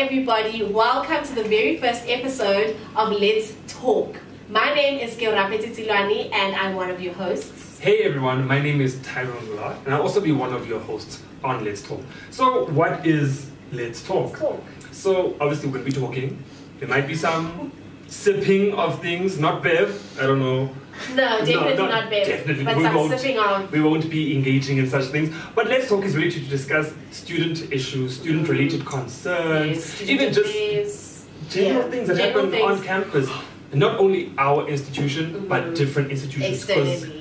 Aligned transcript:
everybody. 0.00 0.62
Welcome 0.62 1.22
to 1.26 1.34
the 1.34 1.44
very 1.44 1.76
first 1.76 2.08
episode 2.08 2.74
of 2.96 3.12
Let's 3.12 3.54
Talk. 3.66 4.16
My 4.48 4.72
name 4.72 4.98
is 4.98 5.14
Georapeti 5.16 5.76
Tilwani, 5.76 6.32
and 6.32 6.56
I'm 6.56 6.74
one 6.74 6.88
of 6.88 7.02
your 7.02 7.12
hosts. 7.12 7.78
Hey 7.80 7.98
everyone, 8.04 8.46
my 8.46 8.58
name 8.62 8.80
is 8.80 8.98
Tyrone 9.02 9.44
Gulad, 9.44 9.76
and 9.84 9.92
I'll 9.92 10.00
also 10.00 10.22
be 10.22 10.32
one 10.32 10.54
of 10.54 10.66
your 10.66 10.80
hosts 10.80 11.22
on 11.44 11.66
Let's 11.66 11.82
Talk. 11.82 12.00
So, 12.30 12.64
what 12.70 13.06
is 13.06 13.50
Let's 13.72 14.02
Talk? 14.02 14.30
Let's 14.30 14.40
talk. 14.40 14.62
So, 14.90 15.36
obviously, 15.38 15.68
we're 15.68 15.80
going 15.80 15.92
to 15.92 16.00
be 16.00 16.06
talking. 16.06 16.42
There 16.78 16.88
might 16.88 17.06
be 17.06 17.14
some 17.14 17.70
sipping 18.10 18.74
of 18.74 19.00
things, 19.00 19.38
not 19.38 19.62
Bev, 19.62 20.18
I 20.20 20.26
don't 20.26 20.40
know. 20.40 20.68
No, 21.14 21.38
definitely 21.38 21.76
not- 21.76 21.90
not, 21.90 22.10
bad. 22.10 22.26
definitely. 22.26 22.64
But 22.64 22.76
We 22.76 22.82
some 22.82 22.94
won't. 22.94 23.18
sipping 23.18 23.38
on. 23.38 23.68
We 23.72 23.80
won't 23.80 24.10
be 24.10 24.36
engaging 24.36 24.76
in 24.78 24.90
such 24.90 25.04
things. 25.04 25.34
But 25.54 25.68
Let's 25.68 25.88
Talk 25.88 26.04
is 26.04 26.14
really 26.14 26.30
to 26.32 26.40
discuss 26.40 26.92
student 27.10 27.72
issues, 27.72 28.16
student 28.16 28.48
related 28.48 28.84
concerns, 28.84 29.76
Yes, 29.78 30.02
even 30.02 30.32
just 30.32 30.50
affairs. 30.50 31.24
general 31.48 31.84
Yeah, 31.84 31.90
things 31.90 32.08
that 32.08 32.16
general 32.18 32.44
happen 32.50 32.62
on 32.62 32.74
things. 32.76 32.86
campus. 32.86 33.28
Not 33.72 33.98
only 33.98 34.32
our 34.36 34.68
institution, 34.68 35.46
but 35.48 35.62
Mhm. 35.64 35.76
different 35.76 36.10
institutions. 36.10 36.64
externally. 36.64 37.16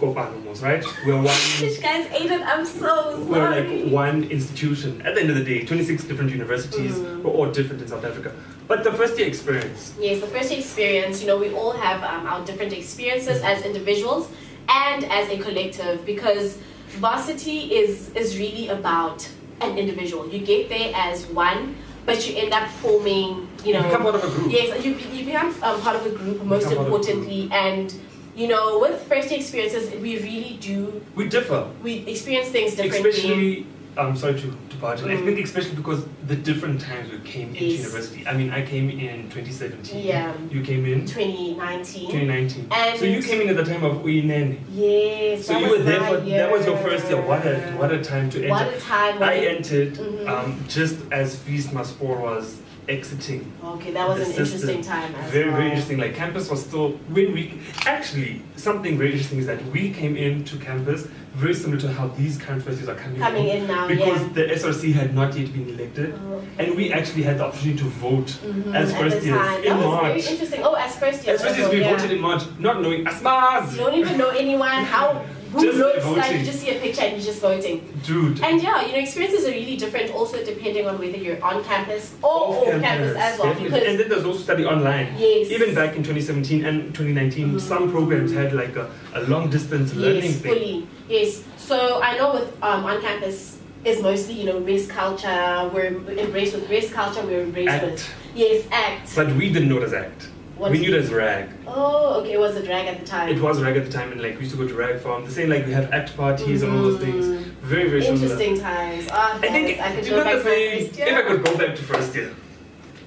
almost, 0.00 0.62
right? 0.62 0.82
We're 1.04 1.16
one. 1.16 1.24
Which 1.60 1.82
guys, 1.82 2.06
Aiden, 2.18 2.42
I'm 2.46 2.64
so 2.64 2.86
sorry. 2.88 3.24
We're 3.24 3.50
like 3.50 3.92
one 3.92 4.24
institution. 4.30 5.02
At 5.04 5.14
the 5.14 5.20
end 5.20 5.30
of 5.30 5.36
the 5.36 5.44
day, 5.44 5.64
26 5.64 6.04
different 6.04 6.30
universities. 6.30 6.92
Mhm. 6.94 7.22
We're 7.22 7.30
all 7.32 7.50
different 7.50 7.82
in 7.82 7.88
South 7.88 8.04
Africa. 8.04 8.30
But 8.70 8.84
the 8.84 8.92
first 8.92 9.18
year 9.18 9.26
experience, 9.26 9.94
Yes, 9.98 10.20
the 10.20 10.28
first 10.28 10.52
experience, 10.52 11.20
you 11.20 11.26
know, 11.26 11.36
we 11.36 11.52
all 11.52 11.72
have 11.72 12.04
um, 12.04 12.24
our 12.24 12.46
different 12.46 12.72
experiences 12.72 13.42
as 13.42 13.64
individuals 13.64 14.30
and 14.68 15.04
as 15.06 15.28
a 15.28 15.38
collective 15.38 16.06
because 16.06 16.56
varsity 16.90 17.74
is, 17.74 18.10
is 18.14 18.38
really 18.38 18.68
about 18.68 19.28
an 19.60 19.76
individual. 19.76 20.28
You 20.28 20.38
get 20.38 20.68
there 20.68 20.92
as 20.94 21.26
one, 21.26 21.74
but 22.06 22.28
you 22.28 22.36
end 22.36 22.52
up 22.52 22.70
forming, 22.70 23.48
you 23.64 23.72
know. 23.72 23.82
become 23.82 24.02
part 24.02 24.14
of 24.14 24.22
a 24.22 24.28
group. 24.28 24.52
Yes, 24.52 24.84
you, 24.84 24.92
you 24.94 25.24
become 25.24 25.48
um, 25.64 25.80
part 25.80 25.96
of 25.96 26.06
a 26.06 26.10
group, 26.10 26.40
most 26.44 26.68
Become 26.68 26.76
part 26.76 26.86
of 26.86 26.92
a 26.92 26.96
importantly. 26.96 27.48
And, 27.50 27.92
you 28.36 28.46
know, 28.46 28.78
with 28.78 29.02
first 29.08 29.32
year 29.32 29.40
experiences, 29.40 29.90
we 30.00 30.22
really 30.22 30.58
do, 30.60 31.04
We 31.16 31.28
differ. 31.28 31.68
we 31.82 32.06
experience 32.06 32.50
things 32.50 32.76
differently. 32.76 33.10
Especially, 33.10 33.66
I'm 34.00 34.16
sorry 34.16 34.34
to, 34.40 34.56
to 34.70 34.76
barge 34.80 35.02
in. 35.02 35.10
I 35.10 35.16
think 35.16 35.38
especially 35.40 35.76
because 35.76 36.04
the 36.26 36.36
different 36.36 36.80
times 36.80 37.10
we 37.10 37.18
came 37.18 37.48
into 37.50 37.64
university. 37.64 38.26
I 38.26 38.34
mean, 38.34 38.50
I 38.50 38.64
came 38.64 38.88
in 38.88 39.24
2017. 39.30 40.04
Yeah. 40.04 40.34
You 40.50 40.62
came 40.62 40.86
in 40.86 41.06
2019. 41.06 42.06
2019. 42.10 42.68
And- 42.72 42.98
so 42.98 43.04
you 43.04 43.22
came 43.22 43.42
in 43.42 43.48
at 43.50 43.56
the 43.56 43.64
time 43.64 43.84
of 43.84 43.98
Uyinene. 43.98 44.60
Yes, 44.72 45.46
So 45.46 45.52
that 45.52 45.60
you 45.60 45.68
was 45.70 45.78
were 45.78 45.84
there 45.84 46.00
my 46.00 46.08
for, 46.08 46.20
that 46.20 46.50
was 46.52 46.66
your 46.66 46.76
first 46.78 47.08
year. 47.10 47.20
What 47.20 47.46
a, 47.46 47.58
what 47.72 47.92
a 47.92 48.02
time 48.02 48.30
to 48.30 48.38
enter. 48.38 48.50
What 48.50 48.74
a 48.74 48.80
time. 48.80 49.22
I 49.22 49.34
entered 49.36 49.94
Mhm. 49.94 50.28
um, 50.28 50.64
just 50.68 50.96
as 51.12 51.36
Feast 51.36 51.70
4 51.72 52.16
was 52.16 52.60
exiting. 52.90 53.50
Okay, 53.64 53.92
that 53.92 54.06
was 54.08 54.18
an 54.18 54.26
system. 54.26 54.44
interesting 54.44 54.82
time 54.82 55.14
as 55.14 55.30
Very, 55.30 55.46
well. 55.48 55.56
very 55.58 55.68
interesting. 55.70 55.98
Like 55.98 56.14
campus 56.14 56.50
was 56.50 56.60
still 56.66 56.90
when 57.16 57.32
we 57.32 57.60
actually 57.86 58.42
something 58.56 58.98
very 58.98 59.12
interesting 59.12 59.38
is 59.38 59.46
that 59.46 59.64
we 59.66 59.90
came 59.90 60.16
into 60.16 60.58
campus 60.58 61.06
very 61.34 61.54
similar 61.54 61.80
to 61.80 61.90
how 61.92 62.08
these 62.08 62.36
current 62.36 62.62
first 62.62 62.78
years 62.78 62.88
are 62.88 62.96
coming, 62.96 63.18
Coming 63.20 63.46
in 63.48 63.62
in 63.62 63.66
now, 63.68 63.86
because 63.86 64.20
yeah. 64.20 64.28
the 64.34 64.42
SRC 64.60 64.92
had 64.92 65.14
not 65.14 65.34
yet 65.38 65.52
been 65.52 65.68
elected, 65.68 66.12
Okay. 66.12 66.46
and 66.58 66.76
we 66.76 66.92
actually 66.92 67.22
had 67.22 67.38
the 67.38 67.44
opportunity 67.44 67.78
to 67.78 67.84
vote 68.04 68.26
Mhm, 68.44 68.74
as 68.74 68.92
first 68.92 69.22
years 69.24 69.26
in 69.58 69.62
that 69.68 69.76
was 69.76 69.84
March. 69.86 70.02
very 70.02 70.26
interesting. 70.32 70.60
Oh, 70.64 70.74
as 70.74 70.96
first 70.96 71.24
years. 71.24 71.40
As 71.40 71.46
first 71.46 71.58
years, 71.58 71.70
we 71.70 71.80
yeah. 71.80 71.92
voted 71.96 72.10
in 72.10 72.20
March, 72.20 72.42
not 72.58 72.82
knowing 72.82 73.04
Asmaz, 73.04 73.72
You 73.72 73.78
don't 73.78 73.94
even 73.94 74.18
know 74.18 74.30
anyone. 74.30 74.84
How 74.84 75.24
who 75.52 75.60
Just 75.64 75.78
looks 75.78 76.04
like 76.06 76.14
voting. 76.26 76.38
you 76.40 76.44
just 76.46 76.60
see 76.60 76.70
a 76.70 76.78
picture 76.80 77.02
and 77.02 77.16
you're 77.16 77.24
just 77.26 77.40
voting. 77.40 78.00
dude. 78.04 78.40
And 78.42 78.62
yeah, 78.62 78.86
you 78.86 78.92
know, 78.92 78.98
experiences 78.98 79.46
are 79.46 79.50
really 79.50 79.76
different. 79.76 80.10
Also, 80.12 80.44
depending 80.44 80.86
on 80.86 80.98
whether 80.98 81.16
you're 81.16 81.42
on 81.42 81.64
campus 81.64 82.14
or 82.22 82.30
off, 82.56 82.80
campus, 82.80 83.16
as 83.16 83.38
well. 83.38 83.54
Because 83.54 83.82
and 83.82 83.98
then 83.98 84.08
there's 84.08 84.24
also 84.24 84.38
study 84.40 84.64
online. 84.64 85.14
yes, 85.18 85.50
Even 85.50 85.74
back 85.74 85.96
in 85.96 86.02
2017 86.02 86.64
and 86.64 86.94
2019, 86.94 87.52
Mm. 87.54 87.60
some 87.60 87.90
programs 87.90 88.32
had 88.32 88.52
like 88.52 88.76
a, 88.76 88.90
a 89.14 89.22
long 89.22 89.50
distance 89.50 89.94
learning 89.94 90.24
yes, 90.24 90.36
thing. 90.36 90.52
fully. 90.54 90.86
Yes. 91.08 91.42
So 91.56 92.00
I 92.02 92.16
know 92.18 92.34
with 92.34 92.62
um, 92.62 92.84
on 92.84 93.00
campus 93.00 93.58
is 93.84 94.02
mostly 94.02 94.34
you 94.34 94.44
know 94.44 94.58
race 94.60 94.86
culture. 94.86 95.70
We're 95.74 95.86
embraced 96.18 96.54
with 96.54 96.68
race 96.70 96.92
culture. 96.92 97.22
We're 97.24 97.42
embraced 97.42 97.82
with 97.82 98.08
yes 98.34 98.66
act. 98.70 99.14
But 99.16 99.34
we 99.34 99.52
didn't 99.52 99.68
know 99.68 99.78
it 99.78 99.84
as 99.84 99.92
ACT. 99.94 100.28
What 100.60 100.72
we 100.72 100.78
knew 100.78 100.94
it 100.94 101.02
as 101.02 101.10
RAG. 101.10 101.48
Oh, 101.66 102.20
okay. 102.20 102.34
It 102.34 102.38
was 102.38 102.54
a 102.54 102.62
drag 102.62 102.86
at 102.86 103.00
the 103.00 103.06
time. 103.06 103.30
It 103.30 103.40
was 103.40 103.62
RAG 103.62 103.78
at 103.78 103.86
the 103.86 103.90
time, 103.90 104.12
and 104.12 104.20
like 104.20 104.34
we 104.34 104.40
used 104.40 104.50
to 104.54 104.58
go 104.58 104.68
to 104.68 104.74
RAG 104.74 105.00
farm. 105.00 105.24
The 105.24 105.30
same 105.30 105.48
like 105.48 105.64
we 105.64 105.72
have 105.72 105.90
ACT 105.90 106.14
parties 106.18 106.62
and 106.62 106.70
all 106.76 106.82
those 106.82 107.00
things. 107.00 107.24
Mm. 107.24 107.44
Very, 107.62 107.88
very 107.88 108.02
similar. 108.02 108.24
Interesting 108.24 108.60
times. 108.60 109.08
Ah, 109.10 109.38
I 109.42 109.48
think, 109.48 109.80
I 109.80 109.94
could 109.94 110.04
go 110.10 110.22
back 110.22 110.34
to 110.34 110.40
first 110.42 110.98
if 110.98 111.00
I 111.00 111.10
year. 111.10 111.22
could 111.28 111.44
go 111.46 111.56
back 111.56 111.76
to 111.76 111.82
first 111.82 112.14
year, 112.14 112.34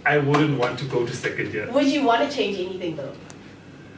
I 0.04 0.18
wouldn't 0.18 0.58
want 0.58 0.80
to 0.80 0.86
go 0.86 1.06
to 1.06 1.16
second 1.16 1.54
year. 1.54 1.72
Would 1.72 1.86
you 1.86 2.04
want 2.04 2.28
to 2.28 2.36
change 2.36 2.58
anything 2.58 2.96
though? 2.96 3.14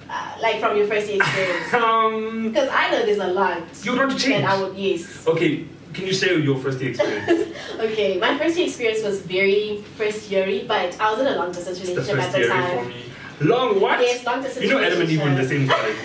Uh, 0.09 0.35
like 0.41 0.59
from 0.59 0.75
your 0.75 0.87
first 0.87 1.07
year 1.07 1.21
experience? 1.21 1.73
Um, 1.73 2.49
Because 2.49 2.67
I 2.69 2.91
know 2.91 3.05
there's 3.05 3.19
a 3.19 3.27
lot. 3.27 3.63
you 3.83 3.91
would 3.93 3.99
want 4.01 4.11
to 4.11 4.17
change. 4.17 4.35
And 4.43 4.47
I 4.47 4.61
would, 4.61 4.75
yes. 4.77 5.25
Okay, 5.27 5.65
can 5.93 6.05
you 6.05 6.13
share 6.13 6.37
your 6.37 6.57
first 6.59 6.81
year 6.81 6.89
experience? 6.91 7.55
Okay, 7.79 8.17
my 8.19 8.37
first 8.37 8.57
year 8.57 8.67
experience 8.67 9.01
was 9.01 9.21
very 9.21 9.81
first 9.97 10.29
yeary, 10.29 10.67
but 10.67 10.99
I 10.99 11.09
was 11.11 11.21
in 11.21 11.27
a 11.27 11.35
long 11.37 11.51
distance 11.53 11.79
relationship 11.79 12.19
at 12.19 12.31
the 12.33 12.39
year 12.39 12.49
time. 12.49 12.93
Long 13.41 13.79
what? 13.81 13.99
Yes, 13.99 14.25
long 14.25 14.41
distance 14.41 14.65
You 14.65 14.71
know 14.71 14.83
Adam 14.83 15.01
and 15.01 15.09
Eve 15.09 15.21
were 15.21 15.27
in 15.29 15.35
the 15.35 15.47
same 15.47 15.67
vibe. 15.69 15.95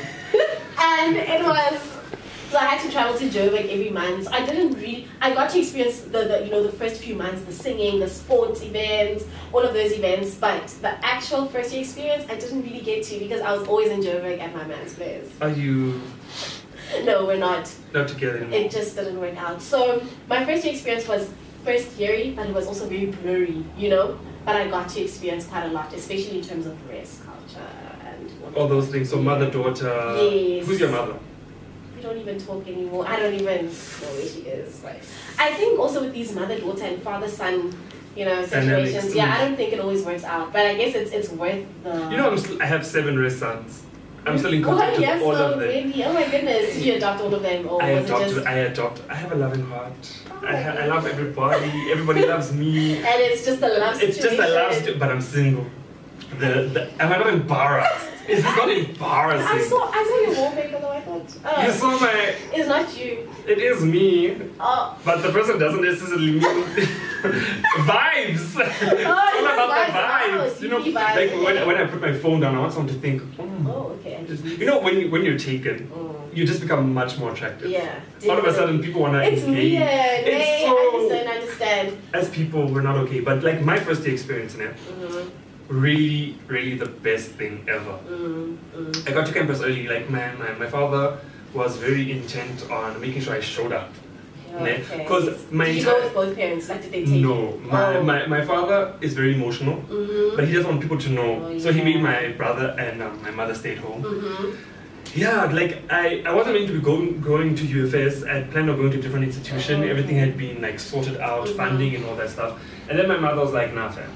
And 0.78 1.16
it 1.16 1.42
was 1.44 1.80
so 2.50 2.58
I 2.58 2.64
had 2.64 2.82
to 2.84 2.90
travel 2.90 3.16
to 3.16 3.28
Joburg 3.28 3.70
every 3.70 3.90
month. 3.90 4.26
I 4.32 4.44
didn't 4.44 4.74
really 4.74 5.06
I 5.20 5.32
got 5.34 5.50
to 5.50 5.58
experience 5.60 6.00
the, 6.00 6.24
the 6.24 6.44
you 6.44 6.50
know 6.50 6.62
the 6.62 6.72
first 6.72 7.00
few 7.00 7.14
months, 7.14 7.42
the 7.42 7.52
singing, 7.52 8.00
the 8.00 8.08
sports 8.08 8.62
events, 8.62 9.24
all 9.52 9.62
of 9.62 9.72
those 9.72 9.92
events, 9.92 10.34
but 10.34 10.66
the 10.82 10.92
actual 11.04 11.46
first 11.46 11.72
year 11.72 11.82
experience 11.82 12.24
I 12.28 12.34
didn't 12.36 12.62
really 12.62 12.80
get 12.80 13.04
to 13.04 13.18
because 13.18 13.40
I 13.40 13.52
was 13.52 13.66
always 13.68 13.90
in 13.90 14.00
Joburg 14.00 14.40
at 14.40 14.54
my 14.54 14.64
man's 14.64 14.94
place. 14.94 15.28
Are 15.40 15.50
you 15.50 16.00
No, 17.04 17.24
we're 17.24 17.36
not. 17.36 17.72
not 17.94 18.08
together 18.08 18.38
anymore? 18.38 18.58
It 18.58 18.70
just 18.72 18.96
didn't 18.96 19.20
work 19.20 19.36
out. 19.36 19.62
So 19.62 20.02
my 20.28 20.44
first 20.44 20.64
year 20.64 20.72
experience 20.74 21.06
was 21.06 21.30
first 21.64 21.98
yeary, 21.98 22.34
but 22.34 22.48
it 22.48 22.54
was 22.54 22.66
also 22.66 22.88
very 22.88 23.06
blurry, 23.06 23.64
you 23.76 23.90
know? 23.90 24.18
But 24.44 24.56
I 24.56 24.68
got 24.68 24.88
to 24.90 25.02
experience 25.02 25.46
quite 25.46 25.64
a 25.66 25.68
lot, 25.68 25.92
especially 25.92 26.38
in 26.38 26.44
terms 26.44 26.66
of 26.66 26.88
race, 26.88 27.22
culture, 27.24 27.68
and 28.04 28.56
all 28.56 28.68
those 28.68 28.88
things. 28.88 29.10
So 29.10 29.20
mother, 29.20 29.50
daughter. 29.50 30.16
Yes. 30.16 30.66
Who's 30.66 30.80
your 30.80 30.90
mother? 30.90 31.16
We 31.96 32.02
don't 32.02 32.16
even 32.16 32.38
talk 32.38 32.66
anymore. 32.66 33.06
I 33.06 33.16
don't 33.16 33.34
even 33.34 33.66
know 33.66 33.70
where 33.70 34.26
she 34.26 34.40
is. 34.40 34.82
I 35.38 35.52
think 35.52 35.78
also 35.78 36.02
with 36.02 36.14
these 36.14 36.34
mother, 36.34 36.58
daughter, 36.58 36.84
and 36.84 37.02
father, 37.02 37.28
son, 37.28 37.76
you 38.16 38.24
know, 38.24 38.44
situations. 38.46 39.14
Yeah, 39.14 39.34
I 39.34 39.44
don't 39.44 39.52
mm. 39.52 39.56
think 39.56 39.74
it 39.74 39.80
always 39.80 40.02
works 40.04 40.24
out. 40.24 40.52
But 40.52 40.64
I 40.66 40.74
guess 40.74 40.94
it's 40.94 41.12
it's 41.12 41.28
worth 41.30 41.64
the. 41.82 41.90
You 42.10 42.16
know, 42.16 42.30
I'm 42.30 42.62
I 42.62 42.64
have 42.64 42.86
seven 42.86 43.18
race 43.18 43.38
sons. 43.38 43.82
I'm 44.26 44.36
still 44.38 44.52
in 44.52 44.62
contact 44.62 44.96
with 44.98 45.06
have 45.06 45.22
all 45.22 45.34
so 45.34 45.52
of 45.54 45.60
them. 45.60 45.68
many. 45.68 46.04
Oh 46.04 46.12
my 46.12 46.28
goodness! 46.28 46.74
Did 46.74 46.84
you 46.84 46.94
adopt 46.94 47.20
all 47.22 47.34
of 47.34 47.42
them, 47.42 47.68
or 47.68 47.82
I 47.82 47.94
was 47.94 48.04
adopt. 48.04 48.22
just? 48.34 48.46
I 48.46 48.54
adopt. 48.70 49.02
I 49.08 49.14
have 49.14 49.32
a 49.32 49.34
loving 49.34 49.64
heart. 49.66 49.92
Oh 50.30 50.46
I, 50.46 50.56
ha- 50.56 50.76
I 50.82 50.86
love 50.86 51.06
everybody. 51.06 51.90
Everybody 51.90 52.26
loves 52.26 52.52
me. 52.52 52.96
And 53.10 53.20
it's 53.22 53.44
just 53.44 53.62
a 53.62 53.68
love 53.68 54.02
It's 54.02 54.18
just 54.18 54.38
a 54.38 54.48
love 54.48 54.74
story, 54.74 54.96
but 54.98 55.08
I'm 55.10 55.20
single. 55.20 55.66
The, 56.38 56.70
the 56.74 57.02
am 57.02 57.12
I 57.12 57.18
not 57.18 57.28
embarrassed? 57.28 58.06
Is 58.28 58.44
this 58.44 58.56
not 58.56 58.68
I 58.68 58.72
embarrassing? 58.72 59.68
saw 59.70 59.90
I 59.90 60.04
saw 60.04 60.30
your 60.30 60.40
wallpaper 60.40 60.78
though. 60.80 60.90
I 60.90 61.00
thought. 61.00 61.36
Oh, 61.44 61.64
You 61.64 61.72
saw 61.72 61.98
my. 61.98 62.34
It's 62.52 62.68
not 62.68 62.96
you. 62.98 63.28
It 63.48 63.58
is 63.58 63.82
me, 63.84 64.36
Oh, 64.60 64.96
but 65.04 65.22
the 65.22 65.30
person 65.30 65.58
doesn't 65.58 65.82
necessarily 65.82 66.32
mean 66.32 66.42
vibes. 67.22 68.56
oh 68.56 68.62
it's 68.62 69.06
all 69.06 69.46
about 69.46 69.68
was 69.68 69.86
the 69.86 69.92
vibes. 69.92 70.56
vibes. 70.56 70.62
You 70.62 70.68
know, 70.68 70.78
Oh, 70.78 70.90
like 70.90 71.30
when, 71.44 71.66
when 71.66 71.76
I 71.76 71.86
put 71.86 72.00
my 72.00 72.12
phone 72.12 72.40
down, 72.40 72.54
I 72.56 72.60
want 72.60 72.72
someone 72.72 72.92
to 72.94 73.00
think. 73.00 73.22
"Mm." 73.22 73.66
Oh, 73.68 73.96
okay. 74.00 74.24
Just, 74.26 74.44
You 74.44 74.66
know, 74.66 74.80
when 74.80 74.98
you, 75.00 75.10
when 75.10 75.24
you're 75.24 75.38
taken, 75.38 75.88
Mm. 75.88 76.36
you 76.36 76.44
just 76.46 76.60
become 76.60 76.92
much 76.94 77.18
more 77.18 77.32
attractive. 77.32 77.70
Yeah. 77.70 78.00
All 78.28 78.38
of 78.38 78.44
a 78.44 78.52
sudden, 78.54 78.80
people 78.82 79.00
want 79.02 79.14
to 79.14 79.22
It's 79.22 79.42
engage. 79.42 79.72
weird. 79.78 80.26
It's 80.26 80.44
Hey, 80.44 80.64
so- 80.66 80.76
I 80.76 80.90
just 80.98 81.08
don't 81.14 81.28
understand. 81.36 81.98
As 82.14 82.28
people, 82.30 82.66
we're 82.72 82.82
not 82.90 82.96
okay. 83.04 83.20
But 83.20 83.42
like 83.42 83.60
my 83.62 83.78
first 83.78 84.04
day 84.04 84.12
experience 84.12 84.54
in 84.54 84.62
it, 84.62 84.74
Mm, 85.00 85.30
really, 85.68 86.36
really 86.48 86.74
the 86.76 86.86
best 86.86 87.28
thing 87.32 87.64
ever. 87.68 87.96
mm, 88.08 88.56
mm. 88.76 89.08
I 89.08 89.12
got 89.12 89.26
to 89.26 89.32
campus 89.32 89.60
early. 89.62 89.86
Like 89.88 90.08
my, 90.10 90.32
my, 90.34 90.52
my 90.58 90.66
father 90.66 91.18
was 91.54 91.76
very 91.76 92.10
intent 92.12 92.70
on 92.70 93.00
making 93.00 93.22
sure 93.22 93.34
I 93.34 93.40
showed 93.40 93.72
up. 93.72 93.90
Yeah, 94.52 94.62
Ne? 94.64 94.72
okay. 94.82 95.46
my 95.50 95.66
Did 95.66 95.76
you 95.76 95.84
go 95.84 96.00
with 96.02 96.14
both 96.14 96.36
parents? 96.36 96.68
Like, 96.68 96.82
did 96.82 96.92
they 96.92 97.04
take 97.04 97.22
No, 97.22 97.58
my, 97.64 97.96
Oh. 97.96 98.02
my, 98.02 98.26
my 98.26 98.44
father 98.44 98.94
is 99.00 99.14
very 99.14 99.34
emotional, 99.34 99.76
Mhm. 99.88 100.36
but 100.36 100.46
he 100.48 100.52
doesn't 100.54 100.68
want 100.70 100.80
people 100.80 100.98
to 100.98 101.10
know. 101.10 101.30
Oh, 101.54 101.58
So 101.58 101.72
he 101.72 101.82
made 101.82 102.00
my 102.02 102.28
brother 102.36 102.74
and 102.78 103.02
um, 103.02 103.20
my 103.22 103.30
mother 103.30 103.54
stayed 103.54 103.78
home. 103.78 104.02
Mhm. 104.02 104.54
Yeah, 105.14 105.44
like 105.52 105.82
I, 105.90 106.22
I 106.24 106.32
wasn't 106.34 106.54
meant 106.56 106.68
to 106.68 106.72
be 106.74 106.80
going 106.80 107.20
going 107.20 107.54
to 107.56 107.64
UFS. 107.64 108.24
I 108.28 108.34
had 108.38 108.50
planned 108.52 108.70
on 108.70 108.76
going 108.76 108.92
to 108.92 108.98
a 108.98 109.02
different 109.02 109.24
institution. 109.24 109.74
Oh, 109.80 109.82
okay. 109.82 109.90
Everything 109.90 110.16
had 110.16 110.36
been 110.36 110.60
like 110.62 110.78
sorted 110.78 111.16
out, 111.20 111.46
Mhm. 111.48 111.56
funding 111.56 111.94
and 111.96 112.04
all 112.06 112.14
that 112.16 112.30
stuff. 112.30 112.52
And 112.88 112.96
then 112.98 113.08
my 113.08 113.16
mother 113.18 113.40
was 113.40 113.52
like, 113.52 113.74
"Nah, 113.74 113.88
fam, 113.90 114.10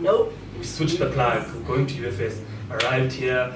Nope. 0.00 0.32
We 0.58 0.64
switched 0.64 0.98
the 1.00 1.06
plug, 1.06 1.42
going 1.66 1.86
to 1.86 1.94
UFS, 2.02 2.34
arrived 2.70 3.12
here, 3.12 3.52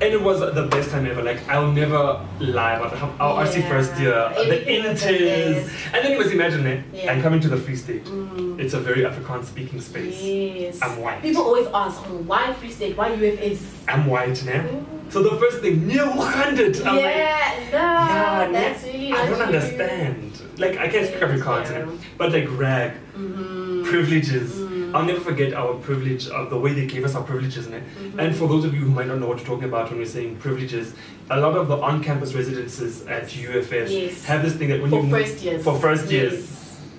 and 0.00 0.12
it 0.12 0.20
was 0.20 0.40
the 0.40 0.66
best 0.70 0.90
time 0.90 1.06
ever. 1.06 1.22
Like 1.22 1.46
I'll 1.48 1.72
never 1.72 2.24
lie 2.40 2.74
about 2.74 2.96
how 2.96 3.08
our 3.18 3.44
RC 3.46 3.66
first 3.68 3.96
year, 3.98 4.12
the 4.34 4.38
was 4.38 4.48
the 4.48 4.72
interns, 4.74 5.70
and 5.92 6.04
then 6.04 6.12
it 6.12 6.18
was 6.18 6.32
imagine 6.32 6.66
it. 6.66 6.84
Yeah. 6.92 7.12
I'm 7.12 7.22
coming 7.22 7.40
to 7.40 7.48
the 7.48 7.56
Free 7.56 7.76
State. 7.76 8.04
Mm. 8.04 8.60
It's 8.60 8.74
a 8.74 8.80
very 8.80 9.02
Afrikaans 9.02 9.44
speaking 9.44 9.80
space. 9.80 10.22
Yes. 10.22 10.78
I'm 10.82 11.00
white. 11.00 11.22
People 11.22 11.42
always 11.42 11.66
ask, 11.72 12.00
oh, 12.08 12.18
why 12.26 12.52
Free 12.54 12.70
State? 12.70 12.96
Why 12.96 13.10
UFS? 13.10 13.62
I'm 13.88 14.06
white 14.06 14.44
now. 14.44 14.62
Mm. 14.62 14.84
So 15.12 15.22
the 15.22 15.36
first 15.38 15.60
thing, 15.60 15.86
near 15.86 16.04
100. 16.04 16.80
I'm 16.82 16.96
like, 16.96 17.04
yeah, 17.04 17.68
no, 17.72 17.78
yeah, 17.78 18.48
that's 18.52 18.84
really 18.84 19.12
I 19.12 19.26
don't 19.26 19.38
you. 19.38 19.44
understand. 19.44 20.42
Like 20.58 20.78
I 20.78 20.88
can't 20.88 21.06
speak 21.06 21.20
Afrikaans, 21.20 21.70
Yeah. 21.70 21.86
but 22.18 22.32
like 22.32 22.46
rag, 22.50 22.92
Mhm. 23.16 23.84
privileges. 23.84 24.56
Mm. 24.86 24.94
I'll 24.94 25.04
never 25.04 25.20
forget 25.20 25.54
our 25.54 25.74
privilege, 25.74 26.28
uh, 26.28 26.44
the 26.48 26.58
way 26.58 26.72
they 26.72 26.86
gave 26.86 27.04
us 27.04 27.14
our 27.14 27.22
privileges. 27.22 27.66
innit? 27.66 27.82
Mhm. 28.00 28.18
And 28.18 28.36
for 28.36 28.48
those 28.48 28.64
of 28.64 28.74
you 28.74 28.80
who 28.80 28.90
might 28.90 29.06
not 29.08 29.18
know 29.20 29.26
what 29.28 29.38
we're 29.38 29.44
talking 29.44 29.64
about 29.64 29.90
when 29.90 29.98
we're 29.98 30.06
saying 30.06 30.36
privileges, 30.36 30.92
a 31.30 31.40
lot 31.40 31.56
of 31.56 31.68
the 31.68 31.76
on-campus 31.76 32.34
residences 32.34 33.06
at 33.06 33.24
UFS 33.36 33.90
Yes. 33.90 34.24
have 34.24 34.42
this 34.42 34.54
thing 34.54 34.68
that 34.68 34.80
when 34.80 34.90
For 34.90 34.96
you 34.96 35.02
move- 35.04 35.20
first 35.20 35.42
years. 35.44 35.64
for 35.64 35.78
first 35.78 36.10
years, 36.10 36.34
Yes. 36.34 36.52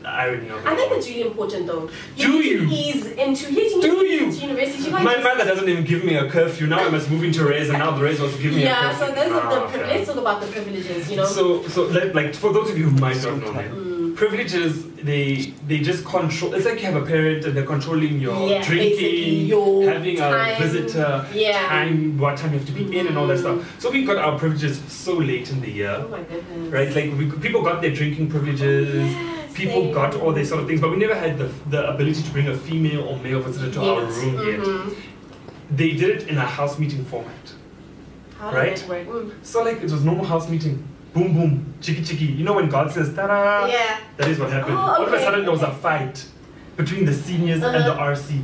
irony 0.05 0.49
of 0.49 0.59
it 0.59 0.65
I 0.65 0.75
think 0.75 0.91
it's 0.93 1.07
really 1.09 1.21
important 1.23 1.67
though. 1.67 1.89
Do 2.17 2.27
need 2.27 2.43
to 2.43 2.49
you? 2.49 2.67
ease 2.71 3.05
into 3.23 3.51
you 3.53 3.57
need 3.75 3.81
Do 3.81 3.87
you? 4.05 4.23
into 4.25 4.37
university. 4.47 4.83
You 4.85 4.91
My 4.91 5.17
mother 5.17 5.43
doesn't 5.45 5.67
even 5.67 5.83
give 5.83 6.03
me 6.05 6.15
a 6.15 6.29
curfew. 6.29 6.67
Now 6.67 6.79
I 6.79 6.89
must 6.89 7.09
move 7.11 7.23
into 7.23 7.43
Raise, 7.45 7.69
and 7.69 7.79
now 7.79 7.91
the 7.91 8.03
Raise 8.03 8.19
wants 8.21 8.35
to 8.37 8.41
give 8.41 8.53
me 8.53 8.63
a 8.63 8.73
curfew. 8.73 8.83
Yeah, 8.89 8.99
so 8.99 9.05
those 9.19 9.31
are 9.31 9.71
the 9.71 9.77
let's 9.87 10.07
talk 10.07 10.17
about 10.17 10.41
the 10.41 10.47
privileges, 10.47 11.09
you 11.11 11.17
know. 11.17 11.25
So, 11.25 11.63
so 11.67 11.83
like, 11.87 12.13
like 12.13 12.35
for 12.35 12.53
those 12.53 12.69
of 12.69 12.77
you 12.77 12.85
who 12.89 12.97
might 12.99 13.21
not 13.23 13.37
know, 13.41 13.51
Mm. 13.51 13.96
Privileges 14.21 14.83
they 15.09 15.53
they 15.69 15.77
just 15.89 16.03
control. 16.03 16.53
It's 16.55 16.65
like 16.65 16.79
you 16.81 16.87
have 16.91 16.99
a 17.03 17.05
parent 17.05 17.45
and 17.45 17.55
they're 17.55 17.71
controlling 17.75 18.19
your 18.19 18.49
Yeah, 18.49 18.63
drinking, 18.69 19.45
your 19.45 19.89
having 19.91 20.17
time. 20.17 20.55
a 20.55 20.65
visitor, 20.65 21.11
Yeah. 21.33 21.67
time, 21.67 22.17
what 22.17 22.35
time 22.39 22.51
you 22.53 22.57
have 22.59 22.67
to 22.71 22.73
be 22.79 22.83
in, 22.99 23.05
and 23.09 23.15
all 23.17 23.27
that 23.27 23.37
Mm. 23.37 23.45
stuff. 23.45 23.57
So 23.81 23.91
we 23.91 23.99
got 24.09 24.17
our 24.25 24.35
privileges 24.41 24.81
so 25.05 25.13
late 25.31 25.47
in 25.53 25.61
the 25.65 25.71
year, 25.81 25.95
Oh 26.03 26.07
my 26.15 26.23
goodness. 26.31 26.73
right? 26.77 26.89
Like 26.97 27.09
we, 27.19 27.25
people 27.45 27.61
got 27.69 27.77
their 27.83 27.93
drinking 27.99 28.27
privileges. 28.33 28.89
Yes, 29.11 29.53
People 29.61 29.81
same. 29.85 29.93
got 29.99 30.11
all 30.21 30.33
these 30.39 30.49
sort 30.49 30.61
of 30.61 30.67
things, 30.67 30.81
but 30.81 30.89
we 30.91 30.97
never 31.05 31.15
had 31.25 31.37
the, 31.41 31.49
the 31.75 31.81
ability 31.93 32.21
to 32.27 32.31
bring 32.35 32.47
a 32.47 32.57
female 32.67 33.01
or 33.09 33.13
male 33.27 33.39
visitor 33.47 33.69
to 33.75 33.79
our 33.89 34.01
room 34.05 34.33
yet. 34.49 34.59
Mhm. 34.59 34.93
They 35.79 35.91
did 36.01 36.09
it 36.15 36.21
in 36.31 36.37
a 36.37 36.47
house 36.57 36.73
meeting 36.81 37.03
format. 37.11 37.45
How 38.39 38.51
Right? 38.61 38.77
Mm. 38.87 39.31
So 39.51 39.63
like 39.67 39.77
it 39.85 39.91
was 39.95 40.03
normal 40.03 40.25
house 40.33 40.47
meeting. 40.53 40.77
Boom 41.17 41.33
boom, 41.33 41.73
chiki 41.81 42.01
chiki. 42.05 42.37
You 42.37 42.43
know 42.45 42.53
when 42.53 42.69
God 42.69 42.91
says 42.91 43.11
ta-da? 43.15 43.65
Yeah. 43.65 43.97
That 44.17 44.27
is 44.27 44.37
what 44.39 44.51
happened. 44.51 44.75
Oh, 44.77 44.81
All 44.97 45.05
of 45.07 45.11
a 45.11 45.19
sudden 45.19 45.41
there 45.41 45.51
was 45.51 45.63
a 45.63 45.71
fight 45.71 46.23
between 46.75 47.05
the 47.05 47.13
seniors 47.13 47.63
and 47.63 47.73
the 47.73 47.91
Uh-huh. 47.93 48.11
RC. 48.13 48.43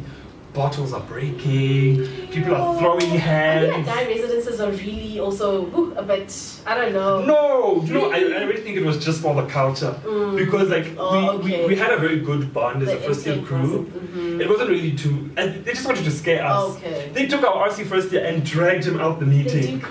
Bottles 0.53 0.93
are 0.93 1.01
breaking, 1.01 2.05
people 2.29 2.53
are 2.55 2.77
throwing 2.79 3.01
I 3.01 3.59
feel 3.59 3.71
like 3.71 3.85
hands. 3.87 4.07
residences 4.07 4.61
are 4.61 4.69
really 4.69 5.19
also 5.19 5.47
a 5.95 6.03
bit. 6.03 6.31
I 6.67 6.75
don't 6.75 6.93
know. 6.93 7.25
No, 7.25 7.81
you 7.83 7.93
know, 7.93 8.11
I, 8.11 8.17
I 8.17 8.43
really 8.49 8.61
think 8.61 8.77
it 8.77 8.85
was 8.85 9.03
just 9.03 9.19
for 9.23 9.33
the 9.33 9.47
culture. 9.47 9.95
Mm. 10.05 10.37
Because 10.37 10.69
like 10.69 10.87
Oh, 10.95 11.37
we, 11.37 11.53
okay. 11.55 11.61
we, 11.61 11.67
we 11.69 11.75
had 11.75 11.91
a 11.91 11.97
very 11.97 12.19
good 12.19 12.53
bond 12.53 12.83
as 12.83 12.89
The 12.89 12.97
a 12.97 13.01
first 13.07 13.25
year 13.25 13.39
crew. 13.41 13.61
wasn't- 13.61 14.15
mhm. 14.15 14.41
It 14.41 14.47
wasn't 14.47 14.69
really 14.69 14.91
too 15.03 15.15
and 15.37 15.65
they 15.65 15.73
just 15.73 15.87
wanted 15.87 16.05
to 16.05 16.11
scare 16.11 16.43
us. 16.45 16.75
Okay. 16.77 17.09
They 17.13 17.25
took 17.25 17.41
our 17.43 17.67
RC 17.69 17.85
first 17.87 18.11
year 18.11 18.23
and 18.23 18.43
dragged 18.45 18.85
him 18.85 18.99
out 18.99 19.19
the 19.19 19.25
meeting. 19.25 19.83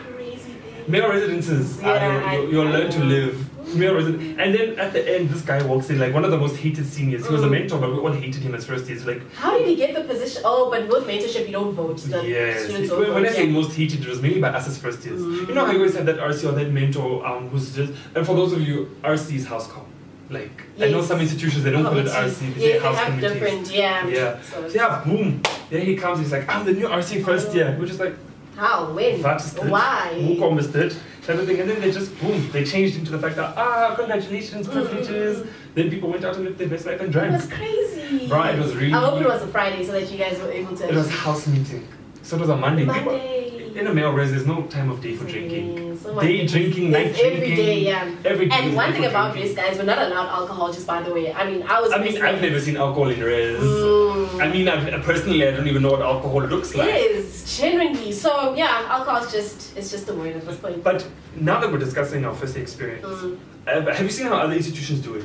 Do 0.86 1.00
crazy 1.00 1.26
things. 1.26 1.48
Male 1.48 1.48
residences, 1.48 1.82
Yeah, 1.82 1.88
are, 2.06 2.24
I- 2.24 2.36
you, 2.38 2.50
you'll 2.50 2.64
learn 2.66 2.90
to 2.90 3.04
live. 3.04 3.48
Male 3.76 3.94
resident, 3.94 4.38
and 4.40 4.54
then 4.54 4.78
at 4.78 4.92
the 4.92 5.16
end, 5.16 5.30
this 5.30 5.40
guy 5.40 5.62
walks 5.62 5.88
in 5.88 5.98
like 5.98 6.12
one 6.12 6.24
of 6.24 6.30
the 6.30 6.36
most 6.36 6.56
hated 6.56 6.84
seniors. 6.84 7.26
He 7.26 7.32
was 7.32 7.42
a 7.42 7.46
Mm. 7.46 7.52
mentor, 7.52 7.78
but 7.78 7.90
we 7.92 7.98
all 8.00 8.12
hated 8.12 8.42
him 8.42 8.54
as 8.54 8.66
first 8.66 8.86
years. 8.86 9.06
Like, 9.06 9.22
How 9.34 9.56
did 9.56 9.66
he 9.66 9.76
get 9.76 9.94
the 9.94 10.02
position? 10.02 10.42
Oh, 10.44 10.68
but 10.70 10.86
with 10.88 11.06
mentorship, 11.06 11.46
you 11.46 11.52
don't 11.52 11.72
vote. 11.72 11.96
The 11.98 12.22
yes. 12.28 12.64
students 12.64 12.90
don't 12.90 13.00
When, 13.00 13.14
when 13.14 13.26
I 13.26 13.30
say 13.30 13.46
yeah. 13.46 13.52
most 13.52 13.74
hated, 13.74 14.02
it 14.02 14.08
was 14.08 14.20
mainly 14.20 14.40
by 14.42 14.48
us 14.48 14.68
as 14.68 14.76
first 14.76 15.02
years. 15.06 15.22
Mm. 15.22 15.48
You 15.48 15.54
know 15.54 15.64
how 15.64 15.72
you 15.72 15.78
always 15.78 15.94
have 15.96 16.04
that 16.06 16.18
RC 16.18 16.44
or 16.48 16.52
that 16.52 16.70
mentor 16.70 17.24
um, 17.26 17.48
who's 17.48 17.74
just. 17.74 17.94
And 18.14 18.26
for 18.26 18.34
those 18.34 18.52
of 18.52 18.60
you, 18.60 18.94
RC 19.04 19.36
is 19.36 19.46
house 19.46 19.66
call. 19.68 19.86
Like, 20.28 20.64
I 20.80 20.88
know 20.90 21.00
some 21.00 21.20
institutions 21.20 21.62
they 21.64 21.70
don't 21.70 21.84
call 21.84 21.96
it. 21.96 22.06
RC, 22.06 22.54
they 22.54 22.72
Yes, 22.72 22.82
they 22.82 22.88
have 22.88 23.06
committees. 23.06 23.32
different, 23.32 23.70
yeah. 23.72 24.06
Yeah. 24.08 24.42
So, 24.42 24.68
So 24.68 24.74
yeah, 24.74 25.02
boom. 25.06 25.40
There 25.70 25.80
he 25.80 25.96
comes. 25.96 26.18
He's 26.18 26.32
like, 26.32 26.46
I'm 26.48 26.66
the 26.66 26.72
new 26.72 26.88
RC 26.88 27.24
first 27.24 27.54
year. 27.54 27.74
We're 27.78 27.86
just 27.86 28.00
like, 28.00 28.14
How? 28.56 28.92
When? 28.92 29.14
Is 29.14 29.54
dit? 29.54 29.70
Why? 29.70 30.12
Who 30.26 30.36
promised 30.36 30.74
it? 30.74 30.96
Type 31.26 31.38
of 31.38 31.46
thing. 31.46 31.60
And 31.60 31.70
then 31.70 31.80
they 31.80 31.90
just 31.90 32.18
boom, 32.20 32.48
they 32.52 32.64
changed 32.64 32.96
into 32.98 33.10
the 33.12 33.18
fact 33.18 33.36
that 33.36 33.54
ah, 33.56 33.94
congratulations, 33.96 34.66
Mm, 34.66 34.72
privileges. 34.72 35.38
mm, 35.38 35.46
Then 35.74 35.88
people 35.90 36.10
went 36.10 36.24
out 36.24 36.34
and 36.36 36.44
lived 36.44 36.58
their 36.58 36.68
best 36.68 36.84
life 36.86 37.00
and 37.00 37.14
It 37.14 37.32
was 37.32 37.46
crazy. 37.48 38.26
Right, 38.28 38.54
it 38.54 38.60
was 38.60 38.74
really- 38.74 38.92
I 38.92 38.98
hope 39.00 39.20
it 39.20 39.26
was 39.26 39.42
a 39.42 39.46
Friday 39.48 39.84
so 39.86 39.92
that 39.92 40.10
you 40.12 40.18
guys 40.18 40.38
were 40.40 40.50
able 40.50 40.76
to. 40.76 40.88
It 40.88 40.94
was 40.94 41.08
house 41.10 41.46
meeting. 41.46 41.86
So 42.22 42.36
it 42.36 42.40
was 42.40 42.50
a 42.50 42.56
Monday. 42.56 42.84
People, 42.84 43.02
Monday. 43.12 43.51
In 43.74 43.86
a 43.86 43.94
male 43.94 44.12
res, 44.12 44.30
there's 44.30 44.46
no 44.46 44.62
time 44.66 44.90
of 44.90 45.00
day 45.00 45.14
for 45.16 45.24
drinking. 45.24 45.98
Oh 46.04 46.20
Day 46.20 46.46
drinking, 46.46 46.90
night 46.90 47.06
It's 47.08 47.18
drinking. 47.18 47.42
Every 47.42 47.56
day, 47.56 47.78
yeah. 47.80 48.14
Every 48.24 48.46
day 48.48 48.54
And 48.56 48.74
one 48.76 48.92
thing 48.92 49.04
about 49.04 49.32
drinking. 49.32 49.56
race, 49.56 49.64
guys, 49.64 49.78
we're 49.78 49.84
not 49.84 49.98
allowed 49.98 50.28
alcohol. 50.28 50.72
Just 50.72 50.86
by 50.86 51.02
the 51.02 51.12
way, 51.12 51.32
I 51.32 51.48
mean, 51.48 51.62
I 51.62 51.80
was. 51.80 51.92
I 51.92 51.98
mean, 51.98 52.20
I've 52.20 52.40
never 52.42 52.60
seen 52.60 52.76
alcohol 52.76 53.08
in 53.08 53.20
res. 53.20 53.58
Mm. 53.60 54.40
I 54.42 54.48
mean, 54.48 54.68
I've, 54.68 55.02
personally, 55.04 55.46
I 55.46 55.52
don't 55.52 55.66
even 55.68 55.82
know 55.82 55.92
what 55.92 56.02
alcohol 56.02 56.42
looks 56.42 56.74
like. 56.74 56.88
It 56.88 57.10
is 57.12 57.58
genuinely. 57.58 58.12
So 58.12 58.54
yeah, 58.54 58.86
alcohol 58.88 59.22
is 59.24 59.32
just 59.32 59.76
it's 59.76 59.90
just 59.90 60.08
a 60.08 60.14
word 60.14 60.36
at 60.36 60.44
this 60.46 60.58
point. 60.58 60.82
But 60.82 61.06
now 61.36 61.60
that 61.60 61.70
we're 61.70 61.78
discussing 61.78 62.24
our 62.24 62.34
first 62.34 62.56
experience, 62.56 63.06
Mm. 63.06 63.38
uh, 63.66 63.92
have 63.94 64.02
you 64.04 64.10
seen 64.10 64.26
how 64.26 64.36
other 64.36 64.54
institutions 64.54 65.00
do 65.00 65.14
it? 65.14 65.24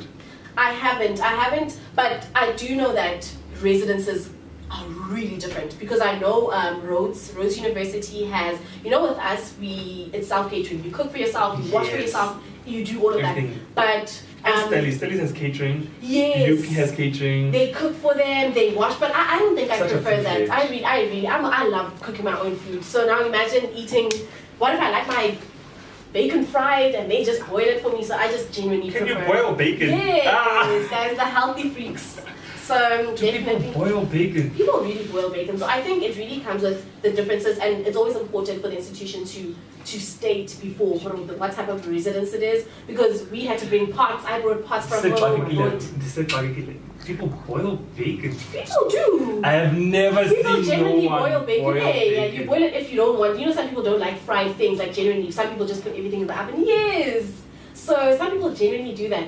I 0.57 0.71
haven't, 0.71 1.21
I 1.21 1.33
haven't, 1.43 1.79
but 1.95 2.25
I 2.33 2.51
do 2.53 2.75
know 2.75 2.91
that 2.93 3.31
residences 3.61 4.29
are 4.69 4.85
really 4.87 5.37
different 5.37 5.77
because 5.79 6.01
I 6.01 6.19
know 6.19 6.51
um, 6.51 6.81
Rhodes 6.85 7.31
Rhodes 7.35 7.57
University 7.57 8.25
has 8.25 8.59
you 8.83 8.89
know 8.91 9.01
with 9.07 9.17
us 9.17 9.53
we 9.59 10.09
it's 10.13 10.27
self 10.27 10.49
catering 10.51 10.83
you 10.83 10.91
cook 10.91 11.11
for 11.11 11.17
yourself 11.17 11.63
you 11.63 11.71
wash 11.71 11.87
for 11.89 11.97
yourself 11.97 12.41
you 12.65 12.83
do 12.83 13.01
all 13.01 13.13
of 13.13 13.23
Everything. 13.23 13.59
that 13.75 13.75
but 13.75 14.23
And 14.43 14.53
um, 14.53 14.69
Stellies. 14.69 14.95
Stellies 14.99 15.19
has 15.19 15.31
catering. 15.31 15.89
yes 16.01 16.59
UP 16.59 16.65
has 16.75 16.91
catering. 16.91 17.51
they 17.51 17.71
cook 17.71 17.95
for 17.95 18.13
them 18.13 18.53
they 18.53 18.73
wash 18.73 18.95
but 18.99 19.11
I, 19.15 19.35
I 19.35 19.39
don't 19.39 19.55
think 19.55 19.71
I 19.71 19.79
Such 19.79 19.91
a 19.91 19.95
prefer 19.95 20.21
that. 20.23 20.49
I 20.49 20.63
really 20.63 20.83
I 20.83 21.01
really 21.03 21.27
I'm, 21.29 21.45
I 21.45 21.63
love 21.67 21.99
cooking 22.01 22.25
my 22.25 22.37
own 22.37 22.55
food 22.57 22.83
so 22.83 23.05
now 23.05 23.25
imagine 23.25 23.69
eating 23.73 24.11
what 24.59 24.73
if 24.75 24.81
I 24.81 24.91
like 24.91 25.07
my 25.07 25.37
bacon 26.11 26.45
fried 26.45 26.93
and 26.95 27.09
they 27.09 27.23
just 27.23 27.45
boil 27.47 27.59
it 27.73 27.81
for 27.81 27.91
me 27.93 28.03
so 28.03 28.15
I 28.15 28.27
just 28.29 28.51
genuinely 28.51 28.91
Can 28.91 29.07
you 29.07 29.15
boil 29.15 29.53
bacon? 29.55 29.89
Yes, 29.89 30.27
Ah, 30.29 30.87
guys, 30.91 31.15
the 31.15 31.23
healthy 31.23 31.69
freaks. 31.69 32.19
So 32.67 33.15
do 33.15 33.31
people 33.31 33.59
boil 33.71 34.05
bacon? 34.05 34.51
people 34.51 34.79
really 34.81 35.05
boil 35.07 35.29
bacon. 35.29 35.57
So 35.57 35.65
I 35.65 35.81
think 35.81 36.03
it 36.03 36.17
really 36.17 36.41
comes 36.41 36.63
with 36.63 36.79
the 37.01 37.11
differences, 37.13 37.59
and 37.59 37.87
it's 37.87 37.95
always 37.95 38.17
important 38.17 38.61
for 38.61 38.67
the 38.67 38.77
institution 38.77 39.23
to 39.33 39.55
to 39.85 39.99
state 40.01 40.49
before 40.61 40.97
what, 40.99 41.39
what 41.39 41.51
type 41.53 41.69
of 41.69 41.87
residence 41.87 42.33
it 42.33 42.43
is, 42.43 42.67
because 42.85 43.25
we 43.31 43.45
had 43.45 43.57
to 43.59 43.65
bring 43.67 43.93
pots. 43.93 44.25
I 44.25 44.41
brought 44.41 44.65
pots 44.65 44.85
from 44.87 44.99
home. 44.99 45.13
I 45.13 45.45
bagekile. 45.45 45.55
brought- 45.55 45.79
They 46.01 46.09
said 46.15 46.27
bagekile. 46.27 46.75
People 47.05 47.27
boil 47.47 47.77
bacon. 47.95 48.35
People 48.51 48.89
do. 48.89 49.41
I 49.45 49.51
have 49.61 49.73
never 49.77 50.27
People 50.27 50.55
seen 50.55 50.63
generally 50.65 51.07
no 51.07 51.15
one 51.15 51.21
boil 51.31 51.39
bacon. 51.45 51.63
boil 51.63 51.75
yeah, 51.77 51.93
bacon. 51.93 52.35
you 52.41 52.45
boil 52.51 52.63
it 52.63 52.73
if 52.73 52.89
you 52.91 52.97
don't 52.97 53.17
want. 53.17 53.39
You 53.39 53.45
know, 53.45 53.53
some 53.53 53.69
people 53.69 53.83
don't 53.83 53.99
like 54.07 54.17
fried 54.27 54.53
things. 54.57 54.77
Like 54.77 54.93
generally, 54.93 55.31
some 55.31 55.47
people 55.51 55.65
just 55.65 55.83
put 55.83 55.93
everything 55.95 56.21
in 56.21 56.27
the 56.27 56.37
oven. 56.37 56.65
Yes. 56.67 57.23
So 57.73 57.93
some 58.17 58.31
people 58.31 58.51
genuinely 58.53 58.93
do 58.93 59.07
that. 59.15 59.27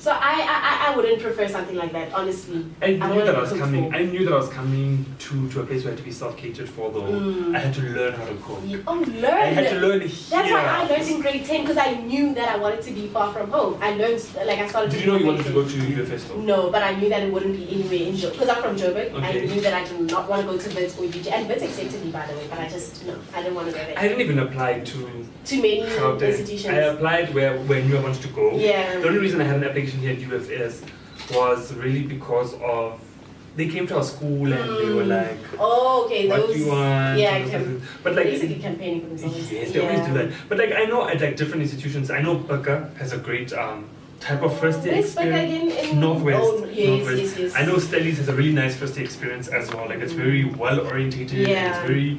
So 0.00 0.10
I, 0.12 0.16
I, 0.16 0.58
I- 0.70 0.80
I 0.92 0.96
wouldn't 0.96 1.20
prefer 1.20 1.46
something 1.46 1.76
like 1.76 1.92
that, 1.92 2.10
honestly. 2.14 2.64
I 2.80 2.86
I 2.86 2.90
knew 2.92 2.98
don't 3.00 3.26
that 3.26 3.36
I 3.36 3.40
was 3.42 3.52
coming. 3.52 3.90
for- 3.90 3.96
I 3.96 4.02
knew 4.04 4.24
that 4.24 4.32
I 4.32 4.36
was 4.38 4.48
coming 4.48 5.04
to, 5.24 5.48
to 5.50 5.60
a 5.60 5.66
place 5.66 5.84
where 5.84 5.92
I 5.92 5.94
had 5.94 5.98
to 5.98 6.04
be 6.04 6.10
self-catered 6.10 6.70
for. 6.70 6.90
Though 6.90 7.02
Mm. 7.02 7.54
I 7.54 7.58
had 7.58 7.74
to 7.74 7.82
learn 7.82 8.14
how 8.14 8.24
to 8.24 8.34
cook. 8.46 8.60
Oh, 8.86 8.94
learn. 9.24 9.24
I 9.24 9.52
had 9.58 9.68
to 9.74 9.78
learn 9.86 10.00
here. 10.00 10.08
That's 10.30 10.50
why 10.54 10.62
I 10.78 10.86
learned 10.90 11.06
in 11.10 11.20
grade 11.20 11.44
10 11.44 11.60
because 11.66 11.76
I 11.76 11.90
knew 12.00 12.32
that 12.34 12.48
I 12.48 12.56
wanted 12.56 12.80
to 12.88 12.92
be 12.92 13.08
far 13.08 13.30
from 13.34 13.50
home. 13.50 13.76
I 13.82 13.90
learned, 14.00 14.22
like, 14.50 14.58
I 14.58 14.66
started 14.68 14.90
Did 14.92 15.00
you 15.02 15.06
know 15.12 15.18
you 15.18 15.26
wanted 15.26 15.44
to 15.44 15.52
go 15.52 15.68
to? 15.68 16.06
10. 16.06 16.46
No, 16.46 16.70
but 16.70 16.82
I 16.82 16.94
knew 16.98 17.10
that 17.10 17.22
it 17.22 17.30
wouldn't 17.30 17.56
be 17.60 17.64
anywhere 17.70 18.08
in 18.08 18.14
Joburg. 18.16 18.32
Because 18.32 18.48
I'm 18.48 18.62
from 18.62 18.76
Joburg. 18.76 19.08
I 19.22 19.32
knew 19.32 19.60
that 19.60 19.74
I 19.74 19.84
did 19.84 20.00
not 20.10 20.30
want 20.30 20.40
to 20.42 20.48
go 20.50 20.56
to 20.56 20.68
Wits 20.76 20.98
or 20.98 21.04
UJ. 21.04 21.30
And 21.30 21.46
Wits 21.46 21.62
accepted 21.62 22.02
me, 22.02 22.10
by 22.10 22.24
the 22.26 22.32
way, 22.38 22.46
but 22.48 22.58
I 22.58 22.68
just, 22.70 23.04
no, 23.06 23.14
I 23.34 23.42
didn't 23.42 23.54
want 23.54 23.66
to 23.68 23.72
go 23.74 23.84
there. 23.84 23.98
I 23.98 24.08
didn't 24.08 24.22
even 24.22 24.38
apply 24.38 24.80
to 24.80 25.26
Too 25.44 25.56
many 25.62 25.82
Gauteng. 25.82 26.28
institutions. 26.30 26.72
I 26.74 26.78
applied 26.92 27.34
where, 27.34 27.58
where 27.68 27.78
I 27.80 27.82
knew 27.86 27.96
I 27.98 28.02
wanted 28.02 28.22
to 28.22 28.28
go. 28.28 28.56
Yeah. 28.56 28.98
The 29.00 29.08
only 29.08 29.18
reason 29.20 29.40
I 29.40 29.44
had 29.44 29.56
an 29.56 29.64
application 29.64 29.89
here 29.98 30.12
at 30.12 30.18
UFS 30.20 30.82
was 31.34 31.72
really 31.74 32.02
because 32.02 32.54
of 32.62 33.00
they 33.56 33.68
came 33.68 33.84
to 33.88 33.96
our 33.96 34.04
school 34.04 34.52
and 34.52 34.68
they 34.78 34.94
were 34.94 35.02
Mm. 35.02 35.08
like, 35.08 35.38
Oh, 35.58 36.04
okay. 36.06 36.28
"What 36.28 36.46
those, 36.46 36.54
do 36.54 36.60
you 36.62 36.68
want?" 36.68 37.18
Yeah, 37.18 37.40
cam- 37.48 37.82
but 38.02 38.14
like 38.14 38.24
basically 38.26 38.54
campaigning 38.56 39.00
for 39.02 39.08
themselves. 39.08 39.52
Yes, 39.52 39.72
they 39.72 39.80
always 39.80 40.06
do 40.06 40.12
that. 40.14 40.30
But 40.48 40.58
like 40.58 40.72
I 40.72 40.84
know 40.84 41.06
at 41.08 41.20
like 41.20 41.36
different 41.36 41.62
institutions, 41.62 42.10
I 42.10 42.22
know 42.22 42.36
Baka 42.36 42.90
has 42.98 43.12
a 43.12 43.18
great 43.18 43.52
um, 43.52 43.86
type 44.20 44.42
of 44.42 44.56
first 44.60 44.80
Where's 44.84 45.14
Baka 45.14 45.28
experience. 45.28 45.74
again? 45.74 46.00
Northwest. 46.00 46.38
Oh, 46.40 46.64
yes, 46.72 46.88
Northwest. 46.88 47.22
yes, 47.22 47.38
yes. 47.38 47.52
I 47.56 47.64
know 47.66 47.74
Stellies 47.76 48.16
has 48.18 48.28
a 48.28 48.34
really 48.34 48.52
nice 48.52 48.76
first 48.76 48.94
year 48.96 49.04
experience 49.04 49.48
as 49.48 49.68
well. 49.74 49.88
Like 49.88 49.98
it's 49.98 50.12
very 50.12 50.44
well 50.44 50.80
orientated. 50.86 51.48
Yeah. 51.48 51.70
It's 51.76 51.86
very 51.88 52.18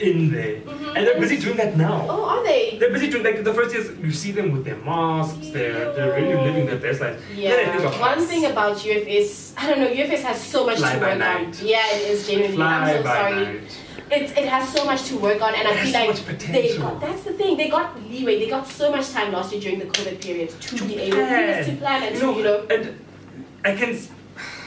in 0.00 0.30
there, 0.32 0.56
Mhm. 0.60 0.96
and 0.96 1.06
they're 1.06 1.20
busy 1.20 1.36
doing 1.36 1.56
that 1.56 1.76
now. 1.76 2.06
Oh, 2.08 2.24
are 2.24 2.42
they? 2.44 2.76
They're 2.80 2.90
busy 2.92 3.08
doing 3.10 3.22
like 3.24 3.44
the 3.44 3.52
first 3.54 3.74
years. 3.74 3.88
You 4.02 4.12
see 4.12 4.32
them 4.32 4.52
with 4.52 4.64
their 4.64 4.76
masks. 4.76 5.48
They're 5.52 5.92
they're 5.94 6.12
really 6.18 6.34
living 6.46 6.66
their 6.66 6.76
best 6.86 7.00
life. 7.00 7.16
Think 7.28 7.40
Yeah. 7.46 8.00
One 8.00 8.18
us. 8.18 8.26
thing 8.26 8.44
about 8.46 8.74
UFS, 8.84 9.52
I 9.58 9.66
don't 9.68 9.80
know, 9.80 9.88
UFS 10.00 10.22
has 10.22 10.40
so 10.40 10.64
much 10.66 10.78
Fly 10.78 10.94
to 10.94 11.00
work 11.00 11.20
on. 11.22 11.52
Yeah, 11.62 11.84
it 11.96 12.02
is 12.12 12.26
genuinely. 12.26 12.56
Fly 12.56 12.74
I'm 12.80 12.96
so 12.96 13.02
by 13.02 13.14
sorry. 13.20 13.44
night. 13.44 13.70
It, 14.10 14.22
it 14.42 14.46
has 14.48 14.64
so 14.76 14.84
much 14.84 15.04
to 15.04 15.14
work 15.18 15.40
on, 15.40 15.54
and 15.54 15.68
I 15.68 15.74
feel 15.84 15.92
like 15.92 16.08
much 16.08 16.38
they 16.50 16.76
got, 16.76 17.00
that's 17.00 17.22
the 17.22 17.32
thing. 17.34 17.56
They 17.56 17.68
got 17.68 17.86
leeway. 18.10 18.40
They 18.40 18.48
got 18.50 18.66
so 18.66 18.90
much 18.90 19.10
time 19.10 19.30
last 19.32 19.52
year 19.52 19.60
during 19.60 19.78
the 19.78 19.86
COVID 19.86 20.20
period 20.20 20.48
to, 20.62 20.76
To 20.78 20.84
be 20.84 20.94
able 20.96 21.18
to 21.68 21.72
plan 21.78 22.02
and 22.02 22.14
You 22.16 22.20
to, 22.20 22.26
know, 22.26 22.36
you 22.38 22.42
know. 22.44 22.66
and 22.70 22.98
I 23.64 23.76
can. 23.76 23.96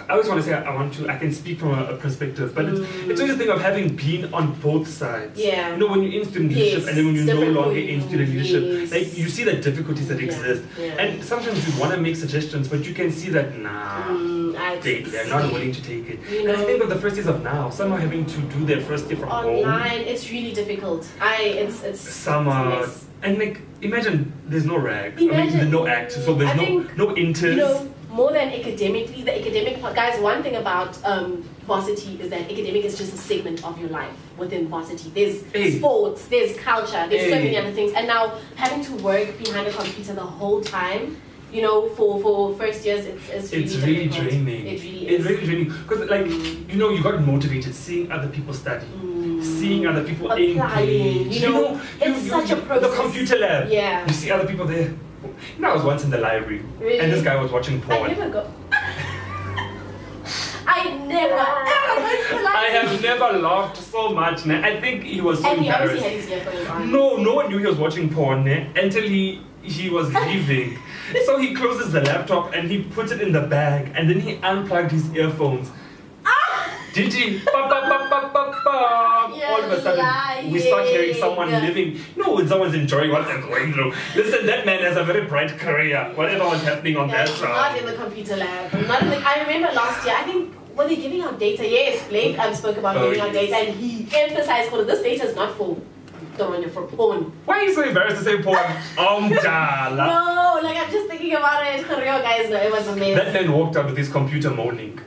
I 0.08 0.14
always 0.14 0.28
want 0.28 0.42
to 0.42 0.46
say 0.48 0.54
I 0.54 0.74
want 0.76 0.94
to. 0.96 1.10
I 1.10 1.18
can 1.18 1.32
speak 1.32 1.60
from 1.60 1.72
a, 1.80 1.86
a 1.94 1.98
perspective, 1.98 2.54
but 2.56 2.66
it's, 2.66 2.80
Mm. 2.80 3.10
it's 3.10 3.20
always 3.22 3.36
a 3.36 3.38
thing 3.38 3.50
of 3.50 3.62
having 3.62 3.96
been 3.96 4.34
on 4.34 4.54
both 4.60 4.88
sides. 4.88 5.40
Yeah. 5.40 5.72
You 5.72 5.78
know, 5.78 5.88
when 5.88 6.04
you're 6.04 6.22
in 6.22 6.28
student 6.30 6.52
leadership 6.52 6.80
Yes, 6.80 6.88
and 6.88 6.98
then 6.98 7.06
when 7.06 7.16
you're 7.16 7.24
it's 7.24 7.34
no 7.56 7.62
longer 7.62 7.78
in 7.80 8.02
student 8.08 8.30
leadership, 8.30 8.64
Yes. 8.66 8.92
like 8.92 9.18
you 9.18 9.30
see 9.30 9.44
the 9.44 9.54
difficulties 9.54 10.08
that 10.10 10.20
Yeah, 10.20 10.26
exist. 10.26 10.64
yeah. 10.80 11.02
And 11.02 11.24
sometimes 11.24 11.58
you 11.68 11.80
want 11.80 11.94
to 11.94 12.00
make 12.02 12.16
suggestions, 12.16 12.68
but 12.68 12.86
you 12.86 12.94
can 12.94 13.12
see 13.12 13.30
that 13.30 13.58
nah. 13.58 14.04
Mm, 14.10 14.82
They, 14.84 15.02
they're 15.02 15.28
not 15.28 15.52
willing 15.52 15.72
to 15.72 15.82
take 15.82 16.06
it. 16.10 16.20
You 16.30 16.40
and 16.42 16.52
I 16.52 16.56
know- 16.62 16.66
think 16.68 16.84
of 16.84 16.90
the 16.90 16.96
first 17.04 17.16
years 17.16 17.28
of 17.28 17.42
now, 17.44 17.70
some 17.70 17.92
are 17.94 18.00
having 18.00 18.26
to 18.26 18.40
do 18.56 18.66
their 18.66 18.82
first 18.82 19.10
year 19.10 19.18
from 19.20 19.30
home. 19.30 19.46
Online, 19.66 20.02
it's 20.12 20.30
really 20.32 20.54
difficult. 20.54 21.08
I, 21.22 21.36
it's, 21.64 21.84
it's. 21.84 22.00
Some 22.02 22.48
it's 22.48 22.56
are, 22.56 22.70
mess. 22.82 23.06
and 23.24 23.38
like, 23.40 23.62
imagine 23.82 24.32
there's 24.48 24.66
no 24.66 24.78
rag. 24.78 25.14
I 25.18 25.22
Imagine- 25.24 25.58
mean, 25.60 25.72
no 25.72 25.88
act, 25.88 26.12
so 26.12 26.34
there's 26.36 26.52
I 26.52 26.56
no 26.56 26.66
think, 26.66 26.98
no 26.98 27.16
interns. 27.16 27.56
You 27.58 27.64
know, 27.64 27.94
more 28.14 28.32
than 28.32 28.50
academically, 28.60 29.24
the 29.24 29.36
academic 29.42 29.82
part, 29.82 29.96
guys. 29.96 30.20
One 30.22 30.44
thing 30.44 30.56
about 30.56 30.92
um, 31.04 31.42
varsity 31.66 32.20
is 32.22 32.30
that 32.30 32.42
academic 32.42 32.86
is 32.86 32.98
just 32.98 33.12
a 33.14 33.18
segment 33.18 33.66
of 33.66 33.80
your 33.80 33.90
life 33.90 34.16
within 34.38 34.68
varsity. 34.68 35.10
There's 35.18 35.44
Hey. 35.52 35.72
sports, 35.80 36.28
there's 36.28 36.56
culture, 36.58 37.04
there's 37.10 37.30
so 37.34 37.40
many 37.40 37.58
other 37.58 37.72
things, 37.72 37.92
and 37.94 38.06
now 38.08 38.38
having 38.56 38.84
to 38.86 38.94
work 39.04 39.38
behind 39.44 39.66
a 39.68 39.72
computer 39.74 40.14
the 40.14 40.22
whole 40.22 40.62
time. 40.62 41.18
You 41.52 41.62
know, 41.62 41.90
for, 41.90 42.20
for 42.20 42.56
first 42.56 42.84
years, 42.84 43.06
it's, 43.06 43.30
it's 43.30 43.52
really 43.54 43.64
it's 43.66 43.76
really 43.86 44.08
draining. 44.10 44.66
It 44.68 44.82
really 44.82 45.08
It's 45.08 45.24
really 45.26 45.46
draining 45.46 45.68
because, 45.84 46.10
like, 46.10 46.26
you 46.28 46.78
know, 46.82 46.90
you 46.90 47.04
got 47.04 47.22
motivated 47.22 47.76
seeing 47.76 48.12
other 48.12 48.28
people 48.28 48.54
study, 48.56 48.88
Mm. 48.88 49.44
seeing 49.44 49.86
other 49.86 50.04
people 50.04 50.32
Applying, 50.32 50.60
engage. 50.60 51.42
you 51.42 51.50
know, 51.50 51.80
it's 52.02 52.24
you, 52.24 52.30
such 52.30 52.50
a 52.52 52.56
The 52.56 52.92
computer 53.00 53.38
lab. 53.38 53.70
Yeah. 53.70 54.06
You 54.08 54.14
see 54.14 54.32
other 54.32 54.48
people 54.48 54.66
there. 54.66 54.94
You 55.24 55.62
know, 55.62 55.70
I 55.72 55.74
was 55.74 55.84
once 55.84 56.04
in 56.04 56.10
the 56.10 56.18
library, 56.18 56.62
Really? 56.80 57.00
and 57.00 57.12
this 57.12 57.24
guy 57.24 57.36
was 57.42 57.52
watching 57.52 57.82
porn. 57.82 58.04
I 58.04 58.08
never 58.14 58.30
go. 58.30 58.52
I 60.66 60.94
never 61.08 61.34
ever 61.36 62.02
went 62.02 62.28
to 62.30 62.36
the 62.36 62.42
library. 62.42 62.68
I 62.68 62.70
have 62.82 63.02
never 63.02 63.40
laughed 63.40 63.78
so 63.78 64.10
much. 64.10 64.46
Ne? 64.46 64.62
I 64.64 64.80
think 64.80 65.04
he 65.04 65.20
was 65.22 65.42
so 65.42 65.50
And 65.50 65.62
he 65.62 65.68
embarrassed. 65.68 66.04
obviously 66.04 66.40
had 66.40 66.54
his 66.54 66.68
on. 66.68 66.92
No, 66.92 67.18
no 67.18 67.36
one 67.36 67.50
knew 67.50 67.58
he 67.58 67.66
was 67.66 67.76
watching 67.78 68.10
porn 68.14 68.44
ne? 68.46 68.70
until 68.76 69.04
he 69.04 69.42
he 69.62 69.90
was 69.90 70.14
leaving. 70.28 70.78
so 71.26 71.38
he 71.38 71.54
closes 71.54 71.92
the 71.92 72.02
laptop 72.02 72.54
and 72.54 72.70
he 72.72 72.84
puts 72.84 73.12
it 73.12 73.22
in 73.22 73.32
the 73.32 73.42
bag 73.42 73.92
and 73.96 74.10
then 74.10 74.20
he 74.20 74.38
unplugged 74.44 74.92
his 74.92 75.14
earphones. 75.14 75.70
Did 76.94 77.12
he? 77.12 77.40
Ba, 77.40 77.52
ba, 77.68 77.80
ba, 77.90 78.08
ba, 78.08 78.30
ba, 78.32 78.62
ba. 78.64 79.34
You're 79.36 79.48
All 79.48 79.64
of 79.64 79.72
a 79.72 79.82
sudden, 79.82 80.52
we 80.52 80.60
start 80.60 80.86
hearing 80.86 81.16
someone 81.16 81.52
lying. 81.52 81.66
living. 81.66 82.00
No, 82.16 82.36
when 82.36 82.48
someone's 82.48 82.76
enjoying 82.76 83.10
what 83.10 83.26
they're 83.26 83.42
going 83.42 83.74
through. 83.74 83.94
Listen, 84.16 84.46
that 84.46 84.66
man 84.68 84.82
has 84.82 84.96
a 84.96 85.04
very 85.04 85.26
bright 85.26 85.50
career. 85.58 86.12
Whatever 86.14 86.46
was 86.46 86.62
happening 86.62 86.96
on 86.98 87.10
Yeah, 87.10 87.26
that 87.26 87.42
not 87.42 87.78
in 87.80 87.86
the 87.88 87.94
computer 87.94 88.36
lab. 88.36 88.72
Not 88.88 89.02
in 89.02 89.10
the, 89.10 89.18
I 89.18 89.42
remember 89.42 89.74
last 89.74 90.06
year, 90.06 90.16
I 90.16 90.24
think, 90.24 90.54
were 90.78 90.88
they 90.88 90.96
giving 90.98 91.22
out 91.22 91.40
data? 91.40 91.68
Yes, 91.68 92.08
Blake 92.08 92.38
um, 92.38 92.54
spoke 92.54 92.78
about 92.78 92.96
Oh, 92.98 93.10
giving 93.10 93.22
out 93.22 93.34
data 93.34 93.56
and 93.56 93.76
he 93.76 94.08
emphasized, 94.16 94.72
well, 94.72 94.86
this 94.86 95.02
data 95.02 95.26
is 95.26 95.36
not 95.36 95.58
for, 95.58 95.76
don't 96.38 96.70
for 96.72 96.84
porn. 96.84 97.32
Why 97.46 97.60
are 97.60 97.64
you 97.64 97.74
so 97.74 97.82
embarrassed 97.84 98.18
to 98.18 98.24
say 98.24 98.42
porn? 98.42 98.64
Um. 99.00 99.30
No, 99.98 100.60
like 100.62 100.78
I'm 100.78 100.92
just 100.92 101.10
thinking 101.10 101.34
about 101.34 101.66
it. 101.66 101.88
Real 101.90 102.22
guys, 102.22 102.50
no, 102.52 102.58
it 102.58 102.72
was 102.72 102.88
amazing. 102.88 103.16
That 103.16 103.34
man 103.34 103.52
walked 103.52 103.78
out 103.78 103.86
with 103.88 103.98
his 103.98 104.10
computer 104.10 104.52
moaning. 104.52 105.00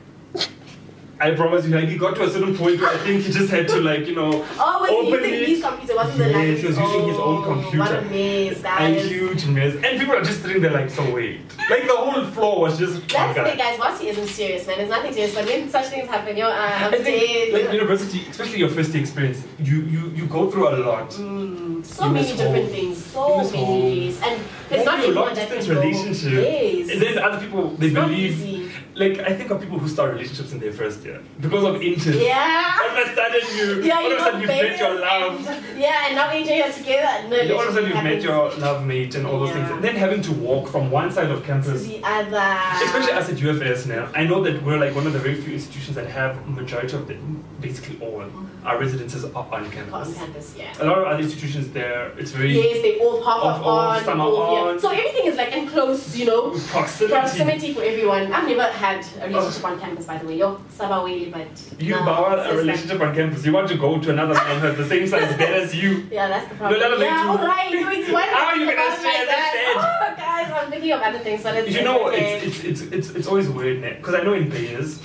I 1.18 1.30
promise 1.35 1.64
you, 1.64 1.75
like 1.75 1.88
he 1.88 1.96
got 1.96 2.14
to 2.16 2.25
a 2.25 2.30
certain 2.30 2.54
point 2.56 2.78
where 2.80 2.90
I 2.90 2.99
think 2.99 3.23
he 3.23 3.32
just 3.32 3.50
had 3.50 3.66
to 3.68 3.80
like, 3.80 4.06
you 4.06 4.14
know, 4.14 4.44
Oh, 4.58 4.80
was 4.80 4.90
he 4.90 4.96
open 4.96 5.25
using 5.30 5.35
it. 5.42 5.49
his 5.49 5.62
computer? 5.64 5.96
Wasn't 5.96 6.18
the 6.18 6.28
Yes, 6.30 6.61
he 6.61 6.66
was 6.66 6.78
using 6.78 7.08
his 7.08 7.16
own 7.16 7.38
Oh, 7.38 7.42
computer. 7.42 7.78
What 7.78 7.92
a 7.96 8.02
mess, 8.02 8.62
a 8.64 9.08
huge 9.08 9.46
mess. 9.46 9.75
And 9.82 9.99
people 9.99 10.14
are 10.14 10.23
just 10.23 10.42
sitting 10.42 10.61
there 10.61 10.73
like, 10.73 10.90
so 10.90 11.02
wait. 11.14 11.40
Like 11.70 11.87
the 11.87 11.96
whole 11.96 12.23
floor 12.32 12.61
was 12.61 12.78
just 12.78 13.08
That's 13.08 13.35
the 13.37 13.44
thing, 13.44 13.56
guys. 13.56 13.78
Varsity 13.78 14.08
isn't 14.11 14.26
serious, 14.28 14.66
man. 14.66 14.78
It's 14.80 14.90
nothing 14.90 15.12
serious. 15.14 15.35
But 15.35 15.46
when 15.46 15.70
such 15.70 15.87
things 15.87 16.06
happen, 16.08 16.37
yo, 16.37 16.49
uh, 16.49 16.50
I'm 16.52 16.94
I 16.94 16.99
think 16.99 17.52
like 17.54 17.73
university, 17.73 18.26
especially 18.30 18.58
your 18.58 18.68
first 18.68 18.94
experience, 18.94 19.42
you 19.58 19.82
you 19.82 20.12
you 20.14 20.26
go 20.26 20.50
through 20.50 20.68
a 20.68 20.76
lot. 20.76 21.11
Mm, 21.12 21.85
so 21.85 22.06
You 22.06 22.12
many 22.12 22.28
different 22.28 22.56
home. 22.56 22.66
things. 22.68 23.04
So 23.06 23.38
many 23.38 24.11
home. 24.12 24.23
And 24.32 24.40
it's 24.70 24.85
not 24.85 24.99
a 24.99 25.08
long 25.08 25.28
everyone 25.28 25.35
that 25.35 25.49
can 25.49 25.56
distance 25.58 25.78
relationship. 25.78 26.32
Yes. 26.32 26.90
And 26.92 27.02
then 27.02 27.18
other 27.18 27.40
people 27.44 27.70
they 27.70 27.87
It's 27.87 27.94
believe 27.94 28.82
like 28.96 29.18
I 29.20 29.35
think 29.37 29.50
of 29.50 29.61
people 29.61 29.78
who 29.78 29.88
start 29.88 30.12
relationships 30.14 30.52
in 30.52 30.58
their 30.58 30.73
first 30.73 31.04
year 31.04 31.20
because 31.40 31.64
of 31.64 31.82
interest. 31.82 32.18
Yeah. 32.18 32.80
All 32.82 32.90
of 32.90 33.06
a 33.06 33.14
sudden 33.14 33.42
you 33.58 33.82
Yeah, 33.82 33.96
all 33.99 34.12
of 34.12 34.18
a 34.18 34.23
sudden 34.26 34.40
you've 34.40 34.49
met 34.49 34.78
your 34.78 34.94
love. 35.00 35.46
and- 35.46 35.78
Yeah, 35.78 36.06
and 36.06 36.14
now 36.16 36.30
enjoy 36.32 36.52
it 36.68 36.75
together. 36.75 37.28
No, 37.28 37.37
And 37.37 37.50
all 37.52 37.61
of 37.61 37.68
a 37.68 37.73
sudden 37.75 37.90
you've 37.90 38.04
met 38.04 38.23
your 38.23 38.50
love 38.56 38.87
mate 38.87 39.14
and 39.14 39.26
all 39.26 39.38
those 39.38 39.52
things. 39.52 39.70
And 39.70 39.85
then 39.85 39.96
having 39.96 40.23
to 40.23 40.32
walk 40.32 40.68
from 40.68 40.90
one 40.90 41.11
side 41.12 41.30
of 41.30 41.44
campus 41.44 41.82
to 41.82 41.88
the 41.88 42.00
other. 42.04 42.85
Especially 42.87 43.12
us 43.12 43.28
at 43.28 43.37
UFS 43.37 43.87
now, 43.87 44.08
I 44.14 44.25
know 44.25 44.42
that 44.44 44.62
we're 44.62 44.78
like 44.78 44.94
one 44.94 45.06
of 45.06 45.12
the 45.12 45.18
very 45.18 45.35
few 45.42 45.52
institutions 45.52 45.94
that 45.96 46.06
have 46.08 46.46
majority 46.49 46.96
of 46.96 47.06
the, 47.06 47.16
basically 47.61 47.99
all 48.00 48.23
our 48.66 48.78
residences 48.78 49.25
are 49.25 49.46
on 49.52 49.70
campus. 49.70 49.94
on 49.94 50.14
campus. 50.14 50.54
Yeah. 50.58 50.73
A 50.80 50.85
lot 50.85 50.99
of 50.99 51.06
other 51.06 51.23
institutions 51.23 51.70
there, 51.70 52.11
it's 52.18 52.32
very 52.32 52.52
Yes, 52.52 52.82
they 52.82 52.99
all 52.99 53.23
half 53.23 53.42
Off, 53.42 53.61
of 53.61 53.66
off, 53.66 53.99
on, 53.99 54.04
some 54.04 54.20
are 54.20 54.26
off, 54.28 54.75
yeah. 54.75 54.80
So 54.80 54.90
everything 54.90 55.26
is 55.26 55.37
like 55.37 55.52
enclosed, 55.52 56.16
you 56.16 56.26
know, 56.26 56.50
proximity. 56.50 57.12
proximity 57.14 57.75
for 57.75 57.82
everyone. 57.82 58.32
I've 58.32 58.49
never 58.49 58.64
had 58.64 59.06
a 59.23 59.28
relationship 59.28 59.64
on 59.64 59.78
campus, 59.78 60.04
by 60.06 60.18
the 60.18 60.26
way. 60.26 60.38
Yo, 60.38 60.56
Sabaweli, 60.76 61.30
but 61.32 61.46
You 61.80 61.94
it's 61.96 62.52
a 62.52 62.56
relationship 62.56 63.00
on 63.00 63.14
campus. 63.14 63.46
You 63.46 63.52
want 63.52 63.68
to 63.68 63.76
go 63.76 64.00
to 64.00 64.11
another 64.11 64.35
man 64.35 64.61
who 64.61 64.66
has 64.66 64.76
the 64.76 64.88
same 64.88 65.06
size 65.06 65.37
bed 65.37 65.62
as 65.62 65.75
you. 65.75 66.06
Yeah, 66.16 66.28
that's 66.28 66.49
the 66.49 66.54
problem. 66.56 66.80
No, 66.80 66.96
yeah, 66.96 67.25
you- 67.25 67.30
all 67.30 67.38
right. 67.38 67.68
It's 67.73 68.11
one 68.11 68.23
How 68.23 68.28
are 68.46 68.52
ah, 68.52 68.54
you 68.54 68.66
gonna 68.66 68.76
like 68.76 69.26
that. 69.26 69.52
Oh, 69.76 70.16
guys, 70.16 70.50
I'm 70.50 70.70
thinking 70.70 70.92
of 70.92 71.00
other 71.02 71.18
things, 71.18 71.42
but 71.42 71.54
it's 71.56 71.75
You 71.75 71.82
know, 71.85 72.08
it's, 72.08 72.44
it's, 72.46 72.64
it's, 72.64 72.80
it's, 72.92 73.11
it's 73.11 73.26
always 73.28 73.49
weird 73.49 73.82
because 73.82 74.14
I 74.14 74.23
know 74.23 74.32
in 74.35 74.49
Bayers, 74.49 75.00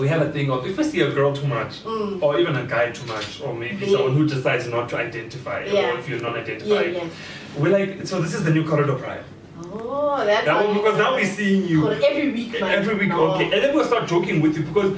we 0.00 0.08
have 0.08 0.22
a 0.22 0.30
thing 0.32 0.50
of 0.50 0.66
if 0.66 0.76
we 0.76 0.84
see 0.84 1.00
a 1.00 1.10
girl 1.10 1.32
too 1.34 1.46
much, 1.46 1.82
Mm. 1.84 2.22
or 2.22 2.38
even 2.38 2.56
a 2.56 2.64
guy 2.64 2.90
too 2.90 3.06
much, 3.06 3.40
or 3.42 3.54
maybe 3.54 3.86
Yeah. 3.86 3.92
someone 3.96 4.12
who 4.14 4.26
decides 4.26 4.66
not 4.68 4.88
to 4.90 4.96
identify, 4.96 5.64
Yeah. 5.64 5.92
or 5.92 5.98
if 5.98 6.08
you're 6.08 6.18
Yeah, 6.18 6.24
non-identified, 6.28 6.92
yeah. 6.94 7.04
we're 7.56 7.72
like, 7.78 8.06
so 8.06 8.20
this 8.20 8.34
is 8.34 8.44
the 8.44 8.50
new 8.50 8.64
corridor 8.64 8.94
pride. 8.94 9.24
Oh, 9.72 10.22
that's 10.24 10.46
how 10.46 10.60
you- 10.68 10.74
because 10.74 10.98
now 10.98 11.14
we're 11.14 11.24
seeing 11.24 11.66
you 11.66 11.90
Every 11.90 12.30
week, 12.30 12.60
man. 12.60 12.70
every 12.78 12.94
week, 12.94 13.08
No. 13.08 13.32
okay, 13.32 13.44
and 13.44 13.62
then 13.62 13.74
we'll 13.74 13.86
start 13.86 14.06
joking 14.06 14.40
with 14.42 14.56
you 14.56 14.64
because 14.64 14.92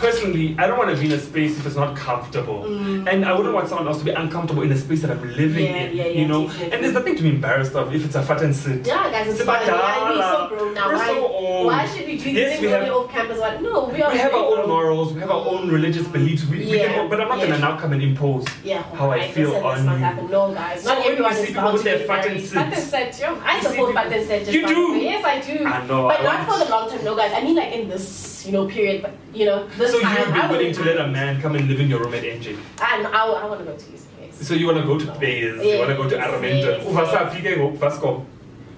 personally, 0.00 0.56
I 0.58 0.66
don't 0.66 0.78
want 0.78 0.90
to 0.90 0.96
be 1.00 1.06
in 1.06 1.12
a 1.12 1.20
space 1.20 1.58
if 1.58 1.66
it's 1.66 1.76
not 1.76 1.96
comfortable, 1.96 2.64
Mm. 2.64 3.06
and 3.10 3.24
I 3.24 3.32
wouldn't 3.36 3.54
want 3.54 3.68
someone 3.68 3.86
else 3.86 3.98
to 3.98 4.04
be 4.04 4.10
uncomfortable 4.12 4.62
in 4.62 4.72
a 4.72 4.76
space 4.84 5.02
that 5.02 5.10
I'm 5.10 5.22
living 5.36 5.64
Yeah, 5.66 5.76
in, 5.84 5.96
yeah, 5.96 6.06
you 6.20 6.26
know. 6.26 6.46
definitely. 6.46 6.72
And 6.72 6.78
there's 6.84 6.94
nothing 6.94 7.16
to 7.16 7.22
be 7.22 7.28
embarrassed 7.28 7.74
of 7.74 7.94
if 7.94 8.04
it's 8.06 8.14
a 8.14 8.22
fat 8.22 8.40
and 8.42 8.54
sit. 8.56 8.86
Yeah, 8.86 9.10
guys, 9.10 9.28
it's 9.28 9.42
fine. 9.42 9.62
about 9.62 9.66
Yeah, 9.68 10.10
we're 10.10 10.22
so 10.22 10.48
grown 10.56 10.74
now. 10.74 10.88
We're 10.88 10.96
why, 10.96 11.06
so 11.06 11.26
old. 11.28 11.66
why 11.66 11.86
should 11.86 12.06
we 12.06 12.16
do 12.18 12.30
Yes, 12.30 12.52
this 12.52 12.60
we 12.60 12.66
have- 12.68 12.88
off 12.90 13.10
campus? 13.12 13.38
What? 13.38 13.62
No, 13.62 13.84
we 13.84 13.92
We 13.94 14.00
have 14.00 14.34
our 14.34 14.58
own 14.58 14.68
morals, 14.68 15.12
we 15.12 15.20
have 15.20 15.30
our 15.30 15.44
own 15.52 15.68
religious 15.70 16.06
beliefs. 16.16 16.42
We, 16.50 16.58
we 16.58 16.78
Yeah, 16.78 16.92
can, 16.94 17.08
but 17.10 17.20
I'm 17.20 17.28
not 17.28 17.38
yeah. 17.38 17.46
gonna 17.48 17.58
now 17.58 17.76
come 17.78 17.92
and 17.92 18.02
impose. 18.02 18.44
Yeah, 18.64 18.82
how 18.98 19.10
I 19.10 19.28
feel 19.28 19.54
on 19.56 19.84
you. 19.84 19.90
happen. 20.06 20.30
No, 20.30 20.52
guys, 20.52 20.82
So 20.82 20.94
not 20.94 21.06
everyone 21.06 21.34
see 21.34 21.40
is 21.40 21.46
people 21.48 21.62
bound 21.62 21.72
with 21.74 21.82
to 21.82 21.88
their 21.88 21.98
get 21.98 22.06
fat 22.06 22.26
and 22.26 22.34
married. 22.34 22.48
Fat 22.48 23.02
and 23.04 23.18
yo. 23.20 23.28
I 23.44 23.60
support 23.60 23.94
fat 23.94 24.12
and 24.12 24.28
just 24.28 24.52
You 24.52 24.66
do? 24.66 24.80
Yes, 24.96 25.24
I 25.24 25.36
do. 25.40 25.64
I 25.66 25.86
know, 25.86 26.08
But 26.08 26.22
not 26.22 26.40
for 26.48 26.56
the 26.64 26.70
long 26.70 26.90
term, 26.90 27.04
no, 27.04 27.14
guys. 27.14 27.32
I 27.34 27.40
mean, 27.42 27.56
like 27.56 27.72
in 27.72 27.88
this, 27.88 28.44
you 28.46 28.52
know, 28.52 28.66
period. 28.66 29.02
But 29.02 29.12
you 29.34 29.44
know, 29.46 29.66
this 29.78 29.89
So 29.90 30.00
time, 30.00 30.34
you'd 30.34 30.34
be 30.34 30.48
willing 30.48 30.72
to 30.74 30.84
let 30.84 31.00
a 31.00 31.06
man 31.06 31.40
come 31.40 31.56
and 31.56 31.68
live 31.68 31.80
in 31.80 31.88
your 31.88 32.00
room 32.00 32.14
at 32.14 32.22
NJ? 32.22 32.58
I, 32.80 33.02
I, 33.02 33.26
I 33.26 33.46
want 33.46 33.60
to 33.60 33.64
go 33.64 33.76
to 33.76 33.86
his 33.86 34.04
place. 34.04 34.46
So 34.46 34.54
you 34.54 34.66
wanna 34.66 34.84
go 34.84 34.98
to 34.98 35.06
Bayes, 35.18 35.64
you 35.64 35.78
wanna 35.78 35.96
go 35.96 36.08
to 36.08 36.16
Yes, 36.16 36.30
Armentum. 36.30 36.84
yes. 36.84 38.20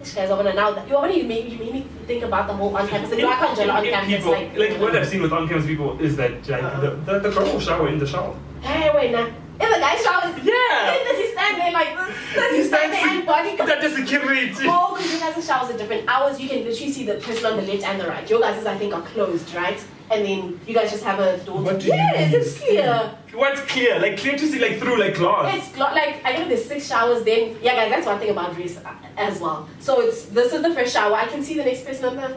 These 0.02 0.14
guys, 0.14 0.30
I 0.30 0.34
want 0.34 0.48
to 0.48 0.54
now 0.54 0.72
that 0.72 0.88
you 0.88 0.96
already 0.96 1.22
made 1.22 1.52
you 1.52 1.58
made 1.58 1.72
me 1.74 1.86
think 2.08 2.24
about 2.24 2.48
the 2.48 2.54
whole 2.54 2.76
on 2.76 2.88
campus. 2.88 3.10
You 3.10 3.18
know, 3.18 3.28
I 3.30 3.36
can't 3.36 3.70
on 3.70 3.84
campus 3.84 4.16
people, 4.16 4.32
like. 4.32 4.56
like 4.56 4.80
what 4.80 4.90
I've 4.90 5.02
uh-huh. 5.02 5.10
seen 5.10 5.22
with 5.22 5.32
on-campus 5.32 5.66
people 5.66 6.00
is 6.00 6.16
that 6.16 6.48
like 6.48 6.64
Uh-uh. 6.64 6.80
the, 6.80 6.90
the, 6.90 7.18
the 7.20 7.30
girl 7.30 7.52
will 7.52 7.60
shower 7.60 7.86
in 7.88 8.00
the 8.00 8.06
shower. 8.06 8.34
Hey, 8.62 8.90
wait, 8.92 9.12
now. 9.12 9.30
If 9.62 9.74
the 9.74 9.80
guy 9.80 9.96
showers, 9.96 10.34
Yeah. 10.44 10.98
does 11.08 11.18
he 11.18 11.32
stand 11.32 11.60
there 11.60 11.72
like 11.72 11.96
this? 11.96 12.34
Does 12.34 12.50
he 12.50 12.56
He 12.58 12.64
stand 12.64 12.92
there 12.92 13.08
and 13.08 13.26
body? 13.26 13.56
That 13.56 13.82
is 13.84 13.94
security. 13.96 14.66
Oh, 14.68 14.94
because 14.96 15.12
you 15.12 15.20
guys' 15.20 15.46
showers 15.46 15.70
are 15.74 15.78
different 15.78 16.08
hours. 16.08 16.40
You 16.40 16.48
can 16.48 16.64
literally 16.64 16.92
see 16.92 17.04
the 17.06 17.14
person 17.14 17.46
on 17.46 17.56
the 17.56 17.62
left 17.62 17.84
and 17.84 18.00
the 18.00 18.06
right. 18.08 18.28
Your 18.28 18.40
guys' 18.40 18.64
I 18.66 18.76
think 18.76 18.92
are 18.94 19.02
closed, 19.02 19.54
right? 19.54 19.80
And 20.10 20.26
then 20.26 20.60
you 20.66 20.74
guys 20.74 20.90
just 20.90 21.04
have 21.04 21.20
a 21.20 21.38
door. 21.38 21.62
What 21.62 21.80
to- 21.80 21.86
do 21.86 21.92
yes, 21.94 22.34
it's 22.34 22.58
clear. 22.58 23.14
What's 23.32 23.60
clear? 23.62 23.98
Like 23.98 24.18
clear 24.18 24.36
to 24.36 24.46
see 24.46 24.58
like 24.58 24.78
through 24.78 24.98
like 24.98 25.14
glass. 25.14 25.54
It's 25.56 25.68
glo- 25.74 25.94
like 25.94 26.20
I 26.24 26.36
know 26.36 26.48
there's 26.48 26.64
six 26.66 26.86
showers. 26.86 27.22
Then 27.24 27.56
yeah, 27.62 27.74
guys, 27.76 27.90
that's 27.90 28.06
one 28.06 28.18
thing 28.18 28.30
about 28.30 28.54
Greece 28.54 28.76
uh, 28.78 28.90
as 29.16 29.40
well. 29.40 29.68
So 29.80 30.00
it's 30.02 30.24
this 30.26 30.52
is 30.52 30.60
the 30.62 30.74
first 30.74 30.92
shower. 30.92 31.14
I 31.14 31.26
can 31.26 31.42
see 31.42 31.54
the 31.54 31.64
next 31.64 31.86
person 31.86 32.04
on 32.06 32.16
the 32.16 32.36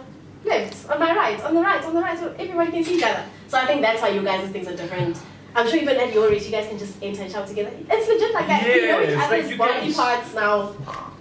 left, 0.49 0.89
on 0.89 0.99
my 0.99 1.13
right, 1.15 1.43
on 1.43 1.53
the 1.55 1.61
right, 1.61 1.83
on 1.83 1.93
the 1.95 2.01
right. 2.01 2.17
So 2.17 2.33
everybody 2.39 2.71
can 2.71 2.83
see 2.83 2.95
each 2.97 3.03
other. 3.03 3.25
So 3.49 3.57
I 3.57 3.65
think 3.65 3.81
that's 3.81 4.01
why 4.01 4.09
you 4.09 4.21
guys' 4.21 4.49
things 4.51 4.67
are 4.69 4.75
different. 4.75 5.17
I'm 5.55 5.67
sure 5.69 5.79
even 5.79 5.95
at 5.95 6.13
your 6.13 6.31
age, 6.31 6.43
you 6.45 6.51
guys 6.51 6.67
can 6.67 6.77
just 6.77 7.01
enter 7.01 7.21
and 7.23 7.31
shower 7.31 7.47
together. 7.47 7.71
It's 7.89 8.07
legit 8.07 8.33
like 8.33 8.47
that. 8.47 8.63
you 8.67 8.87
know 8.87 9.01
each 9.01 9.15
like 9.15 9.31
other's 9.31 9.51
you 9.51 9.57
body 9.57 9.93
parts 9.93 10.33
now. 10.33 10.75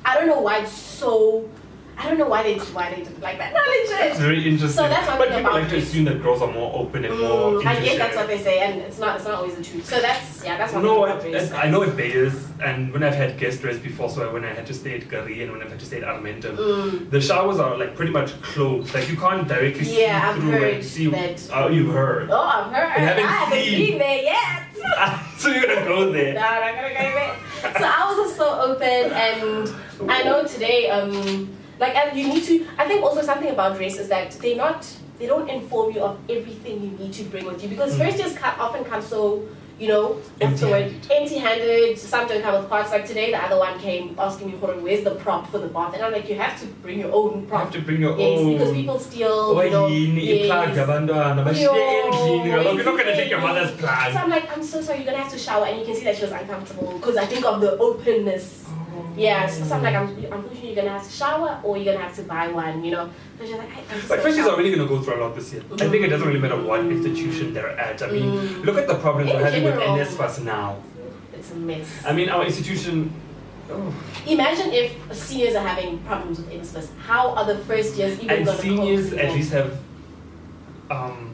I 0.05 0.17
don't 0.17 0.27
know 0.27 0.41
why 0.41 0.59
it's 0.59 0.73
so. 0.73 1.49
I 1.97 2.09
don't 2.09 2.19
know 2.19 2.29
why 2.29 2.43
they 2.43 2.59
why 2.59 2.91
they 2.95 3.03
do 3.03 3.11
it 3.11 3.21
like 3.21 3.39
that. 3.39 3.53
No, 3.55 3.61
It's 3.67 4.19
very 4.19 4.39
interesting. 4.49 4.69
So 4.85 4.89
that's 4.89 5.07
one 5.09 5.19
but 5.19 5.29
thing 5.29 5.39
people 5.39 5.51
about 5.53 5.63
like 5.63 5.71
to 5.71 5.77
assume 5.79 6.05
that 6.07 6.23
girls 6.23 6.43
are 6.43 6.51
more 6.53 6.73
open 6.75 7.05
and 7.05 7.19
more. 7.19 7.53
Mm, 7.61 7.67
I 7.67 7.81
guess 7.81 7.99
that's 7.99 8.17
what 8.17 8.27
they 8.27 8.39
say, 8.39 8.61
and 8.61 8.81
it's 8.81 8.99
not. 8.99 9.17
It's 9.17 9.25
not 9.25 9.35
always 9.35 9.55
the 9.55 9.63
truth. 9.63 9.87
So 9.87 10.01
that's 10.01 10.45
yeah. 10.45 10.59
That's 10.59 10.73
one 10.73 10.83
No, 10.83 11.05
thing 11.05 11.05
I, 11.05 11.17
about 11.17 11.25
race. 11.25 11.53
I 11.53 11.71
know 11.71 11.83
it 11.83 11.97
Bayers, 11.97 12.35
and 12.63 12.93
when 12.93 13.03
I've 13.03 13.15
had 13.15 13.39
guest 13.39 13.63
rest 13.63 13.83
before, 13.83 14.11
so 14.11 14.33
when 14.33 14.45
I 14.45 14.53
had 14.53 14.67
to 14.67 14.75
stay 14.75 14.97
at 14.99 15.09
Gary 15.09 15.43
and 15.43 15.53
when 15.53 15.63
I've 15.63 15.71
had 15.71 15.81
to 15.81 15.87
stay 15.87 16.03
at 16.03 16.05
Armentum, 16.09 16.57
Mm. 16.57 17.11
the 17.11 17.21
showers 17.21 17.59
are 17.61 17.77
like 17.79 17.95
pretty 17.95 18.13
much 18.13 18.31
closed. 18.43 18.93
Like 18.95 19.09
you 19.09 19.17
can't 19.17 19.47
directly 19.47 19.85
see 19.85 20.01
Yeah, 20.03 20.31
I've 20.31 20.37
through 20.41 20.51
heard 20.51 20.75
and 20.75 20.85
see. 20.85 21.07
that. 21.09 21.49
Oh, 21.53 21.69
you've 21.69 21.93
heard. 21.93 22.29
Oh, 22.31 22.41
I've 22.41 22.73
heard. 22.73 23.01
You 23.01 23.07
haven't 23.07 23.25
I 23.25 23.29
haven't 23.29 23.63
seen. 23.65 23.91
been 23.91 23.99
there 23.99 24.23
yet. 24.23 24.61
so 25.39 25.49
you're 25.51 25.67
gonna 25.67 25.87
go 25.87 26.11
there? 26.13 26.35
No, 26.35 26.41
there. 26.41 26.63
I'm 26.65 26.75
not 26.75 26.93
gonna 26.93 26.95
go 26.95 27.15
there. 27.19 27.37
So 27.79 27.85
I 27.87 28.05
was 28.09 28.17
just 28.27 28.37
so 28.37 28.61
open, 28.61 29.13
and 29.13 30.11
I 30.11 30.23
know 30.25 30.45
today, 30.47 30.91
um, 30.91 31.49
like, 31.79 31.95
and 31.97 32.17
you 32.19 32.29
need 32.29 32.45
to. 32.45 32.67
I 32.79 32.87
think 32.87 33.03
also 33.03 33.23
something 33.23 33.51
about 33.51 33.79
race 33.79 33.99
is 33.99 34.09
that 34.09 34.31
they 34.33 34.55
not, 34.55 34.87
they 35.19 35.27
don't 35.27 35.49
inform 35.49 35.93
you 35.95 36.01
of 36.01 36.19
everything 36.31 36.83
you 36.83 36.91
need 36.99 37.13
to 37.15 37.25
bring 37.25 37.45
with 37.47 37.63
you 37.63 37.69
because 37.69 37.95
Mm. 37.95 37.99
first 37.99 38.19
often 38.61 38.85
come 38.85 39.03
so, 39.03 39.43
you 39.79 39.89
know, 39.89 40.05
what's 40.39 40.61
the 40.61 40.69
word? 40.69 40.83
Empty-handed. 40.85 41.11
Empty-handed. 41.11 41.99
Some 41.99 42.29
don't 42.29 42.43
come 42.43 42.55
with 42.61 42.69
parts. 42.71 42.93
Like 42.93 43.07
today, 43.07 43.33
the 43.33 43.43
other 43.43 43.59
one 43.59 43.77
came 43.81 44.15
asking 44.19 44.47
me, 44.53 44.55
"Hold 44.61 44.81
where's 44.85 45.03
the 45.03 45.17
prop 45.17 45.51
for 45.51 45.59
the 45.59 45.67
bath?" 45.67 45.95
And 45.95 46.03
I'm 46.05 46.13
like, 46.13 46.29
you 46.29 46.37
have 46.37 46.59
to 46.61 46.67
bring 46.85 47.01
your 47.01 47.13
own 47.13 47.41
You 47.41 47.47
prop. 47.49 47.65
have 47.65 47.73
to 47.73 47.81
bring 47.81 48.01
your 48.01 48.17
Yes, 48.17 48.39
own. 48.39 48.53
because 48.53 48.73
people 48.73 48.99
steal. 49.01 49.65
You 49.65 49.71
know, 49.71 49.87
yes. 49.89 50.77
abantwana, 50.79 51.45
bashiye 51.45 51.63
Yo, 51.63 51.73
endlini, 51.75 52.51
kaloku 52.55 52.77
you're 52.77 52.85
not 52.85 52.97
gonna 52.99 53.17
take 53.17 53.31
your 53.31 53.41
mother's 53.41 53.71
So 53.71 53.77
plug. 53.79 54.15
I'm 54.17 54.31
like, 54.31 54.57
I'm 54.57 54.63
so 54.63 54.81
sorry, 54.81 54.99
you're 54.99 55.07
gonna 55.07 55.19
have 55.25 55.33
to 55.33 55.39
shower, 55.39 55.65
and 55.67 55.81
you 55.81 55.85
can 55.85 55.95
see 55.97 56.05
that 56.05 56.17
she 56.17 56.23
was 56.23 56.33
uncomfortable 56.33 56.93
because 56.99 57.17
I 57.17 57.27
think 57.27 57.45
of 57.45 57.61
the 57.61 57.77
openness. 57.79 58.64
Yeah, 59.17 59.47
so, 59.49 59.65
so 59.65 59.75
I'm 59.77 59.83
like, 59.83 59.95
I'm, 59.95 60.09
unfortunately, 60.09 60.67
you're 60.69 60.77
gonna 60.77 60.91
have 60.99 61.05
to 61.07 61.11
shower 61.13 61.61
or 61.63 61.77
you're 61.77 61.93
gonna 61.95 62.05
have 62.05 62.17
to 62.17 62.23
buy 62.23 62.49
one, 62.49 62.85
you 62.85 62.91
know. 62.91 63.11
But 63.39 63.47
she's 63.47 63.57
like, 63.57 63.69
I, 63.71 63.81
I'm 63.81 63.99
Like 63.99 64.03
so 64.03 64.17
Fresh 64.21 64.27
is 64.35 64.37
sorry. 64.39 64.51
already 64.51 64.75
going 64.75 64.89
to 64.89 64.95
go 64.95 65.01
through 65.03 65.15
a 65.17 65.21
lot 65.25 65.35
this 65.35 65.53
year. 65.53 65.63
I 65.73 65.89
think 65.89 66.05
it 66.05 66.09
doesn't 66.09 66.27
really 66.27 66.41
matter 66.41 66.61
what 66.61 66.81
institution 66.81 67.55
they're 67.55 67.71
at. 67.79 68.03
I 68.03 68.11
mean, 68.11 68.25
Mm. 68.33 68.65
look 68.65 68.77
at 68.79 68.87
the 68.89 68.97
problems 68.97 69.31
In 69.31 69.37
we're 69.37 69.45
having 69.45 69.65
with 69.65 69.75
general. 69.75 69.97
NSFAS 69.99 70.45
now. 70.45 70.77
It's 71.33 71.51
a 71.53 71.57
mess. 71.57 71.89
I 72.07 72.13
mean, 72.13 72.29
our 72.29 72.45
institution. 72.45 73.13
Oh. 73.71 73.95
Imagine 74.27 74.73
if 74.73 74.93
seniors 75.15 75.55
are 75.55 75.67
having 75.67 75.99
problems 76.01 76.39
with 76.39 76.51
NSFAS. 76.51 76.89
How 77.07 77.31
are 77.37 77.45
the 77.47 77.59
first 77.65 77.97
years 77.97 78.19
even 78.21 78.31
And 78.37 78.47
gonna 78.47 78.61
be? 78.63 78.69
And 78.69 78.77
seniors 78.79 79.13
at 79.15 79.33
least 79.33 79.53
have. 79.53 79.79
Um, 80.91 81.34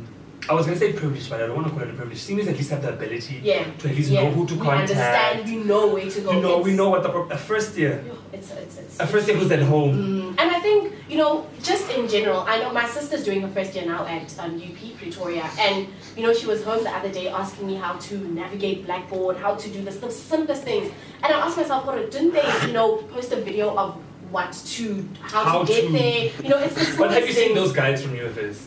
I 0.50 0.52
was 0.52 0.66
going 0.66 0.76
to 0.76 0.84
say 0.84 0.92
privilege, 0.92 1.30
but 1.30 1.40
I 1.40 1.46
don't 1.46 1.54
want 1.54 1.68
to 1.68 1.72
call 1.72 1.82
it 1.82 1.90
a 1.90 1.92
privilege. 1.92 2.18
Seniors 2.18 2.48
at 2.48 2.56
least 2.56 2.70
have 2.70 2.82
the 2.82 2.92
ability 2.92 3.40
Yeah. 3.40 3.62
to 3.78 3.88
at 3.88 3.94
least 3.94 4.10
yeah. 4.10 4.24
know 4.24 4.30
who 4.32 4.48
to 4.48 4.54
you 4.54 4.60
contact. 4.60 4.90
understand, 4.90 5.48
you 5.48 5.62
know 5.62 5.86
where 5.94 6.10
to 6.10 6.20
go. 6.22 6.32
You 6.32 6.40
know, 6.40 6.58
we 6.58 6.72
know 6.74 6.88
what 6.90 7.04
the 7.04 7.08
pro- 7.08 7.28
a 7.28 7.36
first 7.36 7.78
year, 7.78 8.04
It's, 8.32 8.50
it's, 8.50 8.78
it's, 8.78 8.98
a 8.98 9.06
first 9.06 9.28
year 9.28 9.36
who's 9.36 9.52
at 9.52 9.62
home. 9.62 9.94
Mm, 9.94 10.40
and 10.40 10.50
I 10.50 10.58
think, 10.58 10.92
you 11.08 11.18
know, 11.18 11.46
just 11.62 11.88
in 11.92 12.08
general, 12.08 12.40
I 12.40 12.58
know 12.58 12.72
my 12.72 12.88
sister's 12.88 13.22
doing 13.22 13.42
her 13.42 13.48
first 13.48 13.76
year 13.76 13.86
now 13.86 14.04
at 14.06 14.36
um, 14.40 14.60
UP 14.60 14.96
Pretoria, 14.98 15.48
and, 15.60 15.86
you 16.16 16.24
know, 16.24 16.34
she 16.34 16.48
was 16.48 16.64
home 16.64 16.82
the 16.82 16.90
other 16.90 17.12
day 17.12 17.28
asking 17.28 17.68
me 17.68 17.76
how 17.76 17.92
to 18.08 18.18
navigate 18.18 18.86
Blackboard, 18.86 19.36
how 19.36 19.54
to 19.54 19.68
do 19.70 19.80
this, 19.84 19.98
the 19.98 20.10
simplest 20.10 20.64
things. 20.64 20.90
And 21.22 21.32
I 21.32 21.38
asked 21.46 21.58
myself, 21.58 21.86
what 21.86 22.10
didn't 22.10 22.32
they, 22.32 22.66
you 22.66 22.72
know, 22.72 22.96
post 23.14 23.30
a 23.30 23.40
video 23.40 23.76
of 23.76 23.94
what 24.32 24.52
to, 24.52 25.08
how, 25.20 25.44
How 25.44 25.64
to 25.64 25.72
get 25.72 25.86
to. 25.86 25.92
there? 25.92 26.30
You 26.42 26.48
know, 26.48 26.58
it's 26.58 26.74
the 26.74 26.96
But 26.98 27.12
have 27.12 27.24
you 27.24 27.32
seen 27.32 27.54
those 27.54 27.72
guides 27.72 28.02
from 28.02 28.16
UFS? 28.16 28.66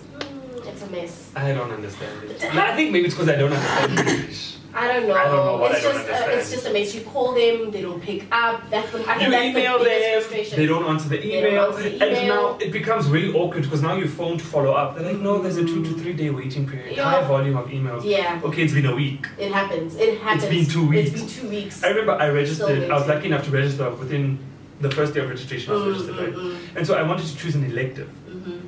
A 0.88 0.92
mess. 0.92 1.32
I 1.36 1.54
don't 1.54 1.72
understand 1.72 2.24
it. 2.30 2.44
I 2.56 2.76
think 2.76 2.92
maybe 2.92 3.06
it's 3.06 3.16
because 3.16 3.30
I 3.30 3.36
don't 3.36 3.52
understand 3.54 4.00
English. 4.00 4.58
I 4.76 4.88
don't 4.92 5.08
know. 5.08 5.14
I 5.14 5.26
don't 5.26 5.46
know 5.46 5.58
what 5.58 5.72
it's 5.72 5.86
I 5.86 5.92
don't 5.92 6.08
just, 6.08 6.28
uh, 6.28 6.32
it's 6.32 6.52
just 6.52 6.66
a 6.66 6.74
mess. 6.74 6.96
You 6.96 7.02
call 7.02 7.34
them, 7.36 7.70
they 7.70 7.84
don't 7.84 8.02
pick 8.02 8.26
up. 8.32 8.68
That's 8.72 8.92
the, 8.92 9.02
I 9.02 9.04
think 9.04 9.22
You 9.22 9.30
that's 9.32 9.46
email 9.46 9.78
the 9.78 9.84
them, 9.86 10.50
they 10.56 10.66
don't 10.66 10.86
answer 10.86 11.10
the 11.10 11.18
They 11.18 11.42
don't 11.42 11.52
email, 11.52 11.66
answer 11.66 11.84
the 11.90 12.02
and 12.18 12.28
now 12.28 12.58
it 12.60 12.72
becomes 12.72 13.08
really 13.08 13.32
awkward 13.34 13.64
because 13.64 13.84
now 13.84 13.96
you 13.96 14.08
phone 14.08 14.40
to 14.40 14.44
follow 14.44 14.72
up. 14.74 14.96
They're 14.96 15.14
like, 15.14 15.22
no, 15.22 15.40
there's 15.44 15.58
a 15.58 15.64
two 15.66 15.84
to 15.84 15.94
three 16.00 16.14
day 16.14 16.32
waiting 16.32 16.68
period, 16.68 16.98
Yeah. 16.98 17.04
high 17.04 17.24
volume 17.28 17.56
of 17.56 17.68
emails. 17.68 18.04
Yeah. 18.04 18.42
Okay, 18.44 18.64
it's 18.64 18.74
been 18.74 18.88
a 18.88 18.96
week. 18.96 19.28
It 19.38 19.52
happens. 19.52 19.96
It 19.96 20.20
happens. 20.20 20.44
It's 20.44 20.52
been 20.52 20.66
two 20.66 20.88
weeks. 20.90 21.12
It's 21.12 21.20
been 21.22 21.30
two 21.30 21.50
weeks. 21.50 21.84
I 21.84 21.90
remember 21.90 22.14
I 22.14 22.30
registered, 22.30 22.78
Still 22.82 22.92
I 22.92 22.96
was 22.98 23.08
lucky 23.08 23.28
enough 23.28 23.46
to 23.46 23.52
register 23.52 23.92
within 23.92 24.40
the 24.82 24.90
first 24.90 25.14
day 25.14 25.20
of 25.20 25.30
registration, 25.30 25.72
I 25.72 25.76
was 25.76 25.84
Mm, 25.84 25.92
registered, 25.92 26.16
mm, 26.16 26.20
right? 26.26 26.34
mm, 26.36 26.78
And 26.78 26.88
so 26.88 26.96
I 26.96 27.04
wanted 27.04 27.28
to 27.28 27.38
choose 27.38 27.54
an 27.54 27.64
elective. 27.64 28.10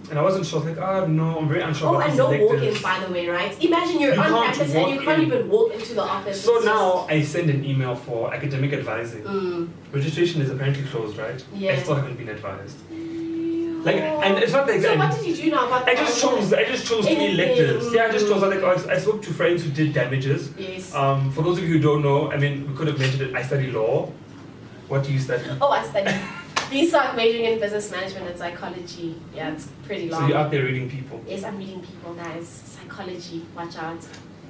And 0.09 0.19
I 0.19 0.21
wasn't 0.21 0.45
sure, 0.45 0.61
I 0.61 0.65
was 0.65 0.77
like, 0.77 0.87
oh 0.87 1.07
no, 1.07 1.39
I'm 1.39 1.47
very 1.47 1.61
unsure 1.61 1.95
Oh, 1.95 1.99
and 1.99 2.15
no 2.15 2.29
walk-ins, 2.29 2.81
by 2.81 2.99
the 3.03 3.11
way, 3.11 3.27
right? 3.27 3.51
Imagine 3.63 3.99
you're 4.01 4.13
You 4.13 4.21
on 4.21 4.45
campus 4.53 4.73
and 4.75 4.89
you 4.93 5.01
can't 5.01 5.21
in. 5.23 5.27
even 5.27 5.49
walk 5.49 5.73
into 5.73 5.93
the 5.95 6.03
office. 6.03 6.43
So 6.43 6.57
It's 6.57 6.65
now 6.65 7.07
I 7.09 7.23
send 7.23 7.49
an 7.49 7.65
email 7.65 7.95
for 7.95 8.33
academic 8.33 8.71
advising. 8.73 9.23
Mm. 9.23 9.69
Registration 9.91 10.41
is 10.41 10.49
apparently 10.51 10.83
closed, 10.83 11.17
right? 11.17 11.43
Yeah. 11.53 11.73
I 11.73 11.77
still 11.77 11.95
haven't 11.95 12.17
been 12.17 12.29
advised. 12.29 12.77
Like, 13.85 13.97
and 13.97 14.39
it's 14.39 14.51
not 14.51 14.67
like 14.67 14.81
So 14.81 14.97
what 14.97 15.11
did 15.15 15.25
you 15.27 15.35
do 15.35 15.51
now 15.51 15.67
about 15.67 15.87
I 15.87 15.93
just 15.93 16.19
chose. 16.19 16.51
I 16.53 16.63
just 16.63 16.87
chose 16.87 17.05
three 17.05 17.33
electives. 17.33 17.93
Yeah, 17.93 18.05
I 18.05 18.11
just 18.11 18.27
chose. 18.27 18.41
Like 18.41 18.63
I 18.63 18.93
I 18.95 18.97
spoke 18.97 19.21
to 19.21 19.31
friends 19.31 19.63
who 19.63 19.69
did 19.69 19.93
damages. 19.93 20.49
Yes. 20.57 20.91
Um, 20.93 21.31
for 21.31 21.43
those 21.43 21.59
of 21.59 21.65
you 21.65 21.73
who 21.75 21.79
don't 21.79 22.01
know, 22.01 22.31
I 22.31 22.37
mean, 22.37 22.67
we 22.67 22.75
could 22.75 22.87
have 22.87 22.97
mentioned 22.97 23.21
it. 23.29 23.35
I 23.35 23.43
study 23.43 23.69
law. 23.69 24.11
What 24.87 25.03
do 25.03 25.13
you 25.13 25.19
study? 25.19 25.43
oh, 25.61 25.69
I 25.69 25.83
studied. 25.85 26.19
BSOC 26.69 27.15
majoring 27.15 27.45
in 27.45 27.59
business 27.59 27.91
management 27.91 28.27
and 28.29 28.37
psychology. 28.37 29.15
Yeah, 29.33 29.51
it's 29.53 29.67
pretty 29.85 30.09
long. 30.09 30.21
So 30.21 30.27
you're 30.27 30.37
out 30.37 30.51
there 30.51 30.63
reading 30.63 30.89
people. 30.89 31.21
Yes, 31.27 31.43
I'm 31.43 31.57
reading 31.57 31.81
people, 31.81 32.13
guys. 32.13 32.47
Psychology, 32.47 33.45
watch 33.55 33.77
out. 33.77 33.99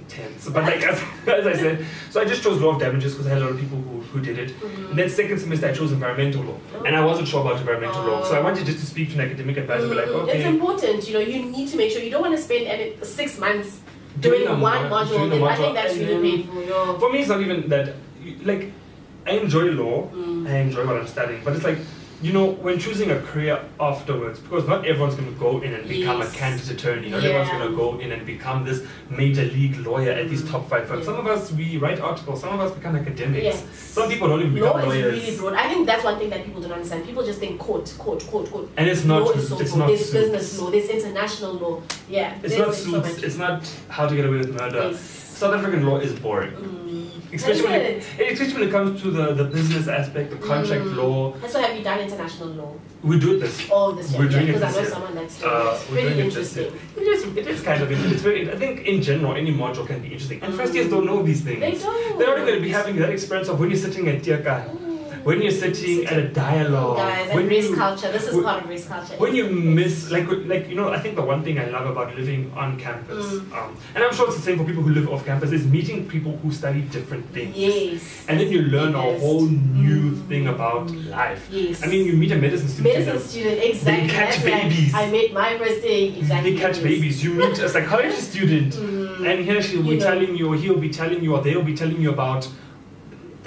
Tense. 0.08 0.48
But 0.50 0.64
like 0.66 0.84
as, 0.84 1.02
as 1.28 1.48
I 1.48 1.54
said, 1.54 1.86
so 2.12 2.22
I 2.22 2.26
just 2.26 2.44
chose 2.44 2.62
law 2.62 2.70
of 2.76 2.80
damages 2.80 3.14
because 3.14 3.26
I 3.26 3.32
had 3.32 3.40
a 3.42 3.46
lot 3.46 3.52
of 3.54 3.60
people 3.60 3.78
who, 3.80 4.02
who 4.02 4.22
did 4.22 4.38
it. 4.38 4.50
Mhm. 4.60 4.90
And 4.92 5.00
then 5.00 5.10
second 5.10 5.40
semester 5.40 5.68
I 5.68 5.74
chose 5.74 5.92
environmental 5.92 6.44
law, 6.44 6.58
and 6.86 6.96
I 6.96 7.04
wasn't 7.04 7.28
sure 7.28 7.42
about 7.42 7.58
environmental 7.60 8.04
law. 8.04 8.24
So 8.24 8.36
I 8.36 8.42
wanted 8.42 8.68
just 8.68 8.80
to 8.82 8.86
speak 8.86 9.10
to 9.10 9.16
an 9.16 9.22
academic 9.22 9.58
advisor, 9.58 9.90
be 9.90 9.96
like, 9.96 10.06
Mm, 10.08 10.28
It's 10.30 10.46
important, 10.46 11.08
you 11.08 11.14
know, 11.16 11.20
you 11.22 11.46
need 11.46 11.70
to 11.70 11.78
make 11.78 11.92
sure 11.92 12.02
you 12.04 12.12
don't 12.12 12.22
want 12.22 12.36
to 12.36 12.42
spend 12.42 12.68
any, 12.68 12.94
six 13.04 13.40
months 13.40 13.80
Doing 14.20 14.44
doing, 14.46 14.62
one 14.62 14.90
mo- 14.90 14.96
module. 15.06 15.30
doing 15.30 15.44
I 15.44 15.56
think 15.56 15.74
that's 15.76 15.96
really 15.98 16.44
painful. 16.44 17.00
for 17.00 17.12
me 17.12 17.20
it's 17.20 17.30
not 17.30 17.42
even 17.42 17.68
that. 17.70 17.96
Like, 18.44 18.72
I 19.26 19.32
enjoy 19.32 19.72
law. 19.72 20.08
Mm. 20.12 20.48
I 20.48 20.58
enjoy 20.58 20.86
what 20.86 20.98
I'm 20.98 21.08
studying, 21.08 21.42
but 21.44 21.56
it's 21.56 21.64
like, 21.66 21.80
you 22.26 22.34
know, 22.34 22.46
when 22.66 22.80
choosing 22.80 23.12
a 23.12 23.20
career 23.20 23.60
afterwards, 23.80 24.40
because 24.40 24.68
not 24.68 24.84
everyone's 24.84 25.14
going 25.14 25.32
to 25.32 25.40
go 25.40 25.60
in 25.62 25.76
and 25.76 25.88
become 25.88 26.18
Yes. 26.20 26.34
a 26.34 26.38
candidate 26.38 26.72
attorney, 26.72 27.10
not 27.10 27.22
Yeah. 27.22 27.30
everyone's 27.30 27.52
going 27.52 27.70
to 27.70 27.76
go 27.78 28.00
in 28.00 28.12
and 28.14 28.26
become 28.26 28.66
this 28.66 28.82
major 29.12 29.44
league 29.44 29.78
lawyer 29.86 30.12
at 30.12 30.28
these 30.32 30.42
Mm. 30.42 30.52
top 30.52 30.68
five 30.68 30.88
firms. 30.88 31.02
Yeah. 31.06 31.12
Some 31.14 31.20
of 31.24 31.28
us, 31.28 31.52
we 31.52 31.78
write 31.78 32.00
articles, 32.00 32.42
some 32.42 32.52
of 32.56 32.60
us 32.66 32.72
become 32.72 32.96
academics. 32.96 33.44
Yes. 33.44 33.64
Some 33.76 34.10
people 34.10 34.28
don't 34.28 34.40
even 34.40 34.56
become 34.56 34.70
Law 34.70 34.78
become 34.78 34.92
is 34.98 35.24
really 35.24 35.38
broad. 35.38 35.54
I 35.54 35.68
think 35.70 35.86
that's 35.86 36.04
one 36.04 36.18
thing 36.18 36.32
that 36.32 36.44
people 36.46 36.62
don't 36.64 36.72
understand. 36.72 37.06
People 37.06 37.24
just 37.24 37.40
think 37.40 37.60
court, 37.60 37.94
court, 38.00 38.26
court, 38.32 38.52
court. 38.52 38.66
And 38.78 38.90
it's 38.90 39.06
not, 39.06 39.22
law 39.22 39.30
is 39.30 39.48
so 39.50 39.60
it's 39.60 39.72
broad. 39.72 39.80
not 39.82 39.88
There's 39.90 40.00
suits. 40.10 40.14
business 40.14 40.60
law, 40.60 40.72
there's 40.72 40.90
international 40.90 41.54
law. 41.54 41.82
Yeah. 42.10 42.34
It's 42.42 42.58
not 42.58 42.72
there's 42.72 43.18
so 43.20 43.26
it's 43.28 43.38
not 43.38 43.60
how 43.90 44.08
to 44.08 44.16
get 44.16 44.26
away 44.26 44.38
with 44.38 44.52
murder. 44.60 44.90
Yes. 44.92 45.00
South 45.36 45.54
African 45.54 45.86
law 45.86 45.98
is 45.98 46.14
boring. 46.14 46.54
Mm. 46.54 46.85
Especially 47.34 47.64
when, 47.64 47.82
it, 47.82 47.98
especially 48.32 48.54
when 48.54 48.64
it 48.70 48.72
comes 48.72 49.02
to 49.02 49.12
the, 49.12 49.34
the 49.34 49.44
business 49.46 49.88
aspect, 49.88 50.30
the 50.32 50.38
contract 50.38 50.84
Mm. 50.86 50.96
law. 50.98 51.34
And 51.42 51.52
so 51.52 51.60
have 51.62 51.76
you 51.76 51.84
done 51.84 52.00
international 52.00 52.50
law? 52.50 52.74
We 53.04 53.20
do 53.20 53.40
this. 53.40 53.68
Oh, 53.72 53.92
this 53.92 54.12
year. 54.12 54.22
We're 54.22 54.30
doing 54.30 54.48
yeah, 54.48 54.54
it 54.54 54.54
because 54.60 54.64
I 54.64 54.72
know 54.76 54.82
year. 54.82 54.90
someone 54.92 55.16
that's 55.16 55.40
doing 55.40 55.52
Uh, 55.52 55.58
it. 55.58 55.90
We're 55.90 55.96
really 55.98 56.14
doing 56.16 56.28
it 56.28 56.34
this 56.34 56.56
year. 56.56 56.66
interesting. 56.66 57.04
It 57.04 57.08
is, 57.08 57.38
it 57.38 57.48
is 57.48 57.62
kind 57.62 57.84
of, 57.84 57.92
interesting. 57.92 58.14
it's 58.14 58.24
very, 58.24 58.52
I 58.52 58.56
think 58.58 58.82
in 58.88 59.02
general, 59.02 59.36
any 59.36 59.52
module 59.54 59.86
can 59.86 60.00
be 60.02 60.08
interesting. 60.10 60.42
And 60.44 60.54
first 60.54 60.74
years 60.74 60.90
don't 60.90 61.06
know 61.06 61.22
these 61.24 61.42
things. 61.42 61.60
They 61.60 61.72
don't. 61.78 62.18
They're 62.20 62.38
not 62.38 62.46
going 62.48 62.56
to 62.56 62.62
be 62.62 62.70
having 62.72 62.96
that 62.98 63.10
experience 63.10 63.50
of 63.50 63.60
when 63.60 63.70
you're 63.70 63.80
sitting 63.80 64.08
at 64.08 64.22
Tiaka, 64.22 64.70
when 65.26 65.42
you're 65.42 65.52
sitting 65.52 66.06
at 66.06 66.18
a 66.20 66.28
dialogue, 66.30 66.98
Guys, 66.98 67.34
when 67.36 67.48
race 67.48 67.70
you, 67.70 67.76
culture. 67.76 68.12
This 68.12 68.28
is 68.28 68.36
when- 68.36 68.44
part 68.44 68.64
of 68.64 68.70
race 68.70 68.86
culture. 68.88 69.16
when 69.24 69.36
you 69.36 69.46
miss, 69.78 70.12
like, 70.12 70.28
like 70.54 70.70
you 70.70 70.76
know, 70.80 70.90
I 70.90 71.00
think 71.00 71.16
the 71.16 71.24
one 71.34 71.42
thing 71.44 71.58
I 71.60 71.66
love 71.76 71.88
about 71.94 72.16
living 72.16 72.52
on 72.56 72.78
campus, 72.80 73.26
Mm. 73.26 73.52
um, 73.58 73.70
and 73.96 74.04
I'm 74.04 74.14
sure 74.14 74.28
it's 74.28 74.38
the 74.38 74.42
same 74.50 74.58
for 74.60 74.66
people 74.70 74.84
who 74.84 74.94
live 74.98 75.10
off 75.10 75.26
campus, 75.26 75.52
is 75.52 75.66
meeting 75.66 76.06
people 76.06 76.38
who 76.44 76.52
study 76.52 76.82
different 76.98 77.26
things. 77.34 77.58
Yes. 77.58 78.26
And 78.28 78.40
then 78.40 78.52
you 78.52 78.62
learn 78.76 78.94
a 78.96 79.02
whole 79.24 79.48
new 79.86 80.12
Mm. 80.12 80.28
thing 80.30 80.48
about 80.48 80.92
life. 81.22 81.48
Yes. 81.52 81.82
I 81.84 81.88
mean, 81.88 82.06
you 82.06 82.14
meet 82.14 82.32
a 82.32 82.36
medicine 82.46 82.68
student. 82.70 82.96
medicine 83.06 83.28
student, 83.30 83.64
exactly. 83.64 84.08
They 84.08 84.14
catch 84.14 84.36
That's 84.36 84.46
like, 84.46 84.62
babies. 84.70 84.94
I 84.94 85.10
made 85.18 85.34
my 85.34 85.58
first 85.58 85.82
day 85.82 86.02
exactly. 86.20 86.52
They 86.54 86.60
catch 86.60 86.84
babies. 86.84 87.24
You 87.24 87.34
meet 87.34 87.58
a 87.60 87.70
psychology 87.76 88.12
student, 88.32 88.74
Mm. 88.74 89.26
and 89.30 89.44
here 89.48 89.60
she'll 89.62 89.82
be 89.82 89.90
You 89.96 89.98
know. 90.00 90.06
telling 90.06 90.36
you, 90.38 90.46
or 90.54 90.56
he'll 90.56 90.78
be 90.88 90.90
telling 91.02 91.24
you, 91.24 91.34
or 91.36 91.42
they'll 91.42 91.64
be 91.64 91.74
telling 91.74 92.00
you 92.00 92.12
about 92.12 92.48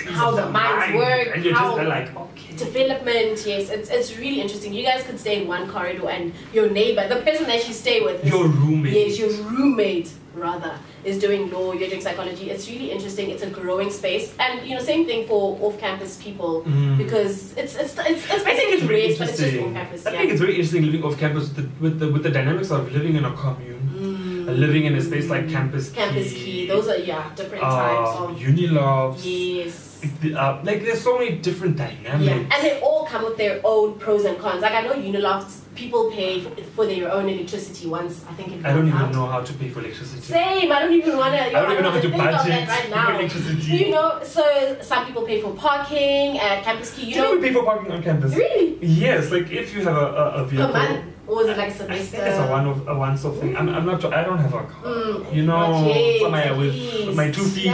How 0.07 0.31
the 0.31 0.49
minds 0.51 0.95
work, 0.97 1.29
and 1.35 1.45
you're 1.45 1.55
how- 1.55 1.77
just 1.77 1.89
like, 1.89 2.17
okay. 2.17 2.57
Development, 2.57 3.37
yes, 3.47 3.71
it's, 3.71 3.89
it's 3.91 4.17
really 4.19 4.41
interesting. 4.41 4.73
You 4.73 4.83
guys 4.85 5.03
could 5.05 5.19
stay 5.21 5.43
in 5.43 5.49
one 5.49 5.69
corridor, 5.71 6.09
and 6.09 6.33
your 6.53 6.69
neighbor, 6.71 7.07
the 7.09 7.21
person 7.23 7.47
that 7.47 7.67
you 7.69 7.75
stay 7.75 8.01
with, 8.01 8.25
is- 8.25 8.31
Your 8.31 8.47
roommate. 8.49 8.93
yes, 8.95 9.19
your 9.19 9.31
roommate 9.45 10.11
rather, 10.35 10.75
is 11.05 11.19
doing 11.19 11.51
law. 11.51 11.73
You're 11.73 11.89
doing 11.89 12.01
psychology. 12.01 12.51
It's 12.51 12.69
really 12.69 12.91
interesting. 12.93 13.31
It's 13.31 13.43
a 13.43 13.51
growing 13.51 13.91
space, 13.91 14.35
and 14.39 14.67
you 14.67 14.75
know, 14.77 14.81
same 14.83 15.05
thing 15.07 15.27
for 15.27 15.59
off-campus 15.61 16.23
people 16.23 16.63
Mm. 16.63 16.97
because 16.99 17.53
it's 17.57 17.75
it's 17.77 17.97
it's, 17.99 18.25
it's 18.25 18.31
I 18.31 18.39
think 18.39 18.45
basically 18.45 18.75
it's 18.75 18.83
very 18.85 18.95
race, 19.03 19.19
but 19.19 19.29
it's 19.29 19.39
just 19.39 19.53
interesting. 19.53 19.77
off-campus. 19.77 20.07
I 20.07 20.11
yeah. 20.13 20.19
think 20.19 20.31
it's 20.33 20.41
very 20.41 20.55
interesting 20.55 20.83
living 20.87 21.03
off 21.05 21.19
campus 21.19 21.49
with 21.49 21.57
the, 21.57 21.65
with 21.83 21.99
the 22.01 22.09
with 22.13 22.23
the 22.23 22.31
dynamics 22.31 22.71
of 22.71 22.93
living 22.93 23.15
in 23.17 23.25
a 23.25 23.33
commune. 23.33 23.75
Mm. 23.99 24.59
living 24.59 24.85
in 24.85 24.95
a 24.95 25.01
space 25.03 25.29
like 25.29 25.49
Campus 25.51 25.91
Key. 25.91 25.97
Campus 25.97 26.33
Key. 26.33 26.67
Those 26.69 26.89
are 26.89 26.97
yeah 26.99 27.31
different 27.35 27.63
types 27.63 28.11
uh, 28.19 28.25
of 28.25 28.37
Unilofts. 28.39 29.21
yes. 29.25 29.88
Uh, 30.03 30.61
like 30.65 30.83
there's 30.85 31.01
so 31.01 31.19
many 31.19 31.37
different 31.39 31.77
dynamics. 31.77 32.25
Yeah, 32.25 32.35
and 32.55 32.63
they 32.65 32.81
all 32.81 33.05
come 33.07 33.25
with 33.25 33.37
their 33.37 33.61
own 33.65 33.99
pros 33.99 34.25
and 34.25 34.39
cons. 34.39 34.63
Like 34.63 34.73
I 34.73 34.83
know 34.83 34.93
Unilofts, 34.93 35.61
people 35.75 36.11
pay 36.13 36.41
for, 36.75 36.87
their 36.87 37.11
own 37.13 37.29
electricity 37.29 37.87
once. 37.89 38.25
I 38.29 38.33
think 38.35 38.53
it 38.53 38.65
I 38.65 38.73
don't 38.73 38.87
even 38.89 38.99
out. 39.01 39.13
know 39.13 39.27
how 39.27 39.41
to 39.41 39.53
pay 39.55 39.69
for 39.69 39.81
electricity. 39.81 40.21
Same. 40.23 40.71
I 40.73 40.81
don't 40.81 40.93
even 40.93 41.17
want 41.17 41.35
to. 41.35 41.41
I 41.43 41.51
don't 41.51 41.73
even 41.73 41.83
know 41.85 41.91
how 41.91 42.01
to 42.01 42.09
budget 42.09 42.69
right 42.69 42.91
now. 42.91 43.19
electricity. 43.19 43.77
You 43.77 43.91
know, 43.91 44.21
so 44.23 44.77
some 44.83 45.07
people 45.07 45.23
pay 45.23 45.41
for 45.43 45.53
parking 45.55 46.39
at 46.39 46.63
Campus 46.65 46.95
Key. 46.95 47.07
You 47.07 47.15
you 47.17 47.23
know 47.23 47.35
we 47.37 47.41
pay 47.49 47.53
for 47.53 47.65
parking 47.65 47.91
on 47.93 48.03
campus? 48.03 48.35
really 48.35 48.79
Yes, 48.85 49.31
like 49.33 49.51
if 49.51 49.75
you 49.75 49.83
have 49.83 49.97
a, 49.97 50.01
a, 50.01 50.25
a 50.41 50.43
a 50.43 50.47
vehicle. 50.47 50.73
month 50.73 51.05
or 51.27 51.37
was 51.37 51.47
it 51.49 51.57
like 51.59 51.69
I 51.69 51.71
think 51.71 51.91
semester? 51.91 52.27
it's 52.27 52.39
a 52.39 52.47
one 52.51 52.67
of 52.67 52.89
a 52.89 52.95
once 52.97 53.25
off 53.25 53.37
thing. 53.39 53.57
I'm, 53.57 53.69
I'm 53.69 53.85
not 53.85 54.01
sure. 54.01 54.15
I 54.15 54.23
don't 54.25 54.39
have 54.39 54.55
a 54.55 54.63
car. 54.65 54.83
Mm, 54.85 55.35
You 55.35 55.43
know, 55.45 55.83
not 55.83 55.87
yet, 55.87 56.57
with 56.57 57.15
my 57.17 57.31
two 57.31 57.45
feet. 57.45 57.73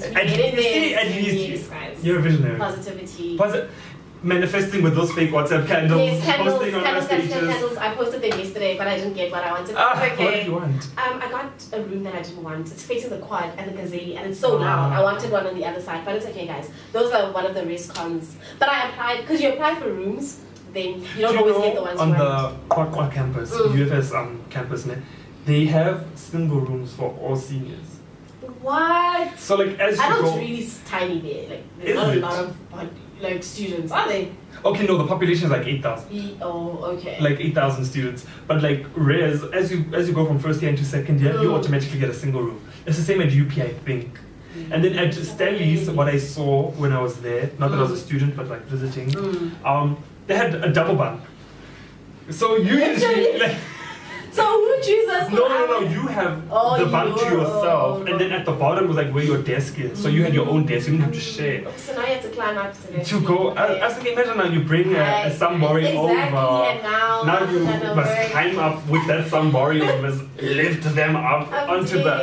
Not 0.00 0.12
yet, 0.12 0.14
at 0.16 0.26
least. 0.26 0.56
We 0.56 0.94
At 0.94 1.02
get 1.02 1.06
in 1.06 1.14
least- 1.16 1.30
see, 1.30 1.30
least 1.32 1.48
yes, 1.48 1.68
guys. 1.68 2.04
You're 2.04 2.18
a 2.18 2.22
visionary. 2.22 2.58
Positivity. 2.58 3.36
Posi- 3.38 3.68
manifesting 4.22 4.82
with 4.82 4.94
those 4.96 5.12
fake 5.12 5.30
WhatsApp 5.30 5.66
candles, 5.68 6.00
Yes, 6.00 6.24
candles, 6.24 6.54
posting 6.54 6.74
on 6.74 6.82
candles, 6.82 7.04
our 7.04 7.10
candles, 7.10 7.32
candles. 7.54 7.76
I 7.76 7.94
posted 7.94 8.22
them 8.22 8.38
yesterday, 8.38 8.76
but 8.76 8.88
I 8.88 8.96
didn't 8.96 9.12
get 9.14 9.30
what 9.30 9.44
I 9.44 9.52
wanted. 9.52 9.74
Ah, 9.78 10.04
okay. 10.04 10.24
what 10.24 10.34
do 10.34 10.40
you 10.50 10.52
want? 10.56 10.82
Um, 10.98 11.20
I 11.22 11.28
got 11.30 11.52
a 11.74 11.82
room 11.82 12.02
that 12.04 12.14
I 12.14 12.22
didn't 12.22 12.42
want. 12.42 12.66
It's 12.72 12.82
facing 12.82 13.10
the 13.10 13.18
quad 13.18 13.52
and 13.56 13.70
the 13.70 13.76
gazelle, 13.80 14.16
and 14.16 14.30
it's 14.30 14.40
so 14.40 14.56
Ah. 14.56 14.60
loud. 14.60 14.92
I 14.94 15.02
wanted 15.02 15.30
one 15.30 15.46
on 15.46 15.54
the 15.54 15.64
other 15.64 15.80
side, 15.80 16.04
but 16.04 16.16
it's 16.16 16.26
okay, 16.26 16.46
guys. 16.46 16.70
Those 16.92 17.12
are 17.12 17.30
one 17.30 17.44
of 17.46 17.54
the 17.54 17.64
risk 17.66 17.94
cons. 17.94 18.36
But 18.58 18.68
I 18.70 18.88
applied 18.88 19.20
because 19.20 19.40
you 19.40 19.50
apply 19.50 19.74
for 19.76 19.92
rooms, 19.92 20.40
then 20.72 21.02
you 21.14 21.20
don't 21.20 21.32
Do 21.34 21.38
always 21.40 21.54
know 21.54 21.62
get 21.62 21.74
the 21.76 21.82
ones 21.82 22.00
on 22.00 22.08
you 22.08 22.14
the 22.16 22.24
want. 22.24 22.68
Quad 22.68 22.92
Quad 22.92 23.12
campus, 23.12 23.50
Mm. 23.52 23.74
UFS 23.76 24.12
um, 24.14 24.40
campus, 24.50 24.86
ne, 24.86 24.96
they 25.44 25.66
have 25.66 26.04
single 26.16 26.60
rooms 26.60 26.94
for 26.94 27.14
all 27.20 27.36
seniors. 27.36 27.95
What? 28.66 29.38
So 29.38 29.54
like 29.56 29.78
as 29.78 29.96
you 29.96 30.02
I 30.02 30.08
know 30.10 30.22
go, 30.22 30.36
really 30.36 30.68
tiny 30.86 31.20
there. 31.20 31.48
Like 31.50 31.64
there's 31.78 31.94
not 31.94 32.16
it? 32.16 32.18
a 32.18 32.20
lot 32.26 32.44
of 32.44 32.56
like 33.20 33.42
students, 33.44 33.92
are 33.92 34.08
they? 34.08 34.32
okay, 34.64 34.84
no, 34.86 34.98
the 34.98 35.06
population 35.06 35.44
is 35.44 35.50
like 35.52 35.66
eight 35.68 35.82
thousand. 35.82 36.10
E- 36.12 36.36
oh, 36.42 36.78
okay. 36.96 37.20
like 37.20 37.38
8,000 37.38 37.84
students. 37.84 38.26
But 38.48 38.62
like 38.62 38.84
res, 38.96 39.44
as 39.44 39.70
you 39.70 39.84
as 39.94 40.08
you 40.08 40.14
go 40.14 40.26
from 40.26 40.40
first 40.40 40.60
year 40.62 40.70
into 40.72 40.84
second 40.84 41.20
year, 41.20 41.32
you 41.40 41.48
Mm. 41.50 41.58
automatically 41.58 42.00
get 42.00 42.10
a 42.10 42.14
single 42.14 42.42
room. 42.42 42.60
It's 42.86 42.96
the 42.98 43.04
same 43.04 43.20
at 43.20 43.28
UP, 43.32 43.56
I 43.62 43.68
think. 43.86 44.18
And 44.72 44.82
then 44.82 44.98
at 44.98 45.14
Stanley's, 45.14 45.88
what 45.90 46.08
I 46.08 46.18
saw 46.18 46.70
when 46.72 46.92
I 46.92 47.00
was 47.00 47.20
there, 47.20 47.50
not 47.60 47.70
that 47.70 47.78
I 47.78 47.82
was 47.82 47.92
a 47.92 47.98
student, 48.08 48.34
but 48.34 48.48
like 48.48 48.62
visiting, 48.66 49.10
Mm. 49.10 49.64
um, 49.64 49.96
they 50.26 50.34
had 50.36 50.54
a 50.56 50.72
double 50.72 50.96
bunk. 50.96 51.20
So 52.30 52.56
you 52.66 52.74
usually 52.92 53.38
like 53.38 53.56
So 54.36 54.44
who 54.62 54.72
chooses? 54.86 55.24
no 55.38 55.44
no 55.48 55.66
no 55.72 55.78
you 55.96 56.04
have 56.16 56.34
Oh, 56.50 56.78
the 56.78 56.86
bunk 56.94 57.18
to 57.20 57.24
yourself, 57.36 57.98
oh, 58.00 58.06
and 58.08 58.20
then 58.20 58.30
at 58.32 58.44
the 58.44 58.52
bottom 58.52 58.86
was 58.88 58.96
like 58.96 59.10
where 59.14 59.24
your 59.24 59.40
desk 59.42 59.78
is. 59.78 59.98
So 60.02 60.08
you 60.08 60.22
had 60.24 60.34
your 60.34 60.48
own 60.48 60.66
desk. 60.66 60.86
You 60.86 60.92
didn't 60.92 61.04
have 61.06 61.14
to 61.14 61.20
share. 61.20 61.60
So 61.76 61.94
now 61.96 62.02
you 62.06 62.14
have 62.14 62.22
to 62.22 62.32
climb 62.38 62.56
up 62.58 62.72
to 62.74 62.92
the 62.92 63.04
To 63.04 63.20
go, 63.20 63.38
I, 63.50 63.86
I 63.86 63.92
can 63.94 64.06
imagine 64.14 64.36
now 64.42 64.48
you 64.56 64.60
bring 64.72 64.94
a, 64.94 65.02
a 65.28 65.30
somebody 65.42 65.86
exactly, 65.86 65.98
over. 65.98 66.64
And 66.70 66.82
now, 66.82 67.22
Now 67.30 67.50
you 67.50 67.60
must 68.00 68.10
work. 68.18 68.30
climb 68.30 68.58
up 68.58 68.86
with 68.88 69.06
that 69.08 69.28
somebody 69.28 69.80
and 69.82 70.02
must 70.02 70.22
lift 70.62 70.82
them 70.94 71.16
up 71.16 71.50
I'm 71.52 71.70
onto 71.70 71.98
the. 72.02 72.16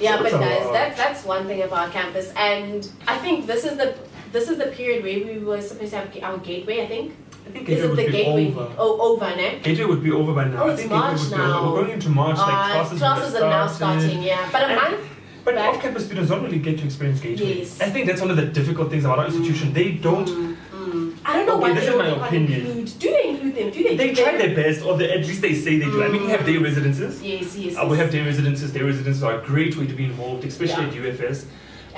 Yeah, 0.00 0.16
So 0.16 0.22
but 0.24 0.32
guys, 0.40 0.64
lot. 0.64 0.72
that's 0.72 0.96
that's 1.02 1.24
one 1.24 1.46
thing 1.46 1.62
about 1.62 1.92
campus, 1.92 2.32
and 2.36 2.88
I 3.06 3.16
think 3.18 3.46
this 3.46 3.64
is 3.64 3.76
the 3.76 3.94
this 4.32 4.48
is 4.48 4.56
the 4.58 4.68
period 4.78 5.02
where 5.04 5.20
we 5.28 5.44
were 5.44 5.60
supposed 5.60 5.90
to 5.92 5.98
have 5.98 6.08
our 6.22 6.38
gateway. 6.38 6.76
I 6.84 6.86
think 6.86 7.12
I 7.50 7.52
think 7.52 7.68
is 7.68 7.74
Gateway 7.76 7.88
would 7.88 7.98
the 7.98 8.06
be 8.06 8.12
gateway? 8.12 8.46
over. 8.48 8.72
Oh, 8.78 9.12
over? 9.16 9.34
Gateway 9.62 9.84
would 9.84 10.02
be 10.04 10.12
over 10.12 10.32
by 10.34 10.44
now. 10.44 10.62
Oh, 10.62 10.68
I 10.68 10.72
it's 10.72 10.80
think 10.82 10.92
March 10.92 11.20
would 11.20 11.30
be 11.30 11.36
now. 11.36 11.58
over. 11.60 11.70
We're 11.74 11.80
going 11.82 11.92
into 11.94 12.08
March, 12.10 12.38
like 12.38 12.46
Uh, 12.48 12.72
classes, 12.72 12.98
classes 13.00 13.34
are 13.34 13.50
now 13.50 13.66
starting. 13.66 14.22
Yeah, 14.22 14.48
but 14.52 14.62
a 14.62 14.66
And- 14.66 14.76
month. 14.76 15.00
But 15.44 15.54
back. 15.54 15.74
off-campus 15.74 16.04
students 16.04 16.30
don't 16.30 16.44
really 16.44 16.58
get 16.58 16.78
to 16.78 16.84
experience 16.84 17.18
Gateway. 17.18 17.58
Yes. 17.60 17.80
I 17.80 17.88
think 17.90 18.06
that's 18.06 18.20
one 18.20 18.30
of 18.30 18.36
the 18.36 18.44
difficult 18.46 18.90
things 18.90 19.04
about 19.04 19.18
our 19.20 19.26
institution. 19.26 19.72
They 19.72 19.92
don't. 19.92 20.28
Mm, 20.28 20.56
mm. 20.74 21.12
I 21.24 21.32
don't 21.36 21.46
know 21.46 21.54
Okay, 21.54 21.62
why 21.62 21.72
this 21.72 21.84
they 21.86 21.90
is 21.90 21.96
my 21.96 22.10
they 22.10 22.26
opinion. 22.26 22.60
include. 22.66 22.92
Do 23.00 23.08
they 23.10 23.28
include 23.30 23.54
them? 23.56 23.70
Do 23.70 23.82
they? 23.82 23.96
They 23.96 24.12
try 24.14 24.36
them? 24.36 24.38
their 24.42 24.54
best, 24.64 24.84
or 24.84 24.96
they, 24.98 25.10
at 25.10 25.20
least 25.26 25.40
they 25.42 25.54
say 25.54 25.78
they 25.78 25.86
do. 25.86 26.04
I 26.04 26.08
mean, 26.08 26.22
we 26.26 26.30
have 26.30 26.44
day 26.46 26.58
residences. 26.58 27.20
Yes, 27.22 27.56
yes. 27.56 27.74
Uh, 27.76 27.86
we 27.86 27.96
yes. 27.96 28.02
have 28.04 28.12
day 28.12 28.22
residences. 28.24 28.70
Day 28.72 28.82
residences 28.82 29.22
are 29.24 29.40
a 29.40 29.42
great 29.42 29.76
way 29.78 29.86
to 29.86 29.94
be 29.94 30.04
involved, 30.04 30.44
especially 30.44 30.84
Yeah. 30.84 30.88
at 30.90 30.94
UFS. 31.18 31.46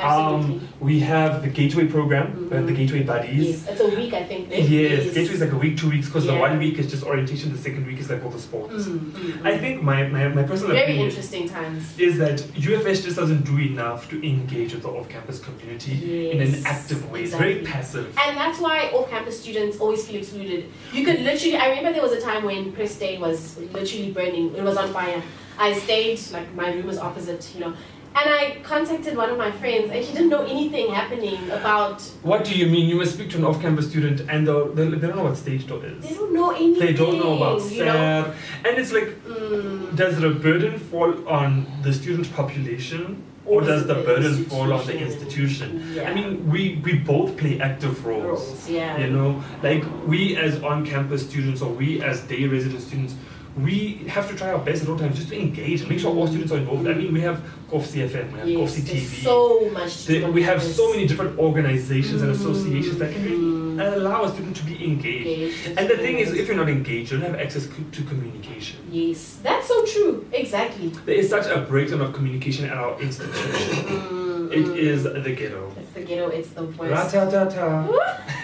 Absolutely. 0.03 0.57
Um, 0.57 0.69
we 0.81 1.01
have 1.01 1.43
the 1.43 1.49
Gateway 1.49 1.87
program. 1.87 2.49
We 2.51 2.57
have 2.57 2.67
the 2.67 2.73
Mhm. 2.73 2.77
Gateway 2.77 3.03
buddies. 3.05 3.47
yes, 3.49 3.69
it's 3.69 3.81
a 3.81 3.89
week, 3.89 4.13
I 4.15 4.25
think. 4.25 4.49
Yes, 4.51 5.05
Gateway 5.15 5.35
is 5.35 5.41
like 5.41 5.53
a 5.53 5.57
week, 5.57 5.77
two 5.77 5.91
weeks, 5.91 6.07
because 6.07 6.27
the 6.27 6.35
one 6.35 6.59
week 6.59 6.79
is 6.79 6.91
just 6.91 7.05
orientation, 7.05 7.53
the 7.53 7.59
second 7.59 7.87
week 7.87 7.99
is 8.01 8.11
like 8.11 8.25
all 8.25 8.31
the 8.31 8.39
sports. 8.39 8.87
Mm, 8.87 8.99
mm, 9.13 9.45
I 9.47 9.53
mm. 9.53 9.61
think 9.61 9.83
my, 9.83 10.09
my, 10.09 10.29
my 10.29 10.43
personal 10.43 10.73
Very 10.73 10.83
opinion 10.85 11.09
interesting 11.09 11.49
times. 11.49 11.99
is 11.99 12.19
that 12.19 12.39
UFS 12.57 13.03
just 13.05 13.17
doesn't 13.17 13.45
do 13.45 13.59
enough 13.59 14.09
to 14.11 14.27
engage 14.29 14.73
with 14.75 14.83
the 14.83 14.89
off-campus 14.89 15.41
community 15.41 16.31
in 16.33 16.41
an 16.41 16.55
active 16.67 17.11
way. 17.11 17.23
It's 17.23 17.35
very 17.35 17.61
passive. 17.61 18.17
And 18.27 18.37
that's 18.37 18.59
why 18.59 18.91
off-campus 18.93 19.41
students 19.41 19.79
always 19.79 20.07
feel 20.07 20.17
excluded. 20.17 20.67
You 20.93 21.05
could 21.05 21.21
literally, 21.21 21.57
I 21.57 21.69
remember 21.69 21.93
there 21.93 22.03
was 22.03 22.13
a 22.13 22.21
time 22.21 22.45
when 22.45 22.73
Press 22.73 22.97
Day 22.99 23.19
was 23.19 23.59
literally 23.73 24.11
burning, 24.11 24.55
it 24.57 24.63
was 24.63 24.77
on 24.77 24.93
fire. 24.93 25.23
I 25.59 25.75
stayed, 25.75 26.19
like 26.33 26.53
my 26.55 26.73
room 26.73 26.87
was 26.87 26.99
opposite, 26.99 27.49
you 27.55 27.61
know, 27.61 27.75
and 28.15 28.27
I 28.41 28.59
contacted 28.63 29.17
one 29.17 29.31
of 29.31 29.39
my 29.39 29.51
friends 29.51 29.91
and 29.91 30.05
she 30.05 30.13
didn't 30.13 30.29
know 30.29 30.45
anything 30.45 30.93
happening 30.93 31.39
about, 31.51 32.03
What 32.23 32.45
do 32.45 32.53
you 32.57 32.67
mean? 32.67 32.89
You 32.89 32.97
must 32.97 33.15
speak 33.15 33.31
to 33.31 33.39
an 33.39 33.45
off-campus 33.45 33.89
student 33.91 34.21
and 34.29 34.47
they 34.47 34.85
they 34.89 35.07
don't 35.07 35.17
know 35.17 35.25
what 35.25 35.37
stage 35.37 35.67
door 35.67 35.85
is. 35.85 36.03
they 36.09 36.15
don't 36.15 36.33
know 36.35 36.51
anything. 36.51 36.81
They 36.87 36.93
don't 36.93 37.19
know 37.19 37.35
about 37.37 37.59
you 37.71 37.85
know. 37.85 37.93
SAR. 38.25 38.35
And 38.67 38.79
it's 38.81 38.93
like, 38.93 39.09
Mm, 39.33 39.97
does 39.97 40.15
the 40.21 40.31
burden 40.31 40.79
fall 40.79 41.13
on 41.29 41.67
the 41.83 41.93
student 41.93 42.27
population 42.35 43.23
or 43.45 43.61
does 43.63 43.87
the 43.87 43.95
burden 44.09 44.35
fall 44.45 44.73
on 44.73 44.87
the 44.87 44.97
institution? 45.07 45.69
Yeah. 45.95 46.09
I 46.09 46.15
mean, 46.15 46.49
we, 46.53 46.81
we 46.85 46.93
both 46.99 47.37
play 47.37 47.61
active 47.61 48.05
roles. 48.07 48.25
roles, 48.25 48.69
yeah. 48.71 48.99
You 48.99 49.11
know, 49.17 49.43
like 49.63 49.85
we 50.07 50.37
as 50.37 50.63
on-campus 50.63 51.21
students 51.29 51.61
or 51.63 51.71
we 51.83 52.03
as 52.03 52.21
day 52.33 52.45
resident 52.47 52.83
students, 52.83 53.15
we 53.57 53.95
have 54.09 54.29
to 54.31 54.35
try 54.35 54.51
our 54.53 54.59
best 54.59 54.83
at 54.83 54.89
all 54.89 54.99
times 54.99 55.17
just 55.17 55.29
to 55.29 55.39
engage 55.39 55.81
and 55.83 55.91
make 55.91 55.99
sure 55.99 56.15
all 56.15 56.27
students 56.27 56.53
are 56.53 56.59
involved. 56.59 56.87
I 56.89 56.95
mean, 56.95 57.13
we 57.13 57.21
have 57.21 57.43
COF 57.71 57.83
CFM, 57.83 58.33
we 58.33 58.39
have 58.39 58.49
Yes, 58.49 58.59
COF 58.59 58.87
there's 58.87 59.03
CTV. 59.03 59.23
so 59.23 59.71
much 59.71 60.09
we 60.33 60.43
have 60.43 60.63
so 60.63 60.91
many 60.91 61.07
different 61.07 61.39
organizations 61.39 62.23
and 62.23 62.31
associations 62.31 62.99
that 62.99 63.13
can 63.13 63.25
really 63.25 63.37
mm. 63.77 63.97
allow 63.97 64.25
a 64.25 64.33
student 64.33 64.57
to 64.57 64.65
be 64.65 64.83
engaged. 64.85 65.27
Engaged, 65.27 65.79
And 65.79 65.89
the 65.89 65.99
thing 65.99 66.19
is, 66.19 66.33
if 66.33 66.47
you're 66.47 66.57
not 66.57 66.69
engaged, 66.69 67.13
you 67.13 67.19
don't 67.19 67.31
have 67.31 67.41
access 67.41 67.67
co- 67.67 67.85
to 67.93 68.03
communication. 68.05 68.79
Yes, 68.91 69.39
that's 69.43 69.69
so 69.69 69.85
true. 69.85 70.27
Exactly. 70.33 70.89
There 70.89 71.15
is 71.15 71.29
such 71.29 71.47
a 71.47 71.61
breakdown 71.61 72.01
of 72.01 72.13
communication 72.15 72.65
at 72.67 72.77
our 72.77 73.01
institution. 73.01 73.85
Mm, 73.85 74.53
It 74.53 74.67
mm. 74.67 74.77
is 74.77 75.05
the 75.05 75.33
ghetto. 75.35 75.73
It's 75.79 75.93
the 75.93 76.01
ghetto. 76.03 76.29
It's 76.29 76.49
the 76.51 76.65
worst. 76.65 77.15
Ra-ta-ta-ta. 77.15 78.39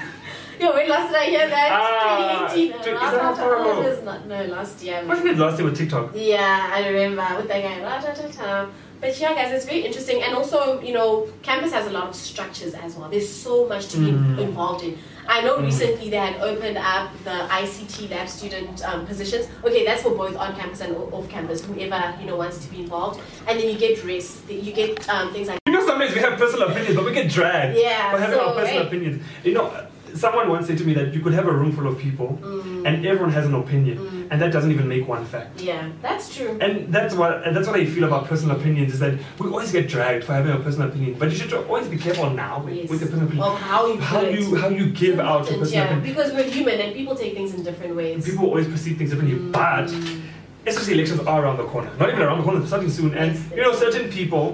Yo, 0.61 0.73
when 0.75 0.89
last 0.89 1.09
did 1.13 1.17
I 1.21 1.25
hear 1.27 1.49
that? 1.49 1.69
Ah, 1.73 2.51
2018. 2.53 2.73
to- 2.73 2.79
is 2.79 3.01
that 3.13 3.23
how 3.23 3.35
far 3.35 3.53
ra- 3.57 3.63
ago? 3.79 3.83
it 3.83 4.05
not, 4.05 4.27
no, 4.27 4.45
last 4.47 4.83
year. 4.83 5.05
Wasn't 5.07 5.29
it 5.29 5.39
last 5.39 5.59
year 5.59 5.69
with 5.69 5.77
TikTok? 5.79 6.11
Yeah, 6.15 6.71
I 6.75 6.89
remember 6.89 7.27
with 7.37 7.49
that 7.49 7.63
guy. 7.63 7.81
Ra- 7.83 8.01
ta- 8.01 8.13
ta- 8.15 8.29
ta. 8.29 8.69
But 9.01 9.19
yeah, 9.21 9.33
guys, 9.35 9.53
it's 9.53 9.65
very 9.67 9.85
interesting. 9.87 10.21
And 10.25 10.35
also, 10.35 10.81
you 10.81 10.93
know, 10.93 11.29
campus 11.43 11.71
has 11.73 11.87
a 11.87 11.91
lot 11.91 12.09
of 12.09 12.15
structures 12.17 12.75
as 12.75 12.97
well. 12.97 13.09
There's 13.09 13.29
so 13.31 13.67
much 13.69 13.87
to 13.89 13.99
be 13.99 14.07
Mm. 14.11 14.39
involved 14.41 14.83
in. 14.83 14.99
I 15.29 15.43
know 15.43 15.59
Mm. 15.59 15.67
recently 15.67 16.11
they 16.11 16.17
had 16.17 16.41
opened 16.41 16.79
up 16.79 17.11
the 17.23 17.47
ICT 17.49 18.09
lab 18.11 18.29
student 18.29 18.83
um, 18.85 19.07
positions. 19.07 19.47
Okay, 19.65 19.85
that's 19.85 20.03
for 20.03 20.11
both 20.11 20.35
on 20.37 20.57
campus 20.57 20.81
and 20.81 20.97
off 20.97 21.29
campus, 21.29 21.65
whoever, 21.65 22.15
you 22.21 22.27
know, 22.27 22.35
wants 22.37 22.59
to 22.65 22.71
be 22.73 22.81
involved. 22.81 23.21
And 23.47 23.61
then 23.61 23.69
you 23.69 23.79
get 23.79 24.01
dress, 24.03 24.41
you 24.49 24.73
get 24.73 25.09
um, 25.09 25.33
things 25.33 25.47
like 25.47 25.59
You 25.67 25.75
know, 25.75 25.87
sometimes 25.87 26.15
we 26.15 26.21
have 26.21 26.37
personal 26.37 26.69
opinions, 26.69 26.97
but 26.97 27.05
we 27.05 27.13
get 27.13 27.31
dragged 27.31 27.79
Yeah, 27.79 28.11
for 28.11 28.19
having 28.19 28.37
so, 28.39 28.49
our 28.49 28.55
personal 28.55 28.79
right. 28.83 28.87
opinions. 28.89 29.23
You 29.45 29.53
know, 29.55 29.71
someone 30.19 30.49
once 30.49 30.67
said 30.67 30.79
to 30.79 30.85
me 30.85 30.95
that 30.95 31.15
you 31.15 31.21
could 31.21 31.33
have 31.33 31.47
a 31.47 31.53
room 31.53 31.73
full 31.73 31.87
of 31.87 31.97
people 31.99 32.39
Mm, 32.43 32.87
and 32.87 33.07
everyone 33.07 33.33
has 33.33 33.47
an 33.47 33.55
opinion, 33.55 33.99
Mm. 33.99 34.27
and 34.31 34.37
that 34.43 34.51
doesn't 34.53 34.73
even 34.77 34.87
make 34.89 35.05
one 35.09 35.25
fact. 35.25 35.61
yeah, 35.61 35.83
that's 36.03 36.35
true. 36.37 36.57
And 36.61 36.93
that's 36.97 37.15
what 37.15 37.33
and 37.47 37.55
that's 37.57 37.67
what 37.69 37.77
I 37.81 37.85
feel 37.95 38.05
about 38.05 38.27
personal 38.33 38.57
opinions 38.57 38.93
is 38.95 39.01
that 39.01 39.15
we 39.39 39.49
always 39.49 39.71
get 39.73 39.89
dragged 39.89 40.25
for 40.25 40.33
having 40.39 40.53
a 40.53 40.59
personal 40.67 40.89
opinion, 40.89 41.17
but 41.19 41.31
you 41.31 41.37
should 41.41 41.53
always 41.53 41.89
be 41.89 41.99
careful 42.07 42.31
now 42.31 42.55
with, 42.65 42.75
Yes. 42.75 42.89
with 42.91 43.01
your 43.01 43.11
personal 43.11 43.27
opinion. 43.29 43.49
Of 43.49 43.59
how 43.61 43.87
you 43.87 43.97
How 44.13 44.21
you 44.37 44.45
how 44.63 44.69
you 44.81 44.87
give 45.03 45.19
out 45.21 45.43
your 45.51 45.59
personal 45.59 45.85
yeah, 45.85 45.91
opinion. 45.93 46.09
because 46.15 46.29
we're 46.37 46.51
human 46.59 46.77
and 46.85 46.91
people 46.95 47.15
take 47.23 47.35
things 47.39 47.55
in 47.55 47.63
different 47.69 47.95
ways. 48.01 48.25
People 48.31 48.47
always 48.47 48.67
perceive 48.75 48.97
things 48.99 49.11
differently, 49.11 49.39
but 49.61 49.87
Mm. 49.89 50.21
especially 50.67 50.95
elections 50.99 51.21
are 51.33 51.39
around 51.45 51.57
the 51.63 51.69
corner. 51.73 51.91
Not 52.01 52.09
even 52.11 52.23
around 52.23 52.39
the 52.41 52.45
corner, 52.49 52.67
starting 52.67 52.91
soon. 52.91 53.11
And 53.15 53.33
Yes, 53.33 53.43
you 53.57 53.63
know, 53.63 53.73
certain 53.85 54.07
people 54.19 54.47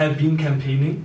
have 0.00 0.16
been 0.18 0.36
campaigning, 0.36 1.04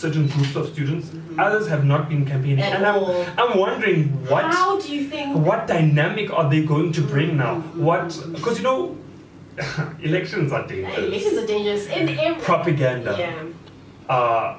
certain 0.00 0.26
groups 0.34 0.56
of 0.56 0.68
students. 0.72 1.08
Mhm. 1.10 1.38
Others 1.46 1.68
have 1.72 1.84
not 1.84 2.08
been 2.12 2.24
campaigning. 2.30 2.64
At 2.64 2.76
and 2.76 2.86
I'm. 2.86 3.04
I'm 3.42 3.58
wondering 3.58 4.04
what 4.32 4.44
How 4.44 4.78
do 4.80 4.94
you 4.96 5.04
think? 5.12 5.36
what 5.50 5.66
dynamic 5.66 6.32
are 6.32 6.48
they 6.54 6.62
going 6.72 6.92
to 6.98 7.02
bring 7.14 7.36
now? 7.36 7.54
Mhm. 7.56 7.76
What 7.88 8.18
because 8.38 8.58
you 8.58 8.64
know 8.68 8.78
elections 10.10 10.52
are 10.52 10.66
dangerous. 10.66 10.98
Elections 11.10 11.38
are 11.42 11.46
dangerous 11.46 11.86
in 11.86 12.08
every. 12.18 12.42
Propaganda. 12.50 13.16
Yeah. 13.18 14.14
Uh, 14.16 14.56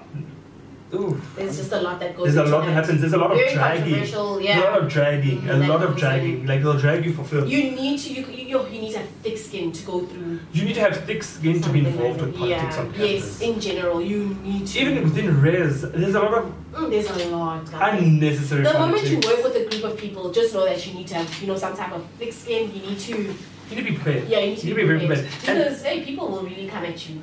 Ooh. 0.94 1.22
There's 1.36 1.58
just 1.58 1.72
a 1.72 1.80
lot 1.82 2.00
that 2.02 2.18
goes. 2.18 2.34
There's 2.34 2.50
a 2.50 2.52
lot 2.52 2.66
that 2.66 2.72
happens. 2.74 3.00
There's 3.02 3.14
a 3.14 3.18
lot 3.18 3.32
of 3.32 3.38
Very 3.38 3.54
dragging. 3.54 3.84
controversial, 3.84 4.40
A 4.40 4.60
lot 4.60 4.82
of 4.84 4.90
dragging. 4.90 5.42
Mm, 5.42 5.66
a 5.66 5.68
lot 5.68 5.84
of 5.84 5.96
dragging. 5.96 6.46
Like 6.46 6.62
they'll 6.62 6.78
drag 6.78 7.06
you 7.06 7.14
for 7.14 7.24
film. 7.24 7.48
You, 7.48 7.72
need 7.72 8.00
to. 8.00 8.14
You, 8.14 8.26
you 8.26 8.68
you 8.68 8.82
need 8.82 8.92
to 8.92 9.00
have 9.00 9.08
thick 9.24 9.38
skin 9.38 9.72
to 9.72 9.86
go 9.86 10.06
through. 10.06 10.40
You 10.52 10.66
need 10.66 10.74
to 10.76 10.82
have 10.82 10.98
thick 11.06 11.24
skin 11.24 11.62
to 11.62 11.70
be 11.70 11.80
involved 11.80 12.20
like 12.20 12.28
with 12.32 12.38
politics 12.38 12.76
yeah. 12.76 12.82
on 12.82 12.92
campus. 12.92 13.00
Yes, 13.00 13.42
in 13.42 13.60
general, 13.62 14.02
you 14.02 14.36
need 14.44 14.68
to. 14.68 14.80
Even 14.80 15.04
within 15.04 15.42
res, 15.42 15.82
there's 15.82 16.16
a 16.16 16.20
lot 16.20 16.34
of 16.34 16.54
Mm, 16.74 16.90
there's 16.90 17.10
a 17.10 17.28
lot. 17.36 17.70
guys. 17.70 18.02
unnecessary 18.02 18.64
The 18.64 18.74
moment 18.74 19.06
you 19.06 19.18
work 19.18 19.44
with 19.44 19.56
a 19.58 19.66
group 19.70 19.84
of 19.92 19.98
people, 19.98 20.32
just 20.32 20.54
know 20.54 20.64
that 20.66 20.86
you 20.88 20.94
need 20.94 21.08
to 21.08 21.16
have, 21.16 21.42
you 21.42 21.48
know, 21.48 21.58
some 21.58 21.76
type 21.76 21.92
of 21.92 22.06
thick 22.18 22.32
skin. 22.32 22.74
You 22.74 22.82
need 22.82 23.00
to, 23.00 23.12
You 23.12 23.76
need 23.76 23.76
to 23.78 23.84
be 23.92 23.96
prepared. 23.98 24.30
yeah, 24.30 24.40
you 24.40 24.50
need 24.52 24.58
to, 24.60 24.68
You 24.68 24.74
need 24.76 24.82
be 24.82 24.88
very 24.88 25.00
prepared. 25.00 25.28
prepared. 25.30 25.58
Because 25.66 25.84
hey, 25.84 26.02
people 26.06 26.30
will 26.30 26.44
really 26.44 26.68
come 26.68 26.86
at 26.86 27.10
you. 27.10 27.22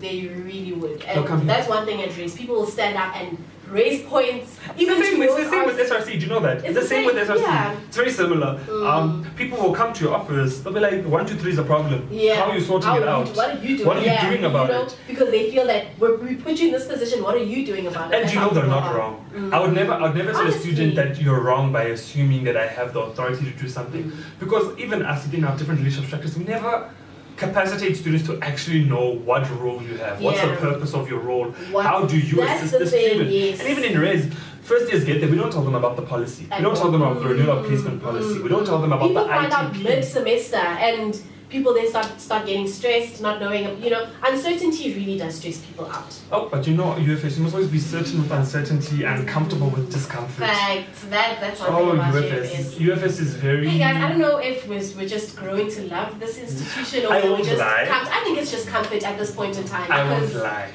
They 0.00 0.26
really 0.28 0.72
would, 0.72 1.02
and 1.04 1.48
that's 1.48 1.68
one 1.68 1.86
thing 1.86 2.02
at 2.02 2.16
race. 2.18 2.36
People 2.36 2.56
will 2.56 2.66
stand 2.66 2.96
up 2.98 3.16
and 3.16 3.38
raise 3.70 4.02
points. 4.02 4.58
Even 4.76 4.96
Even 4.96 4.98
the 5.00 5.04
same, 5.06 5.22
it's 5.22 5.34
the 5.36 5.50
same 5.50 5.66
with 5.66 5.78
SRC. 5.78 6.06
Do 6.06 6.18
you 6.18 6.26
know 6.26 6.40
that? 6.40 6.56
It's 6.58 6.66
the 6.74 6.80
the 6.80 6.86
same 6.86 7.06
same, 7.08 7.16
with 7.16 7.28
SRC. 7.28 7.40
yeah. 7.40 7.76
It's 7.88 7.96
very 7.96 8.10
similar. 8.10 8.58
Mm. 8.66 8.86
Um, 8.86 9.30
people 9.36 9.58
will 9.58 9.74
come 9.74 9.92
to 9.94 10.04
your 10.04 10.14
office. 10.14 10.60
They'll 10.60 10.72
be 10.74 10.80
like, 10.80 11.02
one, 11.06 11.24
two, 11.26 11.34
three 11.36 11.52
is 11.52 11.58
a 11.58 11.64
problem. 11.64 12.06
Yeah. 12.12 12.36
How 12.36 12.50
are 12.50 12.54
you 12.54 12.60
sorting 12.60 12.90
How 12.90 12.98
it 12.98 13.08
out? 13.08 13.26
you- 13.26 13.32
what 13.34 13.50
are 13.56 13.58
you 13.66 13.76
doing? 13.78 13.86
What 13.88 13.96
are 13.96 14.00
you 14.00 14.06
Yeah, 14.06 14.28
doing 14.30 14.44
about 14.44 14.66
you 14.68 14.74
know, 14.74 14.82
it? 14.84 14.96
Because 15.08 15.30
they 15.30 15.50
feel 15.50 15.66
that 15.66 15.86
we're, 15.98 16.16
we 16.16 16.36
put 16.36 16.58
you 16.60 16.66
in 16.66 16.72
this 16.74 16.86
position. 16.86 17.22
What 17.24 17.34
are 17.34 17.42
you 17.42 17.64
doing 17.66 17.86
about 17.86 18.12
it? 18.12 18.14
And 18.16 18.24
That's 18.24 18.34
you 18.34 18.40
know 18.40 18.50
they're 18.50 18.66
not 18.66 18.82
are. 18.92 18.98
wrong. 18.98 19.24
Mm. 19.34 19.52
I 19.54 19.60
would 19.60 19.72
never, 19.72 19.92
I 19.94 20.02
would 20.02 20.14
never 20.14 20.32
tell 20.32 20.46
a 20.46 20.52
student 20.52 20.94
that 20.96 21.20
you're 21.20 21.40
wrong 21.40 21.72
by 21.72 21.84
assuming 21.84 22.44
that 22.44 22.56
I 22.56 22.66
have 22.66 22.92
the 22.92 23.00
authority 23.00 23.50
to 23.50 23.58
do 23.58 23.66
something. 23.68 24.04
Mm. 24.04 24.16
Because 24.38 24.78
even 24.78 25.02
us 25.02 25.24
within 25.24 25.44
our 25.44 25.56
different 25.56 25.80
leadership 25.80 26.04
structures, 26.04 26.36
we 26.38 26.44
never 26.44 26.90
capacitate 27.36 27.96
students 27.96 28.26
to 28.26 28.38
actually 28.40 28.84
know 28.84 29.10
what 29.28 29.48
role 29.60 29.82
you 29.82 29.96
have. 29.98 30.20
What's 30.20 30.40
the 30.40 30.56
purpose 30.56 30.94
of 30.94 31.08
your 31.08 31.20
role? 31.20 31.46
What- 31.70 31.84
How 31.86 32.04
do 32.06 32.18
you 32.18 32.42
assist 32.42 32.72
the 32.72 32.78
the 32.80 32.86
student? 32.86 33.30
yes. 33.30 33.60
And 33.60 33.68
even 33.68 33.84
in 33.84 33.98
res, 33.98 34.26
first 34.62 34.90
years 34.90 35.04
get 35.04 35.20
there, 35.20 35.30
we 35.30 35.36
don't 35.36 35.52
tell 35.52 35.62
them 35.62 35.74
about 35.74 35.96
the 35.96 36.02
policy. 36.02 36.46
At 36.50 36.58
We 36.60 36.64
don't 36.64 36.76
tell 36.76 36.90
them 36.90 37.02
about 37.02 37.16
the 37.20 37.26
all. 37.28 37.34
renewal 37.34 37.58
of 37.58 37.66
placement 37.66 38.02
policy. 38.02 38.34
Mm-hmm. 38.34 38.42
We 38.44 38.48
don't 38.48 38.66
tell 38.66 38.80
them 38.80 38.92
about 38.92 39.08
People 39.08 39.22
the 39.24 39.28
find 39.28 39.52
out 39.52 39.76
mid 39.76 40.04
semester 40.04 40.56
and 40.56 41.20
people 41.48 41.72
then 41.74 41.88
start 41.88 42.20
start 42.20 42.46
getting 42.46 42.66
stressed, 42.66 43.20
not 43.20 43.40
knowing. 43.40 43.82
You 43.82 43.90
know, 43.90 44.08
uncertainty 44.24 44.94
really 44.94 45.18
does 45.18 45.36
stress 45.36 45.58
people 45.58 45.86
out. 45.90 46.18
Oh, 46.32 46.48
but 46.48 46.66
you 46.66 46.74
know, 46.76 46.92
UFS, 46.94 47.36
you 47.36 47.42
must 47.44 47.54
always 47.54 47.70
be 47.70 47.78
certain 47.78 48.22
with 48.22 48.30
uncertainty 48.32 49.04
and 49.04 49.26
comfortable 49.28 49.70
with 49.70 49.92
discomfort. 49.92 50.46
Fact, 50.46 50.88
that 51.10 51.38
that's 51.40 51.60
one 51.60 51.72
Oh, 51.72 51.90
thing 51.90 51.94
about 52.00 52.14
UFS. 52.14 52.74
UFS. 52.74 52.96
UFS 52.96 53.20
is 53.20 53.34
very. 53.34 53.68
Hey 53.68 53.78
guys, 53.78 53.96
I 54.02 54.08
don't 54.08 54.18
know 54.18 54.38
if 54.38 54.66
we're, 54.68 54.82
we're 54.96 55.08
just 55.08 55.36
growing 55.36 55.70
to 55.70 55.82
love 55.88 56.18
this 56.18 56.38
institution 56.38 57.06
or 57.06 57.12
I 57.12 57.22
we're 57.22 57.30
won't 57.32 57.44
just 57.44 57.58
lie. 57.58 57.86
com- 57.88 58.08
I 58.10 58.20
think 58.24 58.38
it's 58.38 58.50
just 58.50 58.66
comfort 58.68 59.02
at 59.02 59.18
this 59.18 59.30
point 59.34 59.56
in 59.56 59.64
time 59.64 59.90
I 59.90 60.02
won't 60.10 60.34
lie. 60.34 60.70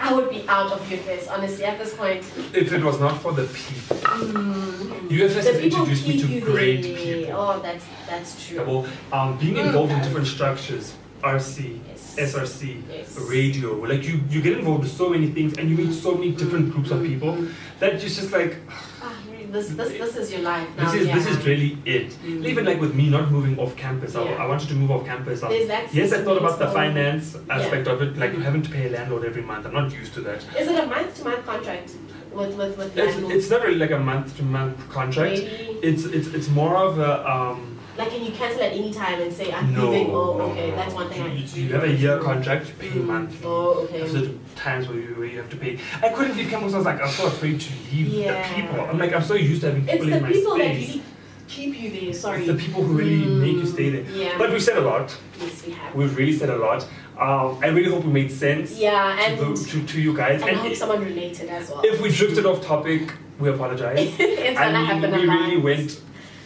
I 0.00 0.12
would 0.14 0.30
be 0.30 0.44
out 0.48 0.72
of 0.72 0.80
UFS 0.90 1.28
honestly 1.30 1.64
at 1.64 1.78
this 1.78 1.94
point. 1.94 2.24
If 2.54 2.72
it 2.72 2.82
was 2.82 2.98
not 2.98 3.20
for 3.22 3.32
the 3.32 3.44
people, 3.44 3.96
Mm. 3.96 5.08
UFS 5.10 5.44
The 5.44 5.52
has 5.52 5.60
introduced 5.60 6.06
me 6.08 6.20
to 6.20 6.26
you 6.26 6.40
great 6.40 6.82
people. 6.82 7.34
Oh, 7.36 7.60
that's 7.62 7.84
that's 8.08 8.46
true. 8.48 8.64
Well, 8.64 8.86
um, 9.12 9.38
being 9.38 9.54
Mm. 9.56 9.66
involved 9.66 9.92
in 9.92 10.00
different 10.02 10.26
structures, 10.26 10.94
RC, 11.22 11.80
Yes. 11.88 12.16
SRC, 12.34 12.82
Yes. 12.90 13.16
radio, 13.30 13.74
like 13.92 14.02
you, 14.08 14.20
you 14.28 14.40
get 14.42 14.58
involved 14.58 14.82
with 14.84 14.92
so 14.92 15.08
many 15.08 15.28
things 15.28 15.56
and 15.56 15.70
you 15.70 15.76
meet 15.76 15.92
so 15.94 16.14
many 16.14 16.30
different 16.32 16.72
groups 16.72 16.90
of 16.90 17.02
people 17.02 17.32
Mm. 17.34 17.48
that 17.80 17.92
it's 17.94 18.16
just 18.16 18.32
like 18.32 18.56
Ah, 19.00 19.12
this 19.52 19.68
this 19.68 19.90
this 20.02 20.16
is 20.16 20.32
your 20.32 20.42
life 20.42 20.68
now. 20.76 20.84
this 20.84 21.00
is 21.00 21.06
yeah. 21.08 21.14
this 21.16 21.26
is 21.26 21.46
really 21.46 21.78
it. 21.84 22.10
Mm. 22.24 22.46
Even 22.46 22.64
like 22.64 22.80
with 22.80 22.94
me 22.94 23.08
not 23.10 23.30
moving 23.30 23.58
off 23.58 23.76
campus, 23.76 24.14
I, 24.16 24.24
Yeah. 24.24 24.42
I 24.42 24.46
wanted 24.46 24.68
to 24.68 24.74
move 24.74 24.90
off 24.90 25.04
campus. 25.06 25.40
That 25.40 25.94
yes, 25.94 26.12
I 26.12 26.22
thought 26.24 26.38
about 26.38 26.58
the 26.58 26.68
finance 26.68 27.36
aspect 27.50 27.86
of 27.86 28.02
it, 28.02 28.16
like 28.16 28.32
Mm. 28.32 28.42
having 28.42 28.62
to 28.62 28.70
pay 28.70 28.86
a 28.88 28.90
landlord 28.90 29.24
every 29.24 29.42
month. 29.42 29.66
I'm 29.66 29.74
not 29.74 29.92
used 29.92 30.14
to 30.14 30.20
that. 30.22 30.38
Is 30.60 30.68
it 30.68 30.78
a 30.84 30.86
month 30.86 31.16
to 31.18 31.24
month 31.24 31.44
contract 31.46 31.90
with 32.32 32.54
with 32.56 32.76
with 32.78 32.96
It's, 32.96 33.16
it's 33.36 33.50
not 33.50 33.62
really 33.62 33.78
like 33.78 33.90
a 33.90 33.98
month 33.98 34.36
to 34.38 34.42
month 34.42 34.78
contract. 34.88 35.34
Maybe 35.42 35.78
It's 35.82 36.04
it's 36.04 36.28
it's 36.28 36.48
more 36.48 36.76
of 36.76 36.98
a 36.98 37.12
um, 37.30 37.71
like 37.96 38.10
can 38.10 38.24
you 38.24 38.32
cancel 38.32 38.62
at 38.62 38.72
any 38.72 38.92
time 38.92 39.20
and 39.20 39.32
say 39.32 39.52
I'm 39.52 39.74
no. 39.74 39.90
leaving? 39.90 40.10
Oh, 40.14 40.36
no, 40.38 40.44
okay, 40.50 40.70
no. 40.70 40.76
that's 40.76 40.94
one 40.94 41.08
thing. 41.10 41.22
I 41.22 41.34
You, 41.34 41.62
you 41.64 41.72
have 41.74 41.84
a 41.84 41.92
year 41.92 42.18
contract, 42.20 42.68
you 42.68 42.74
pay 42.74 42.88
Mm. 42.98 43.04
monthly. 43.06 43.46
Oh, 43.46 43.84
okay. 43.84 44.06
There's 44.06 44.30
times 44.56 44.88
where 44.88 44.98
you, 44.98 45.14
where 45.16 45.26
you 45.26 45.38
have 45.38 45.50
to 45.50 45.56
pay. 45.56 45.78
I 46.02 46.08
couldn't 46.10 46.36
leave 46.36 46.48
campus. 46.48 46.72
I 46.74 46.76
was 46.78 46.86
like, 46.86 47.00
I'm 47.02 47.08
so 47.10 47.26
afraid 47.26 47.60
to 47.60 47.70
leave 47.92 48.08
Yeah. 48.08 48.48
the 48.48 48.54
people. 48.62 48.80
I'm 48.80 48.98
like, 48.98 49.12
I'm 49.12 49.22
so 49.22 49.34
used 49.34 49.60
to 49.62 49.66
having 49.68 49.82
It's 49.88 49.92
people 49.92 50.06
the 50.10 50.16
in 50.16 50.22
my 50.22 50.32
people 50.32 50.58
that 50.58 50.74
space. 50.74 50.88
really 50.88 51.02
keep 51.48 51.80
you 51.82 51.90
there. 52.00 52.12
Sorry. 52.14 52.38
It's 52.38 52.46
the 52.48 52.54
people 52.54 52.82
who 52.82 52.94
really 52.94 53.24
Mm, 53.26 53.40
make 53.40 53.56
you 53.62 53.66
stay 53.66 53.90
there. 53.90 54.04
Yeah. 54.10 54.38
But 54.38 54.50
we've 54.52 54.62
said 54.62 54.78
a 54.78 54.80
lot. 54.80 55.14
yes, 55.40 55.66
we 55.66 55.72
have. 55.72 55.94
We've 55.94 56.16
really 56.16 56.32
said 56.36 56.48
a 56.50 56.56
lot. 56.56 56.86
Um, 57.18 57.58
I 57.62 57.66
really 57.68 57.90
hope 57.90 58.04
we 58.04 58.12
made 58.12 58.32
sense 58.32 58.78
Yeah, 58.78 59.18
and 59.20 59.38
to, 59.38 59.44
the, 59.44 59.70
to, 59.70 59.86
to 59.86 60.00
you 60.00 60.16
guys. 60.16 60.40
and 60.40 60.50
I 60.50 60.54
hope 60.54 60.66
And 60.68 60.76
someone 60.76 61.04
related 61.04 61.50
as 61.50 61.68
well. 61.68 61.82
if 61.84 62.00
we 62.00 62.10
drifted 62.10 62.46
off 62.46 62.64
topic, 62.64 63.12
we 63.38 63.50
apologize. 63.50 63.98
it's 64.18 64.58
gonna 64.58 64.82
happen 64.84 65.12
we 65.12 65.28
really 65.28 65.58
went. 65.58 66.00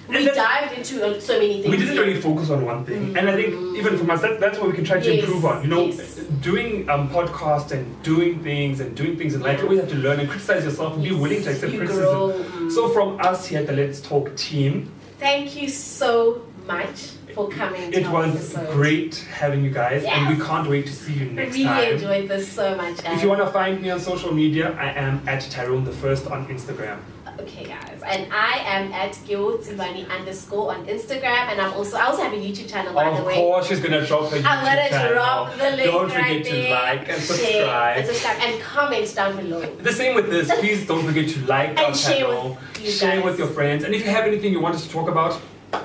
We 0.08 0.16
and 0.28 0.36
dived 0.36 0.72
into 0.78 1.04
uh, 1.04 1.18
so 1.20 1.34
many 1.38 1.62
things. 1.62 1.70
we 1.70 1.76
didn't 1.78 1.96
really 1.98 2.20
focus 2.20 2.50
on 2.50 2.64
one 2.64 2.84
thing, 2.84 3.16
and 3.16 3.28
I 3.28 3.34
think 3.34 3.76
even 3.76 3.98
for 3.98 4.10
us, 4.12 4.20
that, 4.22 4.38
that's 4.40 4.58
what 4.58 4.68
we 4.68 4.74
can 4.74 4.84
try 4.84 5.00
to 5.00 5.14
Yes, 5.14 5.24
improve 5.24 5.44
on. 5.44 5.62
You 5.62 5.68
know, 5.68 5.86
yes. 5.86 6.16
doing 6.40 6.88
um, 6.88 7.08
podcast 7.10 7.72
and 7.72 8.02
doing 8.02 8.42
things 8.42 8.80
and 8.80 8.96
doing 8.96 9.16
things 9.18 9.34
in 9.34 9.40
life, 9.40 9.58
you 9.58 9.64
always 9.64 9.80
have 9.80 9.88
to 9.90 9.96
learn 9.96 10.20
and 10.20 10.28
criticize 10.28 10.64
yourself 10.64 10.94
and 10.94 11.02
be 11.02 11.12
willing 11.12 11.42
to 11.42 11.50
accept 11.50 11.72
you 11.72 11.78
criticism. 11.80 12.04
grow. 12.04 12.32
Mm. 12.32 12.70
So 12.72 12.88
from 12.90 13.18
us 13.20 13.46
here 13.46 13.60
at 13.60 13.66
the 13.66 13.72
Let's 13.72 14.00
Talk 14.00 14.34
team, 14.36 14.92
Thank 15.18 15.60
you 15.60 15.68
so 15.68 16.42
much 16.66 17.10
for 17.34 17.48
coming. 17.48 17.92
it 17.92 18.06
was 18.08 18.54
episode. 18.54 18.72
great 18.74 19.14
having 19.32 19.64
you 19.64 19.70
guys, 19.70 20.04
and 20.04 20.36
we 20.38 20.42
can't 20.44 20.68
wait 20.68 20.86
to 20.86 20.92
see 20.92 21.14
you 21.14 21.26
next 21.32 21.52
really 21.54 21.64
time. 21.64 21.94
enjoyed 21.94 22.28
this 22.28 22.50
so 22.50 22.74
much, 22.76 23.02
guys. 23.02 23.16
If 23.16 23.22
you 23.22 23.28
want 23.28 23.40
to 23.40 23.50
find 23.50 23.80
me 23.82 23.90
on 23.90 23.98
social 24.00 24.32
media, 24.32 24.76
I 24.78 24.90
am 24.92 25.26
at 25.28 25.40
Tyrone 25.50 25.84
the 25.84 25.92
First 25.92 26.26
on 26.28 26.46
Instagram. 26.48 26.98
Okay, 27.38 27.64
guys, 27.64 28.00
and 28.06 28.32
I 28.32 28.58
am 28.64 28.92
at 28.92 29.12
Giltzivani 29.26 30.08
underscore 30.08 30.72
on 30.74 30.86
Instagram, 30.86 31.50
and 31.52 31.60
I'm 31.60 31.72
also 31.74 31.96
I 31.98 32.04
also 32.06 32.22
have 32.22 32.32
a 32.32 32.36
YouTube 32.36 32.68
channel 32.70 32.94
by 32.94 33.10
the 33.10 33.18
Of 33.18 33.26
way. 33.26 33.34
course, 33.34 33.66
she's 33.68 33.80
gonna 33.80 34.06
drop 34.06 34.30
her 34.30 34.38
YouTube 34.38 34.46
I'm 34.46 34.64
gonna 34.64 34.88
channel. 34.88 35.12
drop 35.14 35.54
the 35.56 35.70
link 35.76 35.84
Don't 35.92 36.08
forget 36.08 36.22
right 36.22 36.44
to 36.44 36.50
there. 36.52 36.70
like 36.70 37.08
and 37.10 37.22
subscribe. 37.22 37.96
and 37.98 38.06
subscribe, 38.06 38.38
and 38.40 38.62
comment 38.62 39.14
down 39.14 39.36
below. 39.36 39.60
The 39.82 39.92
same 39.92 40.14
with 40.14 40.30
this. 40.30 40.50
Please 40.60 40.86
don't 40.86 41.04
forget 41.04 41.28
to 41.28 41.40
like 41.46 41.68
And 41.76 41.78
our 41.78 41.94
share 41.94 42.16
channel, 42.26 42.58
with 42.74 42.84
you 42.84 42.90
share 42.90 43.16
guys. 43.16 43.24
with 43.24 43.38
your 43.38 43.48
friends, 43.48 43.84
and 43.84 43.94
if 43.94 44.04
you 44.04 44.10
have 44.10 44.24
anything 44.24 44.52
you 44.52 44.60
want 44.60 44.74
us 44.74 44.84
to 44.86 44.90
talk 44.90 45.08
about, 45.08 45.38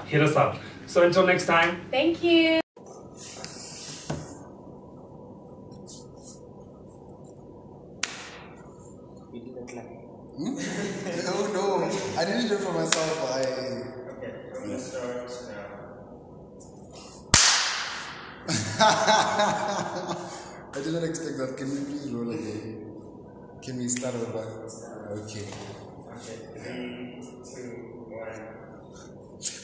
hit 0.07 0.21
us 0.21 0.35
up. 0.37 0.57
So 0.87 1.03
until 1.03 1.25
next 1.25 1.45
time. 1.47 1.81
Thank 1.91 2.23
you. 2.23 2.59
Oh 11.33 11.49
no, 11.53 12.19
I 12.19 12.25
didn't 12.25 12.47
do 12.47 12.55
it 12.55 12.59
for 12.59 12.73
myself. 12.73 13.31
I. 13.31 14.91
I 20.73 20.79
Can 21.57 21.69
we 21.69 21.77
please 21.85 22.09
roll 22.11 22.29
again? 22.31 22.85
Can 23.61 23.77
we 23.77 23.87
start 23.89 24.15
over? 24.15 24.69
Okay. 25.19 25.47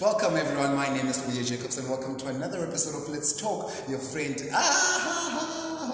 Welcome 0.02 0.36
everyone. 0.38 0.76
My 0.76 0.89
name 0.89 1.08
is 1.08 1.26
Leah 1.34 1.43
Jacobs, 1.43 1.78
and 1.78 1.88
welcome 1.89 2.17
to 2.17 2.28
another 2.28 2.65
episode 2.67 3.02
of 3.02 3.10
Let's 3.10 3.39
Talk. 3.39 3.71
Your 3.88 4.00
friend, 4.00 4.36
ah, 4.54 5.88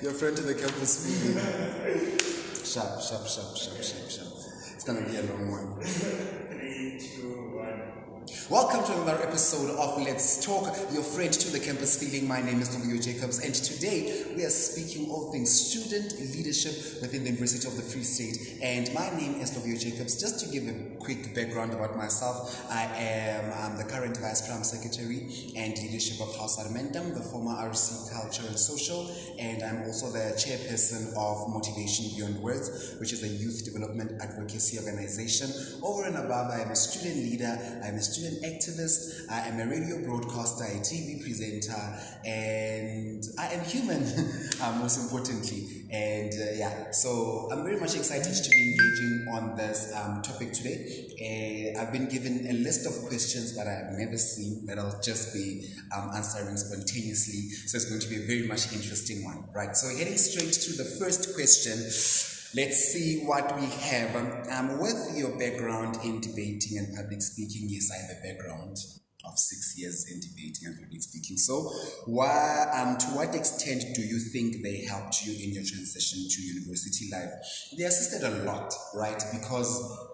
your 0.00 0.12
friend 0.12 0.36
to 0.36 0.42
the 0.42 0.54
campus 0.54 1.06
feeling. 1.06 1.38
Sharp, 2.64 3.00
sharp, 3.02 3.26
sharp, 3.26 3.56
sharp, 3.56 3.82
sharp, 3.82 4.10
sharp. 4.10 4.28
It's 4.74 4.84
gonna 4.84 5.02
be 5.02 5.16
a 5.16 5.22
long 5.22 5.50
one. 5.50 6.41
Welcome 8.48 8.84
to 8.84 9.02
another 9.02 9.20
episode 9.20 9.70
of 9.76 10.00
Let's 10.00 10.46
Talk, 10.46 10.76
your 10.92 11.02
friend 11.02 11.32
to 11.32 11.50
the 11.50 11.58
campus 11.58 11.98
feeling. 11.98 12.28
My 12.28 12.40
name 12.40 12.60
is 12.60 12.72
Novio 12.76 13.00
Jacobs, 13.00 13.44
and 13.44 13.52
today 13.52 14.24
we 14.36 14.44
are 14.44 14.50
speaking 14.50 15.10
all 15.10 15.32
things 15.32 15.50
student 15.50 16.14
leadership 16.20 17.02
within 17.02 17.24
the 17.24 17.30
University 17.30 17.66
of 17.66 17.76
the 17.76 17.82
Free 17.82 18.04
State. 18.04 18.62
And 18.62 18.94
my 18.94 19.10
name 19.16 19.40
is 19.40 19.56
Novio 19.56 19.76
Jacobs. 19.76 20.20
Just 20.20 20.38
to 20.38 20.52
give 20.52 20.68
a 20.68 20.74
quick 21.00 21.34
background 21.34 21.72
about 21.72 21.96
myself, 21.96 22.64
I 22.70 22.84
am 22.96 23.72
um, 23.72 23.76
the 23.76 23.84
current 23.84 24.16
Vice 24.18 24.46
Prime 24.46 24.62
Secretary 24.62 25.26
and 25.56 25.76
leadership 25.78 26.20
of 26.20 26.36
House 26.36 26.62
Armentum, 26.62 27.14
the 27.14 27.22
former 27.22 27.52
RC 27.52 28.12
Culture 28.12 28.46
and 28.46 28.56
Social, 28.58 29.10
and 29.40 29.64
I'm 29.64 29.82
also 29.82 30.12
the 30.12 30.34
chairperson 30.38 31.12
of 31.16 31.52
Motivation 31.52 32.14
Beyond 32.14 32.40
Words, 32.40 32.94
which 33.00 33.12
is 33.12 33.24
a 33.24 33.28
youth 33.28 33.64
development 33.64 34.12
advocacy 34.22 34.78
organization. 34.78 35.50
Over 35.82 36.04
and 36.04 36.16
above, 36.16 36.52
I 36.52 36.60
am 36.60 36.70
a 36.70 36.76
student 36.76 37.16
leader, 37.16 37.58
I'm 37.82 37.96
a 37.96 38.11
student 38.12 38.42
activist, 38.42 39.30
I 39.30 39.48
am 39.48 39.58
a 39.58 39.66
radio 39.66 40.04
broadcaster, 40.04 40.64
a 40.64 40.80
TV 40.80 41.22
presenter, 41.22 41.72
and 42.26 43.24
I 43.38 43.54
am 43.54 43.64
human, 43.64 44.02
uh, 44.62 44.72
most 44.78 45.00
importantly. 45.00 45.86
And 45.90 46.32
uh, 46.32 46.52
yeah, 46.54 46.90
so 46.90 47.48
I'm 47.50 47.64
very 47.64 47.80
much 47.80 47.96
excited 47.96 48.34
to 48.34 48.50
be 48.50 48.72
engaging 48.72 49.26
on 49.32 49.56
this 49.56 49.92
um, 49.94 50.20
topic 50.20 50.52
today. 50.52 51.74
Uh, 51.76 51.80
I've 51.80 51.92
been 51.92 52.08
given 52.08 52.46
a 52.48 52.52
list 52.52 52.86
of 52.86 53.08
questions 53.08 53.56
that 53.56 53.66
I've 53.66 53.98
never 53.98 54.18
seen 54.18 54.66
that 54.66 54.78
I'll 54.78 55.00
just 55.00 55.32
be 55.32 55.68
um, 55.96 56.10
answering 56.14 56.56
spontaneously. 56.56 57.48
So 57.66 57.76
it's 57.76 57.86
going 57.86 58.00
to 58.00 58.08
be 58.08 58.16
a 58.16 58.26
very 58.26 58.46
much 58.46 58.72
interesting 58.72 59.24
one, 59.24 59.44
right? 59.54 59.74
So 59.74 59.88
heading 59.88 60.18
straight 60.18 60.52
to 60.52 60.72
the 60.76 60.84
first 60.84 61.34
question. 61.34 62.31
Let's 62.54 62.92
see 62.92 63.24
what 63.24 63.58
we 63.58 63.66
have. 63.66 64.14
Um, 64.14 64.42
um, 64.50 64.78
with 64.78 65.16
your 65.16 65.38
background 65.38 65.96
in 66.04 66.20
debating 66.20 66.76
and 66.76 66.94
public 66.94 67.22
speaking, 67.22 67.66
yes, 67.70 67.90
I 67.90 67.96
have 67.96 68.10
a 68.18 68.34
background 68.34 68.76
of 69.24 69.38
six 69.38 69.78
years 69.78 70.04
in 70.10 70.20
debating 70.20 70.66
and 70.66 70.78
public 70.78 71.00
speaking. 71.00 71.38
So, 71.38 71.70
why, 72.04 72.66
um, 72.74 72.98
to 72.98 73.06
what 73.16 73.34
extent 73.34 73.82
do 73.94 74.02
you 74.02 74.18
think 74.18 74.62
they 74.62 74.84
helped 74.84 75.24
you 75.24 75.32
in 75.32 75.54
your 75.54 75.64
transition 75.64 76.28
to 76.28 76.42
university 76.42 77.08
life? 77.10 77.30
They 77.78 77.84
assisted 77.84 78.22
a 78.22 78.44
lot, 78.44 78.74
right? 78.94 79.22
Because 79.32 80.11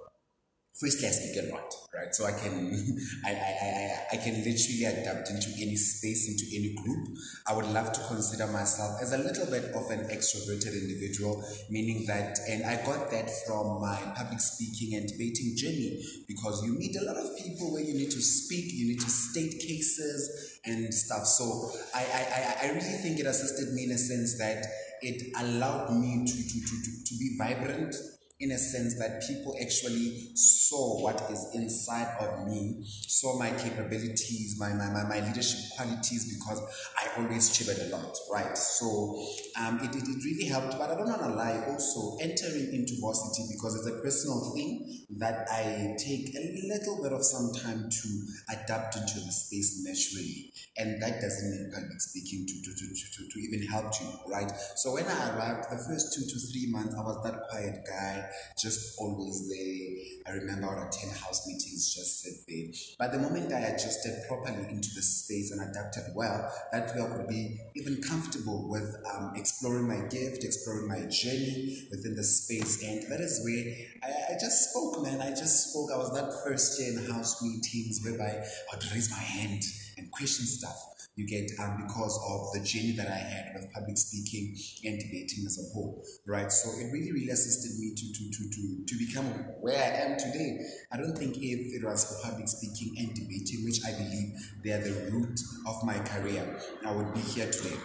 firstly 0.81 1.09
I 1.09 1.11
speak 1.11 1.45
a 1.45 1.53
lot, 1.53 1.75
right? 1.95 2.14
So 2.14 2.25
I 2.25 2.33
can 2.33 2.99
I, 3.27 3.31
I, 3.31 3.35
I, 3.35 4.07
I 4.12 4.17
can 4.17 4.45
literally 4.45 4.85
adapt 4.85 5.31
into 5.31 5.51
any 5.61 5.77
space, 5.77 6.29
into 6.29 6.45
any 6.55 6.75
group. 6.75 7.09
I 7.47 7.55
would 7.55 7.67
love 7.67 7.93
to 7.93 8.01
consider 8.07 8.47
myself 8.47 9.01
as 9.03 9.12
a 9.12 9.19
little 9.19 9.47
bit 9.47 9.64
of 9.75 9.91
an 9.91 10.07
extroverted 10.09 10.73
individual, 10.73 11.43
meaning 11.71 12.07
that 12.07 12.38
and 12.49 12.64
I 12.64 12.77
got 12.85 13.11
that 13.11 13.31
from 13.47 13.81
my 13.81 13.97
public 14.17 14.41
speaking 14.41 14.97
and 14.97 15.09
debating 15.09 15.57
journey 15.57 16.03
because 16.29 16.64
you 16.64 16.79
meet 16.79 16.97
a 16.97 17.05
lot 17.05 17.17
of 17.17 17.37
people 17.37 17.73
where 17.73 17.83
you 17.83 17.95
need 17.95 18.11
to 18.11 18.23
speak, 18.23 18.73
you 18.73 18.88
need 18.88 19.01
to 19.01 19.11
state 19.11 19.59
cases 19.59 20.61
and 20.64 20.93
stuff. 20.95 21.27
So 21.27 21.71
I, 21.95 22.05
I, 22.05 22.67
I 22.67 22.71
really 22.71 22.99
think 23.03 23.19
it 23.19 23.27
assisted 23.27 23.75
me 23.75 23.85
in 23.85 23.93
a 23.93 23.99
sense 23.99 24.38
that 24.38 24.64
it 25.01 25.33
allowed 25.38 25.93
me 25.95 26.25
to, 26.27 26.33
to, 26.33 26.61
to, 26.61 26.83
to, 26.83 27.05
to 27.05 27.19
be 27.19 27.37
vibrant 27.38 27.95
in 28.40 28.53
a 28.53 28.59
sense 28.59 28.96
that 29.01 29.20
people 29.27 29.57
actually 29.61 30.31
saw 30.35 31.03
what 31.03 31.29
is 31.29 31.44
inside 31.55 32.14
of 32.20 32.46
me, 32.46 32.85
saw 32.87 33.37
my 33.37 33.51
capabilities, 33.51 34.57
my, 34.61 34.72
my, 34.74 34.88
my, 34.90 35.03
my 35.03 35.27
leadership 35.27 35.59
qualities, 35.77 36.38
because 36.38 36.62
I 36.96 37.20
always 37.20 37.51
chivered 37.51 37.79
a 37.87 37.96
lot, 37.96 38.16
right? 38.33 38.57
So 38.57 39.27
um, 39.59 39.81
it, 39.83 39.92
it, 39.92 40.05
it 40.07 40.24
really 40.24 40.46
helped, 40.46 40.79
but 40.79 40.88
I 40.88 40.94
don't 40.94 41.09
want 41.09 41.22
to 41.22 41.35
lie, 41.35 41.64
also 41.68 42.16
entering 42.22 42.72
into 42.72 42.94
varsity 43.01 43.42
because 43.51 43.74
it's 43.74 43.88
a 43.88 44.01
personal 44.03 44.53
thing 44.55 45.07
that 45.18 45.48
I 45.51 45.96
take 45.98 46.31
a 46.37 46.68
little 46.70 47.03
bit 47.03 47.12
of 47.12 47.24
some 47.24 47.53
time 47.55 47.90
to 47.90 48.09
adapt 48.55 48.94
into 48.94 49.18
the 49.18 49.33
space 49.33 49.83
naturally. 49.83 50.53
And 50.77 51.03
that 51.03 51.20
doesn't 51.20 51.51
mean 51.51 51.72
public 51.74 52.01
speaking 52.01 52.46
to, 52.46 52.55
to, 52.55 52.70
to, 52.70 52.87
to, 52.87 53.29
to 53.29 53.40
even 53.40 53.66
help 53.66 53.90
you, 54.01 54.09
right? 54.31 54.53
So 54.77 54.94
when 54.94 55.07
I 55.07 55.35
arrived, 55.35 55.72
the 55.72 55.83
first 55.88 56.14
two 56.14 56.22
to 56.22 56.38
three 56.53 56.70
months, 56.70 56.94
I 56.94 57.03
was 57.03 57.20
that 57.24 57.48
quiet 57.51 57.85
guy 57.85 58.28
just 58.59 58.99
always 58.99 59.49
there. 59.49 60.33
I 60.33 60.37
remember 60.38 60.69
would 60.69 60.87
attend 60.88 61.12
house 61.12 61.47
meetings, 61.47 61.95
just 61.95 62.23
sit 62.23 62.35
there. 62.47 62.73
But 62.99 63.12
the 63.12 63.19
moment 63.19 63.53
I 63.53 63.61
adjusted 63.61 64.25
properly 64.29 64.69
into 64.69 64.95
the 64.95 65.03
space 65.03 65.51
and 65.51 65.61
adapted 65.61 66.14
well, 66.14 66.53
that 66.73 66.95
way 66.95 67.03
I 67.03 67.17
could 67.17 67.29
be 67.29 67.59
even 67.77 68.03
comfortable 68.03 68.69
with 68.69 68.95
um, 69.14 69.33
exploring 69.37 69.88
my 69.88 70.07
gift, 70.09 70.45
exploring 70.45 70.88
my 70.88 71.07
journey 71.07 71.87
within 71.91 72.14
the 72.14 72.25
space. 72.25 72.83
And 72.83 73.11
that 73.11 73.21
is 73.21 73.41
where 73.45 73.75
I, 74.03 74.35
I 74.35 74.38
just 74.38 74.71
spoke, 74.71 75.03
man. 75.03 75.21
I 75.21 75.31
just 75.31 75.71
spoke. 75.71 75.91
I 75.93 75.97
was 75.97 76.12
that 76.14 76.33
first 76.45 76.81
year 76.81 76.93
in 76.93 77.11
house 77.11 77.43
meetings 77.43 78.01
whereby 78.05 78.43
I 78.43 78.77
would 78.77 78.93
raise 78.93 79.11
my 79.11 79.19
hand 79.19 79.62
and 79.97 80.11
question 80.11 80.47
stuff 80.47 80.97
you 81.18 81.26
get 81.26 81.50
um, 81.59 81.83
because 81.85 82.14
of 82.31 82.52
the 82.54 82.64
journey 82.64 82.92
that 82.92 83.09
I 83.09 83.18
had 83.18 83.50
with 83.52 83.72
public 83.72 83.98
speaking 83.98 84.54
and 84.85 85.00
debating 85.00 85.44
as 85.46 85.59
a 85.59 85.74
whole, 85.74 86.04
right? 86.26 86.52
So 86.52 86.70
it 86.78 86.92
really, 86.92 87.11
really 87.11 87.31
assisted 87.31 87.76
me 87.81 87.92
to, 87.92 88.12
to, 88.12 88.31
to, 88.31 88.50
to, 88.50 88.85
to 88.87 88.98
become 89.04 89.24
where 89.61 89.76
I 89.76 90.12
am 90.12 90.16
today. 90.16 90.61
I 90.92 90.96
don't 90.96 91.18
think 91.18 91.37
if 91.38 91.74
it 91.74 91.85
was 91.85 92.04
for 92.04 92.31
public 92.31 92.46
speaking 92.46 92.94
and 92.98 93.14
debating, 93.16 93.64
which 93.64 93.81
I 93.85 93.98
believe 93.98 94.31
they 94.62 94.70
are 94.70 94.81
the 94.81 95.11
root 95.11 95.40
of 95.66 95.83
my 95.83 95.98
career, 95.98 96.57
I 96.87 96.92
would 96.92 97.12
be 97.12 97.20
here 97.20 97.50
today. 97.50 97.76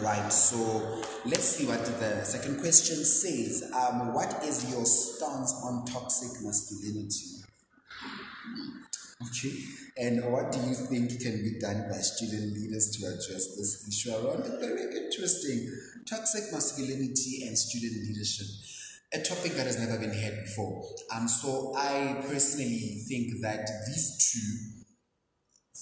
Right, 0.00 0.32
so 0.32 1.00
let's 1.24 1.44
see 1.44 1.66
what 1.66 1.84
the 1.84 2.24
second 2.24 2.58
question 2.60 3.04
says. 3.04 3.70
Um, 3.72 4.14
what 4.14 4.42
is 4.42 4.68
your 4.68 4.84
stance 4.84 5.54
on 5.62 5.84
toxic 5.84 6.42
masculinity? 6.42 7.44
Okay. 9.28 9.54
And 9.98 10.32
what 10.32 10.52
do 10.52 10.58
you 10.60 10.74
think 10.74 11.20
can 11.20 11.42
be 11.42 11.58
done 11.60 11.86
by 11.90 11.98
student 11.98 12.54
leaders 12.54 12.96
to 12.96 13.06
address 13.06 13.56
this 13.56 13.86
issue 13.88 14.14
around 14.14 14.46
it? 14.46 14.58
Very 14.58 15.04
interesting. 15.04 15.68
Toxic 16.08 16.52
masculinity 16.52 17.46
and 17.46 17.56
student 17.56 18.08
leadership. 18.08 18.46
A 19.12 19.20
topic 19.20 19.52
that 19.52 19.66
has 19.66 19.78
never 19.78 19.98
been 19.98 20.14
heard 20.14 20.40
before. 20.44 20.82
Um, 21.14 21.28
so 21.28 21.74
I 21.76 22.24
personally 22.26 23.04
think 23.06 23.42
that 23.42 23.68
these 23.86 24.32
two, 24.32 24.82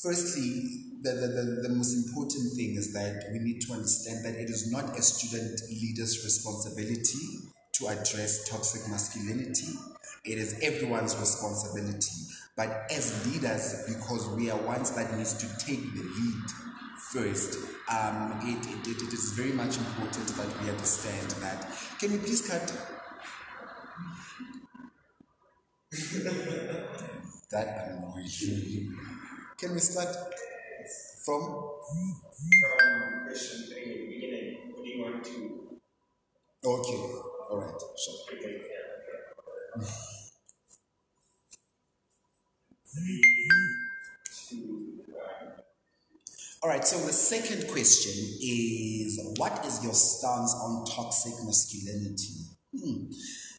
firstly, 0.02 0.98
the, 1.02 1.12
the, 1.12 1.28
the, 1.28 1.68
the 1.68 1.74
most 1.74 1.94
important 1.94 2.52
thing 2.56 2.74
is 2.74 2.92
that 2.92 3.30
we 3.32 3.38
need 3.38 3.60
to 3.60 3.72
understand 3.72 4.24
that 4.24 4.34
it 4.34 4.50
is 4.50 4.72
not 4.72 4.98
a 4.98 5.02
student 5.02 5.60
leader's 5.70 6.24
responsibility 6.24 7.46
to 7.74 7.86
address 7.86 8.48
toxic 8.48 8.90
masculinity. 8.90 9.72
It 10.24 10.38
is 10.38 10.60
everyone's 10.62 11.16
responsibility. 11.16 12.12
But 12.56 12.90
as 12.90 13.26
leaders, 13.26 13.84
because 13.88 14.28
we 14.36 14.50
are 14.50 14.58
ones 14.60 14.90
that 14.92 15.16
needs 15.16 15.34
to 15.34 15.46
take 15.64 15.82
the 15.94 16.02
lead 16.02 16.50
first, 17.12 17.58
um, 17.90 18.38
it, 18.42 18.66
it, 18.86 19.02
it 19.02 19.12
is 19.12 19.32
very 19.32 19.52
much 19.52 19.78
important 19.78 20.26
that 20.28 20.62
we 20.62 20.70
understand 20.70 21.30
that. 21.42 21.66
Can 21.98 22.12
you 22.12 22.18
please 22.18 22.46
cut? 22.46 22.66
that. 27.50 27.90
Can 29.58 29.72
we 29.74 29.80
start 29.80 30.14
from? 31.24 31.40
From 31.42 33.26
question 33.26 33.66
three, 33.68 34.06
beginning. 34.08 34.72
What 34.72 34.84
do 34.84 34.90
you 34.90 35.02
want 35.02 35.24
to? 35.24 35.78
Okay, 36.64 37.00
all 37.50 37.60
right, 37.60 37.80
sure. 37.98 38.38
Okay, 38.38 38.52
yeah. 38.70 38.89
All 46.62 46.68
right, 46.68 46.84
so 46.84 46.98
the 47.06 47.12
second 47.12 47.70
question 47.70 48.12
is 48.42 49.18
what 49.36 49.64
is 49.64 49.82
your 49.82 49.94
stance 49.94 50.54
on 50.54 50.84
toxic 50.86 51.32
masculinity? 51.44 52.34
Hmm. 52.78 53.10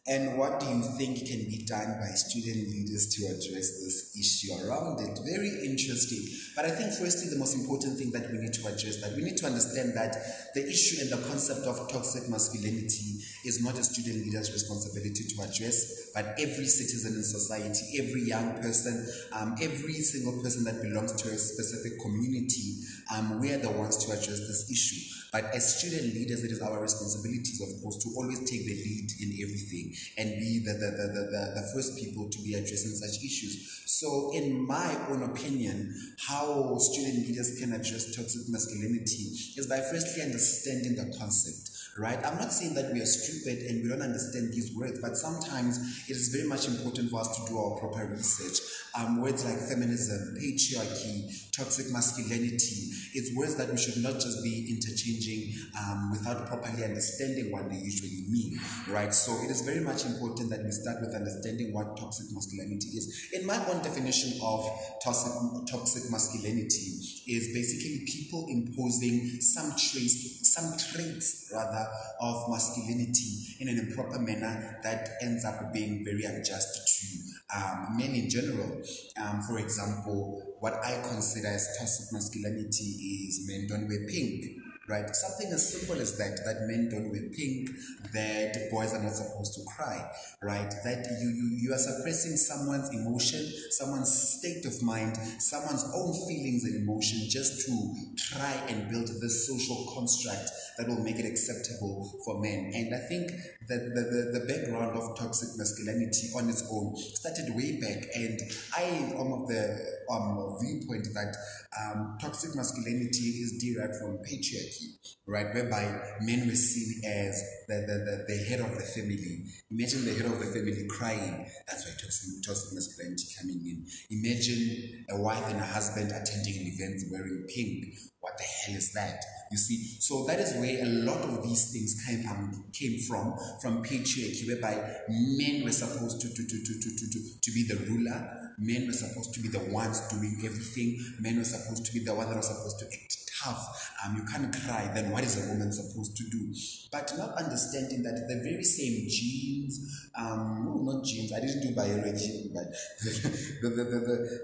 And 0.08 0.36
what 0.36 0.60
do 0.60 0.66
you 0.66 0.82
think 0.98 1.28
can 1.28 1.46
be 1.46 1.64
done 1.68 2.00
by 2.00 2.08
student 2.18 2.58
leaders 2.70 3.14
to 3.14 3.26
address 3.28 3.70
this 3.86 4.18
issue 4.18 4.52
around 4.66 5.00
it? 5.00 5.20
Very 5.24 5.70
interesting. 5.70 6.26
But 6.56 6.66
I 6.66 6.72
think, 6.72 6.94
firstly, 6.94 7.30
the 7.30 7.38
most 7.38 7.54
important 7.54 8.00
thing 8.00 8.10
that 8.12 8.32
we 8.32 8.40
need 8.40 8.52
to 8.54 8.68
address 8.68 9.00
that 9.02 9.16
we 9.16 9.22
need 9.22 9.38
to 9.38 9.46
understand 9.46 9.94
that 9.94 10.18
the 10.56 10.68
issue 10.68 11.02
and 11.02 11.12
the 11.12 11.22
concept 11.30 11.68
of 11.68 11.88
toxic 11.92 12.28
masculinity 12.30 13.22
is 13.46 13.64
not 13.64 13.78
a 13.78 13.84
student 13.84 14.26
leader's 14.26 14.52
responsibility 14.52 15.24
to 15.24 15.42
address, 15.44 16.10
but 16.16 16.34
every 16.40 16.66
citizen 16.66 17.14
in 17.14 17.24
society, 17.24 18.02
every 18.02 18.24
young 18.24 18.60
person, 18.60 19.06
um, 19.34 19.56
every 19.62 20.02
single 20.02 20.42
person 20.42 20.64
that 20.64 20.82
belongs 20.82 21.14
to 21.14 21.30
a 21.30 21.38
specific 21.38 22.00
community, 22.02 22.82
um, 23.14 23.40
we 23.40 23.54
are 23.54 23.60
the 23.60 23.70
ones 23.70 23.98
to 23.98 24.12
address 24.12 24.40
this 24.50 24.66
issue. 24.72 25.21
But 25.32 25.56
as 25.56 25.80
student 25.80 26.14
leaders, 26.14 26.44
it 26.44 26.52
is 26.52 26.62
our 26.62 26.82
responsibilities, 26.82 27.62
of 27.62 27.82
course, 27.82 28.04
to 28.04 28.10
always 28.18 28.40
take 28.40 28.66
the 28.66 28.76
lead 28.76 29.12
in 29.22 29.32
everything 29.42 29.96
and 30.18 30.30
be 30.40 30.60
the, 30.60 30.74
the, 30.74 30.92
the, 30.92 31.22
the, 31.32 31.52
the 31.56 31.72
first 31.74 31.98
people 31.98 32.30
to 32.30 32.40
be 32.44 32.56
addressing 32.56 32.92
such 32.92 33.24
issues. 33.24 33.84
So, 33.86 34.32
in 34.34 34.68
my 34.68 34.94
own 35.08 35.24
opinion, 35.24 35.96
how 36.28 36.78
student 36.80 37.28
leaders 37.28 37.58
can 37.60 37.72
address 37.72 38.14
toxic 38.14 38.50
masculinity 38.50 39.32
is 39.56 39.68
by 39.68 39.80
firstly 39.80 40.24
understanding 40.24 40.96
the 40.96 41.18
concept 41.18 41.71
right? 41.98 42.20
I'm 42.26 42.38
not 42.38 42.54
saying 42.54 42.74
that 42.76 42.94
we 42.94 43.02
are 43.02 43.06
stupid 43.06 43.60
and 43.68 43.84
we 43.84 43.90
don't 43.90 44.02
understand 44.02 44.54
these 44.54 44.74
words, 44.76 45.00
but 45.02 45.18
sometimes 45.18 46.08
it 46.08 46.16
is 46.16 46.30
very 46.30 46.48
much 46.48 46.68
important 46.68 47.10
for 47.10 47.20
us 47.20 47.36
to 47.38 47.52
do 47.52 47.58
our 47.58 47.80
proper 47.80 48.06
research. 48.06 48.60
Um, 48.98 49.22
words 49.22 49.46
like 49.46 49.58
feminism, 49.58 50.36
patriarchy, 50.40 51.52
toxic 51.52 51.92
masculinity, 51.92 52.92
it's 53.14 53.36
words 53.36 53.56
that 53.56 53.70
we 53.70 53.78
should 53.78 54.02
not 54.04 54.14
just 54.14 54.44
be 54.44 54.68
interchanging 54.70 55.54
um, 55.80 56.12
without 56.12 56.48
properly 56.48 56.84
understanding 56.84 57.52
what 57.52 57.70
they 57.70 57.78
usually 57.78 58.24
mean, 58.30 58.60
right? 58.90 59.14
So 59.14 59.34
it 59.44 59.52
is 59.52 59.62
very 59.62 59.80
much 59.80 60.06
important 60.06 60.50
that 60.50 60.64
we 60.64 60.72
start 60.72 61.02
with 61.02 61.14
understanding 61.16 61.74
what 61.74 61.98
toxic 61.98 62.28
masculinity 62.32 62.88
is. 62.98 63.30
In 63.34 63.46
my 63.46 63.58
own 63.68 63.82
definition 63.82 64.40
of 64.44 64.66
toxic, 65.04 65.32
toxic 65.70 66.12
masculinity 66.12 67.00
is 67.28 67.52
basically 67.54 68.06
people 68.06 68.48
imposing 68.50 69.42
some 69.42 69.72
traits, 69.72 70.52
some 70.54 70.72
traits 70.78 71.52
rather 71.54 71.81
of 72.20 72.50
masculinity 72.50 73.56
in 73.60 73.68
an 73.70 73.80
improper 73.80 74.20
manner 74.20 74.80
that 74.84 75.10
ends 75.22 75.46
up 75.46 75.74
being 75.74 76.04
very 76.04 76.24
unjust 76.24 76.88
to 76.88 77.58
um, 77.58 77.98
men 77.98 78.12
in 78.12 78.30
general. 78.30 78.82
Um, 79.22 79.42
for 79.42 79.60
example, 79.60 80.56
what 80.60 80.74
I 80.84 81.02
consider 81.02 81.48
as 81.48 81.76
toxic 81.80 82.14
masculinity 82.14 83.28
is 83.28 83.48
men 83.48 83.68
don't 83.68 83.88
wear 83.88 84.08
pink 84.08 84.61
right? 84.92 85.16
Something 85.16 85.54
as 85.54 85.64
simple 85.72 86.00
as 86.02 86.18
that, 86.18 86.44
that 86.46 86.68
men 86.68 86.90
don't 86.90 87.10
wear 87.12 87.24
pink, 87.32 87.70
that 88.14 88.70
boys 88.70 88.94
are 88.94 89.02
not 89.02 89.14
supposed 89.14 89.56
to 89.56 89.62
cry, 89.66 90.12
right? 90.44 90.70
That 90.84 91.08
you, 91.22 91.30
you, 91.30 91.50
you 91.58 91.74
are 91.74 91.78
suppressing 91.78 92.36
someone's 92.36 92.90
emotion, 92.94 93.48
someone's 93.72 94.12
state 94.12 94.66
of 94.66 94.84
mind, 94.84 95.16
someone's 95.40 95.86
own 95.96 96.14
feelings 96.28 96.66
and 96.66 96.84
emotion 96.84 97.30
just 97.30 97.66
to 97.66 97.96
try 98.18 98.52
and 98.68 98.90
build 98.90 99.08
this 99.22 99.48
social 99.48 99.92
construct 99.96 100.50
that 100.78 100.88
will 100.88 101.04
make 101.04 101.20
it 101.20 101.26
acceptable 101.26 102.12
for 102.26 102.40
men. 102.40 102.72
And 102.74 102.94
I 102.94 103.00
think 103.00 103.32
that 103.68 103.94
the, 103.96 104.02
the, 104.02 104.40
the 104.40 104.46
background 104.46 104.98
of 104.98 105.18
toxic 105.18 105.58
masculinity 105.58 106.30
on 106.36 106.50
its 106.50 106.68
own 106.72 106.96
started 106.98 107.56
way 107.56 107.80
back. 107.80 108.08
And 108.16 108.40
I 108.76 108.84
am 109.16 109.32
of 109.32 109.48
the 109.48 109.78
um, 110.10 110.58
viewpoint 110.62 111.08
that 111.14 111.36
um, 111.80 112.18
toxic 112.20 112.56
masculinity 112.56 113.46
is 113.46 113.62
derived 113.62 113.96
from 113.96 114.18
patriarchy, 114.20 114.81
right? 115.28 115.54
Whereby 115.54 116.02
men 116.22 116.48
were 116.48 116.56
seen 116.56 117.02
as 117.06 117.42
the, 117.68 117.76
the, 117.88 117.96
the, 118.06 118.26
the, 118.28 118.44
head 118.46 118.60
of 118.60 118.74
the 118.76 118.84
family. 118.84 119.46
Imagine 119.70 120.06
the 120.06 120.14
head 120.14 120.26
of 120.26 120.40
the 120.40 120.46
family 120.46 120.86
crying. 120.90 121.46
That's 121.68 121.86
why 121.86 121.94
toxic, 121.94 122.44
toxic 122.46 122.74
masculinity 122.74 123.28
coming 123.40 123.62
in. 123.66 123.86
Imagine 124.10 125.06
a 125.10 125.22
wife 125.22 125.48
and 125.48 125.60
a 125.60 125.66
husband 125.66 126.12
attending 126.12 126.58
an 126.62 126.68
event 126.68 127.02
wearing 127.12 127.46
pink. 127.48 127.86
What 128.20 128.38
the 128.38 128.44
hell 128.44 128.76
is 128.76 128.94
that? 128.94 129.24
You 129.52 129.58
see, 129.58 129.98
so 130.00 130.26
that 130.26 130.40
is 130.40 130.54
where 130.56 130.84
a 130.84 130.86
lot 130.86 131.22
of 131.22 131.44
these 131.44 131.72
things 131.72 132.04
came, 132.06 132.28
um, 132.30 132.66
came 132.74 133.00
from, 133.08 133.36
from 133.62 133.84
patriarchy, 133.84 134.48
whereby 134.48 134.76
men 135.10 135.64
were 135.64 135.72
supposed 135.72 136.22
to, 136.22 136.30
to, 136.30 136.36
to, 136.36 136.64
to, 136.64 136.80
to, 136.80 137.10
to, 137.10 137.42
to 137.42 137.52
be 137.52 137.68
the 137.68 137.76
ruler, 137.90 138.38
Men 138.62 138.86
were 138.86 138.94
supposed 138.94 139.34
to 139.34 139.40
be 139.40 139.48
the 139.48 139.72
ones 139.74 140.08
doing 140.10 140.40
everything. 140.46 141.04
Men 141.20 141.38
were 141.38 141.44
supposed 141.44 141.84
to 141.86 141.94
be 141.94 142.06
the 142.06 142.14
one 142.14 142.30
that 142.30 142.38
was 142.38 142.48
supposed 142.48 142.78
to 142.80 142.86
act 142.86 143.31
tough. 143.44 143.92
Um, 144.04 144.16
you 144.16 144.24
can't 144.24 144.54
cry. 144.66 144.90
Then 144.94 145.12
what 145.12 145.24
is 145.24 145.46
a 145.46 145.50
woman 145.52 145.72
supposed 145.72 146.16
to 146.18 146.24
do? 146.30 146.54
But 146.92 147.12
not 147.18 147.38
understanding 147.38 148.04
that 148.04 148.28
the 148.28 148.42
very 148.44 148.64
same 148.64 149.08
genes, 149.10 150.10
um, 150.18 150.64
no, 150.66 150.92
not 150.92 151.04
genes. 151.04 151.34
I 151.34 151.40
didn't 151.40 151.62
do 151.62 151.76
biology, 151.76 152.52
but 152.54 152.66
the, 153.04 153.70
the, 153.70 153.70
the, 153.70 154.00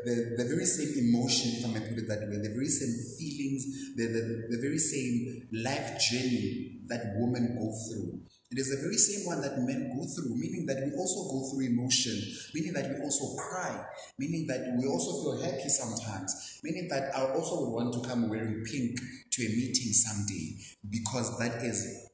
the, 0.05 0.35
the, 0.37 0.45
very 0.49 0.65
same 0.65 1.09
emotion, 1.09 1.51
if 1.57 1.65
I 1.65 1.79
may 1.79 1.87
put 1.87 1.97
it 1.97 2.07
that 2.07 2.21
way, 2.29 2.37
the 2.37 2.53
very 2.53 2.69
same 2.69 2.95
feelings, 3.17 3.95
the, 3.95 4.07
the, 4.07 4.55
the 4.55 4.61
very 4.61 4.79
same 4.79 5.47
life 5.51 5.99
journey 5.99 6.81
that 6.87 7.13
women 7.17 7.55
go 7.57 7.73
through 7.87 8.21
it 8.49 8.57
is 8.57 8.69
the 8.69 8.81
very 8.81 8.95
same 8.95 9.25
one 9.27 9.41
that 9.41 9.59
men 9.59 9.91
go 9.97 10.05
through, 10.07 10.35
meaning 10.35 10.65
that 10.67 10.77
we 10.77 10.95
also 10.95 11.29
go 11.29 11.49
through 11.49 11.67
emotion, 11.67 12.15
meaning 12.55 12.71
that 12.73 12.87
we 12.89 13.03
also 13.03 13.35
cry, 13.35 13.85
meaning 14.17 14.47
that 14.47 14.73
we 14.79 14.87
also 14.87 15.21
feel 15.21 15.41
happy 15.43 15.67
sometimes, 15.67 16.59
meaning 16.63 16.87
that 16.87 17.11
I 17.13 17.33
also 17.33 17.65
would 17.65 17.71
want 17.71 17.93
to 17.95 18.07
come 18.07 18.29
wearing 18.29 18.63
pink 18.63 18.99
to 19.31 19.43
a 19.43 19.49
meeting 19.49 19.91
someday 19.91 20.55
because 20.89 21.37
that 21.39 21.61
is 21.61 22.05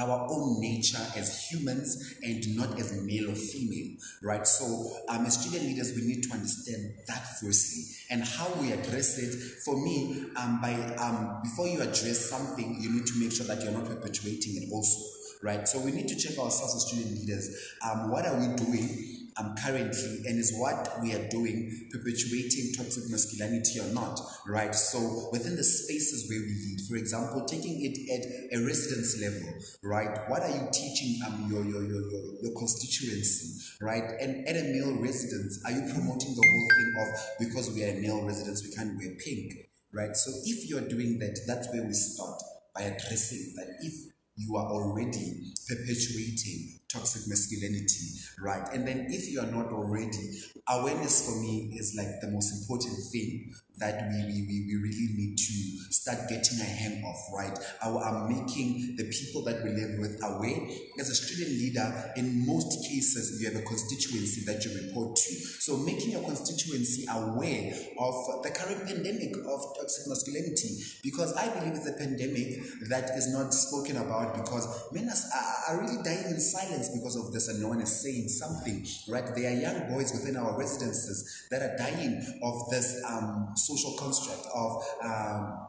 our 0.00 0.26
own 0.30 0.60
nature 0.60 1.04
as 1.16 1.50
humans 1.50 2.14
and 2.22 2.56
not 2.56 2.78
as 2.78 3.02
male 3.04 3.30
or 3.30 3.34
female, 3.34 3.96
right? 4.22 4.46
So, 4.46 4.64
um, 5.08 5.26
as 5.26 5.42
student 5.42 5.64
leaders, 5.64 5.92
we 5.94 6.06
need 6.06 6.22
to 6.22 6.32
understand 6.32 6.94
that 7.08 7.26
firstly 7.40 7.82
and 8.10 8.22
how 8.22 8.48
we 8.60 8.72
address 8.72 9.18
it. 9.18 9.34
For 9.64 9.76
me, 9.76 10.24
um, 10.36 10.60
by 10.62 10.72
um, 10.96 11.40
before 11.42 11.66
you 11.66 11.80
address 11.82 12.30
something, 12.30 12.78
you 12.80 12.90
need 12.90 13.06
to 13.06 13.18
make 13.18 13.32
sure 13.32 13.46
that 13.46 13.62
you're 13.62 13.72
not 13.72 13.86
perpetuating 13.86 14.62
it 14.62 14.72
also 14.72 15.17
right? 15.42 15.66
So 15.66 15.80
we 15.80 15.92
need 15.92 16.08
to 16.08 16.16
check 16.16 16.38
ourselves 16.38 16.74
as 16.74 16.86
student 16.88 17.18
leaders. 17.18 17.74
Um, 17.84 18.10
what 18.10 18.26
are 18.26 18.38
we 18.38 18.54
doing 18.56 19.18
um, 19.38 19.54
currently, 19.56 20.22
and 20.26 20.38
is 20.38 20.52
what 20.58 20.88
we 21.00 21.14
are 21.14 21.28
doing 21.28 21.88
perpetuating 21.92 22.72
toxic 22.76 23.10
masculinity 23.10 23.78
or 23.80 23.92
not, 23.94 24.20
right? 24.46 24.74
So 24.74 25.28
within 25.32 25.56
the 25.56 25.64
spaces 25.64 26.28
where 26.28 26.40
we 26.40 26.48
lead, 26.48 26.80
for 26.88 26.96
example, 26.96 27.44
taking 27.46 27.84
it 27.84 27.94
at 28.10 28.58
a 28.58 28.64
residence 28.64 29.20
level, 29.20 29.48
right? 29.82 30.28
What 30.28 30.42
are 30.42 30.50
you 30.50 30.68
teaching 30.72 31.20
um, 31.26 31.48
your, 31.50 31.64
your, 31.64 31.82
your, 31.84 32.10
your, 32.10 32.42
your 32.42 32.58
constituency, 32.58 33.76
right? 33.80 34.04
And 34.20 34.46
at 34.48 34.56
a 34.56 34.64
male 34.64 35.00
residence, 35.00 35.62
are 35.64 35.72
you 35.72 35.82
promoting 35.92 36.34
the 36.34 36.42
whole 36.42 36.68
thing 36.74 36.94
of 36.98 37.46
because 37.46 37.70
we 37.72 37.84
are 37.84 37.90
a 37.96 38.00
male 38.00 38.24
residence, 38.24 38.64
we 38.64 38.74
can't 38.74 38.98
wear 38.98 39.14
pink, 39.24 39.52
right? 39.92 40.16
So 40.16 40.32
if 40.44 40.68
you're 40.68 40.88
doing 40.88 41.18
that, 41.20 41.38
that's 41.46 41.72
where 41.72 41.84
we 41.84 41.92
start 41.92 42.42
by 42.74 42.82
addressing 42.82 43.54
that 43.56 43.78
if 43.82 44.07
you 44.38 44.56
are 44.56 44.70
already 44.70 45.52
perpetuating 45.68 46.78
toxic 46.88 47.28
masculinity, 47.28 48.20
right? 48.40 48.72
And 48.72 48.86
then 48.86 49.08
if 49.10 49.28
you 49.30 49.40
are 49.40 49.50
not 49.50 49.66
already, 49.66 50.40
awareness 50.68 51.26
for 51.26 51.40
me 51.42 51.74
is 51.76 51.94
like 51.96 52.20
the 52.20 52.30
most 52.30 52.62
important 52.62 52.96
thing 53.12 53.52
that 53.78 54.08
we, 54.10 54.42
we, 54.46 54.64
we 54.66 54.76
really 54.76 55.08
need 55.14 55.36
to 55.36 55.52
start 55.90 56.28
getting 56.28 56.60
a 56.60 56.64
hang 56.64 57.04
of, 57.04 57.16
right? 57.34 57.58
Our, 57.82 57.98
are 57.98 58.28
making 58.28 58.96
the 58.96 59.04
people 59.04 59.42
that 59.44 59.62
we 59.62 59.70
live 59.70 59.98
with 59.98 60.20
aware. 60.22 60.56
As 60.98 61.10
a 61.10 61.14
student 61.14 61.50
leader, 61.58 62.12
in 62.16 62.46
most 62.46 62.84
cases, 62.88 63.40
you 63.40 63.50
have 63.50 63.60
a 63.60 63.64
constituency 63.64 64.44
that 64.46 64.64
you 64.64 64.72
report 64.86 65.16
to. 65.16 65.34
So 65.60 65.76
making 65.78 66.10
your 66.10 66.22
constituency 66.22 67.06
aware 67.10 67.72
of 67.98 68.42
the 68.42 68.50
current 68.50 68.86
pandemic 68.86 69.36
of 69.46 69.76
toxic 69.76 70.08
masculinity, 70.08 70.78
because 71.02 71.34
I 71.34 71.48
believe 71.48 71.74
it's 71.74 71.88
a 71.88 71.92
pandemic 71.92 72.60
that 72.88 73.10
is 73.16 73.32
not 73.32 73.52
spoken 73.54 73.96
about 73.96 74.34
because 74.34 74.92
men 74.92 75.08
are, 75.08 75.74
are 75.74 75.80
really 75.80 76.02
dying 76.02 76.26
in 76.26 76.40
silence 76.40 76.88
because 76.90 77.16
of 77.16 77.32
this 77.32 77.48
and 77.48 77.60
no 77.60 77.68
one 77.68 77.80
is 77.80 78.02
saying 78.02 78.28
something, 78.28 78.86
right? 79.08 79.24
There 79.34 79.50
are 79.50 79.54
young 79.54 79.92
boys 79.92 80.12
within 80.12 80.36
our 80.36 80.56
residences 80.58 81.46
that 81.50 81.62
are 81.62 81.76
dying 81.76 82.40
of 82.42 82.70
this 82.70 83.02
um, 83.08 83.52
social 83.68 83.94
construct 83.98 84.46
of 84.54 84.70
um, 85.04 85.66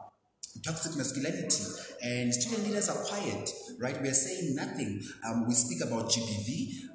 toxic 0.64 0.96
masculinity. 0.96 1.64
And 2.02 2.32
student 2.32 2.66
leaders 2.66 2.88
are 2.88 3.02
quiet 3.04 3.50
right? 3.80 4.00
We 4.00 4.08
are 4.08 4.14
saying 4.14 4.54
nothing. 4.54 5.02
Um, 5.26 5.48
we 5.48 5.54
speak 5.54 5.80
about 5.80 6.10
gbv 6.10 6.48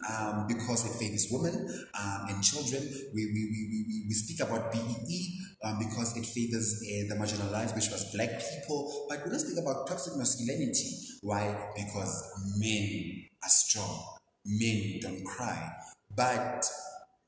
um, 0.09 0.45
because 0.47 0.85
it 0.85 0.97
favors 0.99 1.27
women 1.31 1.67
um, 1.99 2.25
and 2.29 2.43
children. 2.43 2.81
We, 3.13 3.25
we, 3.25 3.41
we, 3.51 3.85
we, 3.87 4.05
we 4.07 4.13
speak 4.13 4.45
about 4.47 4.71
BEE 4.71 5.39
um, 5.63 5.79
because 5.79 6.15
it 6.15 6.25
favors 6.25 6.81
uh, 6.85 7.13
the 7.13 7.19
marginalized 7.19 7.75
which 7.75 7.89
was 7.89 8.11
black 8.13 8.29
people. 8.29 9.07
But 9.09 9.23
we 9.25 9.31
don't 9.31 9.39
speak 9.39 9.57
about 9.57 9.87
toxic 9.87 10.15
masculinity. 10.15 10.89
Why? 11.21 11.71
Because 11.75 12.23
men 12.57 13.25
are 13.43 13.49
strong. 13.49 14.05
Men 14.45 14.99
don't 15.01 15.25
cry. 15.25 15.73
But 16.15 16.69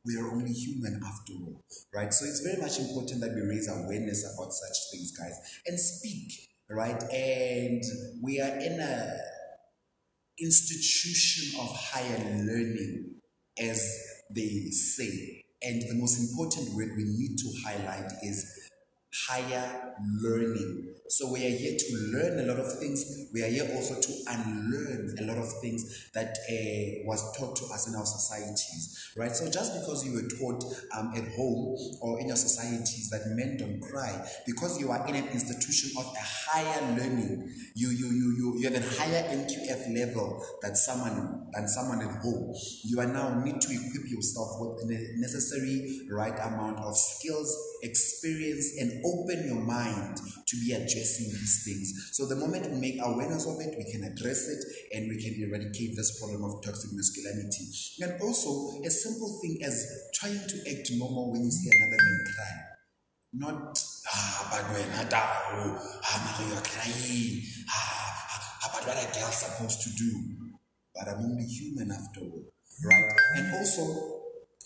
we 0.08 0.16
are 0.18 0.32
only 0.32 0.54
human 0.54 1.02
after 1.06 1.34
all, 1.34 1.62
right? 1.94 2.14
So 2.14 2.26
it's 2.26 2.40
very 2.40 2.62
much 2.62 2.80
important 2.80 3.22
that 3.22 3.36
we 3.36 3.42
raise 3.42 3.70
awareness 3.70 4.24
about 4.34 4.54
such 4.54 4.78
things, 4.92 5.12
guys, 5.12 5.38
and 5.66 5.78
speak, 5.80 6.32
right? 6.70 7.04
And 7.12 7.84
we 8.24 8.40
are 8.40 8.58
in 8.58 8.80
a 8.80 9.20
institution 10.40 11.60
of 11.60 11.76
higher 11.76 12.20
learning, 12.46 13.16
as 13.60 13.82
they 14.34 14.70
say. 14.70 15.44
And 15.62 15.82
the 15.82 15.96
most 15.96 16.20
important 16.20 16.76
word 16.76 16.90
we 16.96 17.04
need 17.04 17.38
to 17.40 17.54
highlight 17.66 18.12
is 18.24 18.46
higher 19.28 19.94
learning. 20.22 20.94
So 21.10 21.32
we 21.32 21.40
are 21.46 21.58
here 21.58 21.78
to 21.78 21.98
learn 22.12 22.40
a 22.40 22.44
lot 22.52 22.60
of 22.60 22.80
things. 22.80 23.30
We 23.34 23.42
are 23.42 23.48
here 23.48 23.70
also 23.76 23.96
to 23.96 24.14
unlearn 24.28 25.16
a 25.18 25.24
lot 25.24 25.38
of 25.38 25.48
things 25.62 26.10
that 26.14 26.38
uh, 26.50 27.08
was 27.08 27.24
taught 27.38 27.56
to 27.58 27.66
us 27.74 27.88
in 27.88 27.96
our 27.96 28.06
societies, 28.06 29.14
right? 29.16 29.32
So 29.32 29.50
just 29.50 29.74
because 29.80 30.06
you 30.06 30.14
were 30.14 30.28
taught 30.28 30.66
um, 30.98 31.14
at 31.16 31.24
home 31.36 31.78
or 32.02 32.20
in 32.20 32.28
your 32.28 32.36
societies 32.36 33.10
that 33.12 33.22
men 33.28 33.56
don't 33.56 33.80
cry, 33.80 34.22
because 34.46 34.82
you 34.82 34.92
are 34.92 35.08
in 35.08 35.16
an 35.16 35.28
institution 35.30 35.92
of 35.98 36.06
a 36.06 36.20
higher 36.20 36.82
learning, 36.98 37.54
you 37.76 37.90
you 37.90 38.08
you 38.08 38.36
you, 38.38 38.54
you 38.60 38.70
have 38.70 38.76
a 38.76 39.00
higher 39.00 39.24
NQF 39.32 39.96
level 39.96 40.44
than 40.62 40.76
someone 40.76 41.48
than 41.54 41.70
someone 41.70 42.02
at 42.02 42.22
home. 42.22 42.54
You 42.84 43.00
are 43.00 43.08
now 43.08 43.40
need 43.40 43.62
to 43.62 43.72
equip 43.72 44.12
yourself 44.12 44.60
with 44.60 44.90
the 44.90 45.08
necessary 45.16 46.02
right 46.12 46.38
amount 46.38 46.80
of 46.80 46.98
skills, 46.98 47.56
experience, 47.82 48.76
and 48.78 49.02
open 49.06 49.48
your 49.48 49.64
mind 49.64 50.18
to 50.48 50.58
be 50.66 50.74
addressing 50.98 51.30
these 51.30 51.64
things. 51.66 52.10
So 52.14 52.26
the 52.26 52.36
moment 52.36 52.72
we 52.72 52.80
make 52.80 52.98
awareness 53.02 53.46
of 53.46 53.60
it, 53.62 53.76
we 53.78 53.86
can 53.92 54.04
address 54.04 54.48
it 54.48 54.62
and 54.96 55.10
we 55.10 55.22
can 55.22 55.38
eradicate 55.42 55.96
this 55.96 56.20
problem 56.20 56.44
of 56.44 56.64
toxic 56.64 56.92
masculinity. 56.94 57.70
And 58.02 58.22
also 58.22 58.82
a 58.84 58.90
simple 58.90 59.40
thing 59.42 59.60
as 59.64 59.86
trying 60.16 60.42
to 60.42 60.58
act 60.70 60.90
normal 60.98 61.32
when 61.32 61.44
you 61.44 61.52
see 61.52 61.70
another 61.70 62.02
man 62.02 62.20
cry. 62.34 62.54
Not 63.34 63.84
ah 64.08 64.48
but 64.52 64.64
when 64.74 64.90
ah, 64.90 65.38
ah 66.04 66.46
you're 66.48 66.62
crying 66.62 67.44
ah, 67.70 68.16
ah 68.64 68.70
what 68.74 68.88
are 68.88 69.14
girls 69.14 69.36
supposed 69.36 69.82
to 69.84 69.90
do? 69.98 70.12
But 70.96 71.10
I'm 71.10 71.26
only 71.26 71.44
human 71.44 71.92
after 71.92 72.22
all, 72.22 72.44
right? 72.86 73.12
And 73.36 73.54
also, 73.54 74.22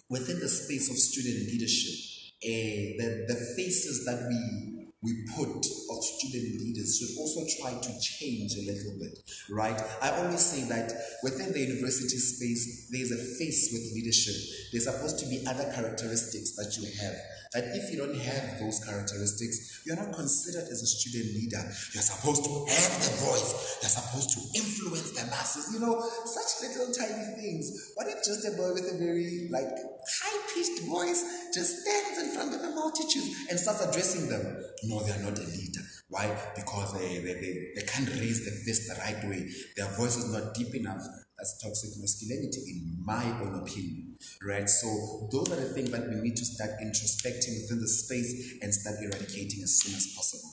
within 0.10 0.40
the 0.40 0.48
space 0.48 0.90
of 0.90 0.96
student 0.96 1.52
leadership, 1.52 2.00
eh, 2.44 2.96
the, 2.98 3.26
the 3.28 3.36
faces 3.58 4.06
that 4.06 4.28
we 4.30 4.81
we 5.04 5.26
put 5.36 5.50
of 5.50 6.04
student 6.04 6.62
leaders 6.62 6.98
should 7.00 7.18
also 7.18 7.42
try 7.60 7.74
to 7.74 8.00
change 8.00 8.54
a 8.54 8.66
little 8.72 8.94
bit, 9.00 9.18
right? 9.50 9.82
I 10.02 10.12
always 10.12 10.42
say 10.42 10.68
that 10.70 10.94
within 11.24 11.52
the 11.52 11.60
university 11.60 12.18
space, 12.18 12.88
there's 12.92 13.12
a 13.12 13.18
face 13.40 13.70
with 13.74 13.94
leadership. 13.96 14.36
There's 14.72 14.86
supposed 14.86 15.18
to 15.20 15.26
be 15.26 15.44
other 15.48 15.72
characteristics 15.74 16.56
that 16.56 16.78
you 16.78 16.86
have. 17.02 17.16
That 17.54 17.76
if 17.76 17.92
you 17.92 18.00
don't 18.00 18.16
have 18.16 18.60
those 18.60 18.80
characteristics, 18.80 19.84
you're 19.86 19.98
not 19.98 20.14
considered 20.16 20.72
as 20.72 20.82
a 20.82 20.88
student 20.88 21.36
leader. 21.36 21.60
You're 21.92 22.02
supposed 22.04 22.46
to 22.46 22.52
have 22.72 22.94
the 23.04 23.12
voice. 23.28 23.78
You're 23.84 23.92
supposed 23.92 24.32
to 24.32 24.40
influence 24.56 25.12
the 25.12 25.28
masses. 25.28 25.74
You 25.74 25.82
know, 25.82 26.00
such 26.00 26.64
little 26.64 26.94
tiny 26.94 27.36
things. 27.36 27.92
What 27.96 28.08
if 28.08 28.24
just 28.24 28.48
a 28.48 28.56
boy 28.56 28.72
with 28.72 28.88
a 28.88 28.98
very 28.98 29.50
like 29.52 29.68
high-pitched 29.68 30.88
voice 30.88 31.52
just 31.54 31.84
stands 31.84 32.24
in 32.24 32.34
front 32.34 32.56
of 32.56 32.62
a 32.62 32.72
multitude 32.74 33.28
and 33.50 33.60
starts 33.60 33.84
addressing 33.84 34.30
them? 34.30 34.64
No, 34.84 35.04
they 35.04 35.12
are 35.12 35.24
not 35.24 35.38
a 35.38 35.44
leader. 35.44 35.82
Why? 36.08 36.32
Because 36.56 36.94
they, 37.00 37.20
they, 37.20 37.34
they, 37.34 37.72
they 37.76 37.84
can't 37.84 38.08
raise 38.16 38.44
the 38.44 38.52
fist 38.52 38.88
the 38.88 38.96
right 39.00 39.24
way. 39.30 39.50
Their 39.76 39.88
voice 40.00 40.18
is 40.18 40.32
not 40.32 40.54
deep 40.54 40.74
enough. 40.76 41.02
That's 41.42 41.58
toxic 41.58 42.00
masculinity, 42.00 42.62
in 42.70 43.04
my 43.04 43.26
own 43.42 43.56
opinion. 43.56 44.16
Right? 44.46 44.70
So 44.70 45.28
those 45.32 45.52
are 45.52 45.56
the 45.56 45.74
things 45.74 45.90
that 45.90 46.08
we 46.08 46.22
need 46.22 46.36
to 46.36 46.46
start 46.46 46.70
introspecting 46.80 47.64
within 47.64 47.80
the 47.82 47.88
space 47.88 48.60
and 48.62 48.72
start 48.72 48.98
eradicating 49.02 49.64
as 49.64 49.80
soon 49.80 49.96
as 49.96 50.14
possible. 50.16 50.52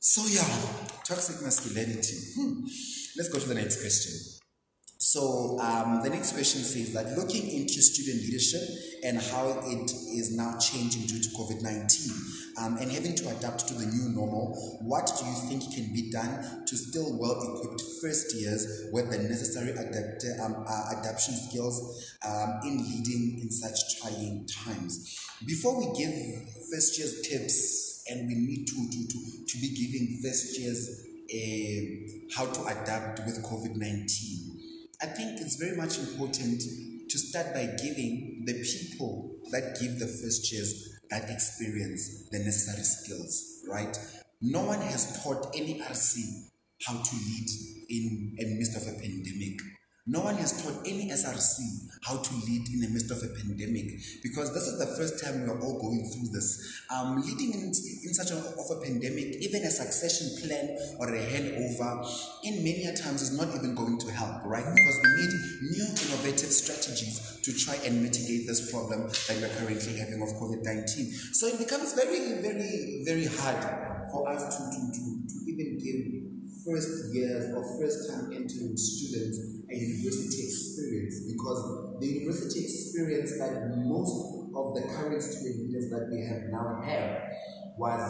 So 0.00 0.26
yeah, 0.26 0.42
toxic 1.04 1.40
masculinity. 1.42 2.16
Hmm. 2.34 2.64
Let's 3.16 3.28
go 3.28 3.38
to 3.38 3.48
the 3.48 3.54
next 3.54 3.80
question. 3.80 4.35
So 4.98 5.58
um, 5.60 6.02
the 6.02 6.08
next 6.08 6.32
question 6.32 6.62
says 6.62 6.92
that 6.94 7.16
looking 7.18 7.46
into 7.48 7.82
student 7.82 8.22
leadership 8.22 8.62
and 9.04 9.18
how 9.18 9.60
it 9.66 9.90
is 9.92 10.34
now 10.34 10.56
changing 10.58 11.02
due 11.02 11.22
to 11.22 11.28
COVID 11.36 11.62
19 11.62 12.12
um, 12.58 12.78
and 12.78 12.90
having 12.90 13.14
to 13.16 13.28
adapt 13.28 13.68
to 13.68 13.74
the 13.74 13.84
new 13.86 14.08
normal, 14.08 14.78
what 14.80 15.10
do 15.18 15.26
you 15.26 15.34
think 15.48 15.74
can 15.74 15.92
be 15.92 16.10
done 16.10 16.64
to 16.66 16.76
still 16.76 17.18
well 17.18 17.36
equipped 17.54 17.82
first 18.00 18.34
years 18.34 18.88
with 18.92 19.10
the 19.10 19.18
necessary 19.18 19.70
adapt, 19.70 20.24
um, 20.40 20.64
uh, 20.66 20.96
adaptation 20.96 21.34
skills 21.34 22.16
um, 22.26 22.60
in 22.64 22.78
leading 22.78 23.40
in 23.42 23.50
such 23.50 24.00
trying 24.00 24.46
times? 24.46 25.20
Before 25.46 25.78
we 25.78 25.98
give 25.98 26.12
first 26.72 26.98
years 26.98 27.20
tips, 27.20 27.86
and 28.08 28.28
we 28.28 28.34
need 28.34 28.66
to, 28.66 28.74
to, 28.74 29.08
to, 29.08 29.46
to 29.46 29.58
be 29.58 29.68
giving 29.74 30.20
first 30.22 30.58
years 30.58 31.06
uh, 31.26 32.36
how 32.36 32.46
to 32.46 32.62
adapt 32.66 33.18
with 33.26 33.42
COVID 33.44 33.76
19. 33.76 34.55
I 35.02 35.06
think 35.06 35.40
it's 35.40 35.56
very 35.56 35.76
much 35.76 35.98
important 35.98 36.62
to 37.08 37.18
start 37.18 37.52
by 37.52 37.66
giving 37.82 38.44
the 38.46 38.54
people 38.54 39.36
that 39.50 39.78
give 39.80 39.98
the 39.98 40.06
first 40.06 40.50
years 40.52 40.98
that 41.10 41.30
experience 41.30 42.28
the 42.30 42.38
necessary 42.38 42.82
skills, 42.82 43.62
right? 43.68 43.96
No 44.40 44.62
one 44.64 44.80
has 44.80 45.22
taught 45.22 45.54
any 45.54 45.80
RC 45.80 46.48
how 46.86 46.94
to 46.94 47.16
lead 47.16 47.48
in 47.88 48.36
a 48.40 48.54
midst 48.56 48.76
of 48.76 48.82
a 48.82 48.98
pandemic. 48.98 49.60
No 50.08 50.20
one 50.20 50.36
has 50.36 50.62
taught 50.62 50.86
any 50.86 51.10
SRC 51.10 51.90
how 52.06 52.18
to 52.18 52.34
lead 52.46 52.68
in 52.70 52.78
the 52.78 52.88
midst 52.88 53.10
of 53.10 53.18
a 53.18 53.34
pandemic 53.34 53.98
because 54.22 54.54
this 54.54 54.68
is 54.70 54.78
the 54.78 54.86
first 54.94 55.18
time 55.18 55.42
we 55.42 55.48
are 55.50 55.58
all 55.58 55.82
going 55.82 56.06
through 56.06 56.30
this. 56.30 56.62
Um, 56.94 57.20
leading 57.26 57.52
in, 57.54 57.74
in 57.74 58.14
such 58.14 58.30
a, 58.30 58.38
of 58.38 58.70
a 58.70 58.80
pandemic, 58.86 59.42
even 59.42 59.64
a 59.64 59.70
succession 59.70 60.30
plan 60.38 60.78
or 61.00 61.12
a 61.12 61.18
handover, 61.18 62.06
in 62.44 62.62
many 62.62 62.86
times 62.94 63.22
is 63.22 63.36
not 63.36 63.52
even 63.56 63.74
going 63.74 63.98
to 63.98 64.12
help, 64.12 64.44
right? 64.44 64.62
Because 64.62 64.98
we 65.02 65.10
need 65.10 65.74
new 65.74 65.86
innovative 65.90 66.54
strategies 66.54 67.40
to 67.42 67.50
try 67.52 67.74
and 67.84 68.00
mitigate 68.00 68.46
this 68.46 68.70
problem 68.70 69.10
that 69.10 69.36
we're 69.42 69.50
currently 69.58 69.98
having 69.98 70.22
of 70.22 70.28
COVID 70.38 70.62
19. 70.62 71.12
So 71.34 71.48
it 71.48 71.58
becomes 71.58 71.94
very, 71.94 72.38
very, 72.38 73.02
very 73.04 73.26
hard 73.26 73.58
for 74.12 74.28
us 74.28 74.54
to, 74.54 74.62
to, 74.70 74.80
to, 74.86 75.02
to 75.26 75.50
even 75.50 75.82
give 75.82 76.05
first 76.66 77.14
years 77.14 77.54
or 77.54 77.62
first 77.78 78.10
time 78.10 78.32
entering 78.34 78.76
students 78.76 79.38
a 79.70 79.74
university 79.74 80.42
experience 80.44 81.20
because 81.30 81.96
the 82.00 82.06
university 82.06 82.64
experience 82.64 83.38
that 83.38 83.70
most 83.76 84.44
of 84.54 84.74
the 84.74 84.82
current 84.82 85.22
student 85.22 85.66
leaders 85.66 85.90
that 85.90 86.08
we 86.10 86.20
have 86.26 86.50
now 86.50 86.82
have 86.82 87.22
was 87.78 88.02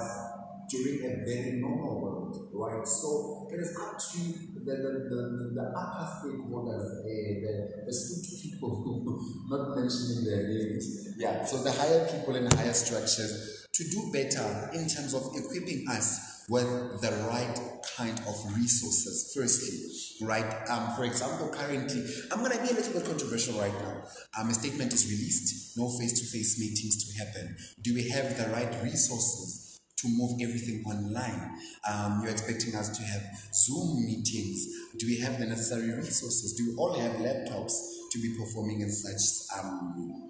during 0.69 0.99
a 1.05 1.25
very 1.25 1.53
normal 1.61 2.01
world, 2.01 2.51
right? 2.53 2.87
So 2.87 3.49
it 3.53 3.61
is 3.61 3.77
up 3.81 3.99
to 3.99 4.19
the, 4.65 4.75
the, 4.75 4.93
the, 5.09 5.53
the 5.55 5.73
upper 5.77 6.07
stakeholders, 6.19 6.83
uh, 6.83 7.07
the, 7.07 7.85
the 7.87 7.93
street 7.93 8.53
people, 8.53 9.23
not 9.49 9.77
mentioning 9.77 10.25
their 10.25 10.49
names, 10.49 11.15
yeah, 11.17 11.45
so 11.45 11.63
the 11.63 11.71
higher 11.71 12.07
people 12.07 12.35
in 12.35 12.51
higher 12.51 12.73
structures 12.73 13.67
to 13.73 13.85
do 13.91 14.11
better 14.13 14.71
in 14.73 14.89
terms 14.89 15.15
of 15.15 15.23
equipping 15.37 15.87
us 15.89 16.36
with 16.49 17.01
the 17.01 17.27
right 17.29 17.59
kind 17.97 18.19
of 18.21 18.57
resources, 18.57 19.33
firstly, 19.35 20.27
right? 20.27 20.69
Um, 20.69 20.95
for 20.97 21.05
example, 21.05 21.49
currently, 21.49 22.05
I'm 22.31 22.41
going 22.41 22.53
to 22.53 22.63
be 22.63 22.71
a 22.71 22.75
little 22.75 22.93
bit 22.93 23.05
controversial 23.05 23.59
right 23.59 23.73
now. 23.73 24.05
Um, 24.39 24.51
a 24.51 24.55
statement 24.55 24.93
is 24.93 25.07
released, 25.11 25.77
no 25.77 25.89
face 25.99 26.21
to 26.21 26.27
face 26.27 26.59
meetings 26.61 27.05
to 27.05 27.25
happen. 27.25 27.57
Do 27.83 27.95
we 27.95 28.09
have 28.11 28.37
the 28.37 28.53
right 28.53 28.73
resources? 28.83 29.63
To 30.01 30.09
move 30.09 30.39
everything 30.43 30.85
online. 30.85 31.57
Um, 31.91 32.21
you're 32.23 32.31
expecting 32.31 32.75
us 32.75 32.91
to 32.99 33.03
have 33.03 33.23
Zoom 33.55 34.05
meetings. 34.05 34.67
Do 34.99 35.07
we 35.07 35.19
have 35.21 35.39
the 35.39 35.47
necessary 35.47 35.91
resources? 35.95 36.53
Do 36.53 36.71
we 36.71 36.77
all 36.77 36.93
have 37.01 37.13
laptops 37.13 37.73
to 38.13 38.21
be 38.21 38.37
performing 38.39 38.83
in 38.83 38.91
such 38.91 39.59
um, 39.59 40.26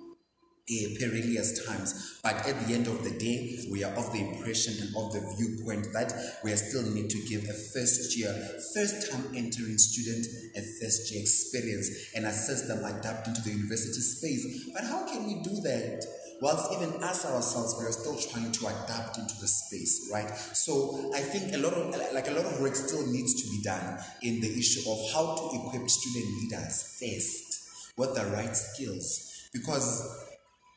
uh, 0.68 0.98
perilous 0.98 1.64
times. 1.66 2.18
But 2.22 2.46
at 2.46 2.66
the 2.66 2.74
end 2.74 2.88
of 2.88 3.04
the 3.04 3.10
day, 3.10 3.66
we 3.70 3.84
are 3.84 3.92
of 3.94 4.12
the 4.12 4.18
impression 4.18 4.74
and 4.80 4.96
of 4.96 5.12
the 5.12 5.22
viewpoint 5.38 5.92
that 5.92 6.12
we 6.42 6.50
still 6.56 6.82
need 6.92 7.08
to 7.10 7.22
give 7.28 7.44
a 7.44 7.52
first 7.52 8.18
year, 8.18 8.32
first 8.74 9.10
time 9.10 9.24
entering 9.34 9.78
student 9.78 10.26
a 10.56 10.62
first 10.80 11.12
year 11.12 11.22
experience 11.22 12.10
and 12.14 12.26
assist 12.26 12.68
them 12.68 12.84
adapt 12.84 13.28
into 13.28 13.42
the 13.42 13.50
university 13.50 14.00
space. 14.00 14.70
But 14.74 14.84
how 14.84 15.06
can 15.06 15.26
we 15.26 15.42
do 15.42 15.60
that? 15.62 16.04
Whilst 16.40 16.70
even 16.72 17.02
us 17.02 17.24
ourselves, 17.24 17.76
we 17.78 17.86
are 17.86 17.92
still 17.92 18.18
trying 18.30 18.52
to 18.52 18.66
adapt 18.66 19.16
into 19.16 19.34
the 19.40 19.48
space, 19.48 20.10
right? 20.12 20.28
So 20.36 21.10
I 21.14 21.20
think 21.20 21.54
a 21.54 21.58
lot 21.58 21.72
of 21.72 21.96
like 22.12 22.28
a 22.28 22.32
lot 22.32 22.44
of 22.44 22.60
work 22.60 22.74
still 22.74 23.06
needs 23.06 23.40
to 23.42 23.48
be 23.48 23.62
done 23.62 23.98
in 24.20 24.40
the 24.40 24.58
issue 24.58 24.90
of 24.90 24.98
how 25.14 25.34
to 25.34 25.56
equip 25.56 25.88
student 25.88 26.42
leaders 26.42 26.98
first 27.00 27.96
with 27.96 28.14
the 28.14 28.26
right 28.36 28.54
skills. 28.54 29.48
Because 29.52 30.25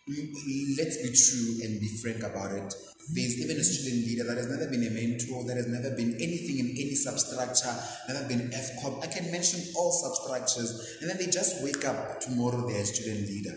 let's 0.10 0.98
be 0.98 1.14
true 1.14 1.64
and 1.64 1.80
be 1.80 1.88
frank 2.02 2.24
about 2.24 2.52
it. 2.52 2.74
There's 3.14 3.40
even 3.42 3.58
a 3.58 3.64
student 3.64 4.06
leader 4.06 4.24
that 4.24 4.38
has 4.38 4.50
never 4.50 4.70
been 4.70 4.86
a 4.86 4.90
mentor, 4.90 5.44
that 5.46 5.58
has 5.58 5.68
never 5.68 5.96
been 5.96 6.16
anything 6.16 6.60
in 6.60 6.70
any 6.72 6.96
substructure, 6.96 7.74
never 8.08 8.28
been 8.28 8.50
FCOM. 8.50 9.04
I 9.04 9.08
can 9.08 9.32
mention 9.32 9.62
all 9.76 9.92
substructures, 9.92 10.98
and 11.02 11.10
then 11.10 11.18
they 11.18 11.28
just 11.28 11.64
wake 11.64 11.86
up 11.86 12.20
tomorrow 12.20 12.68
they're 12.68 12.82
a 12.82 12.86
student 12.86 13.28
leader. 13.28 13.56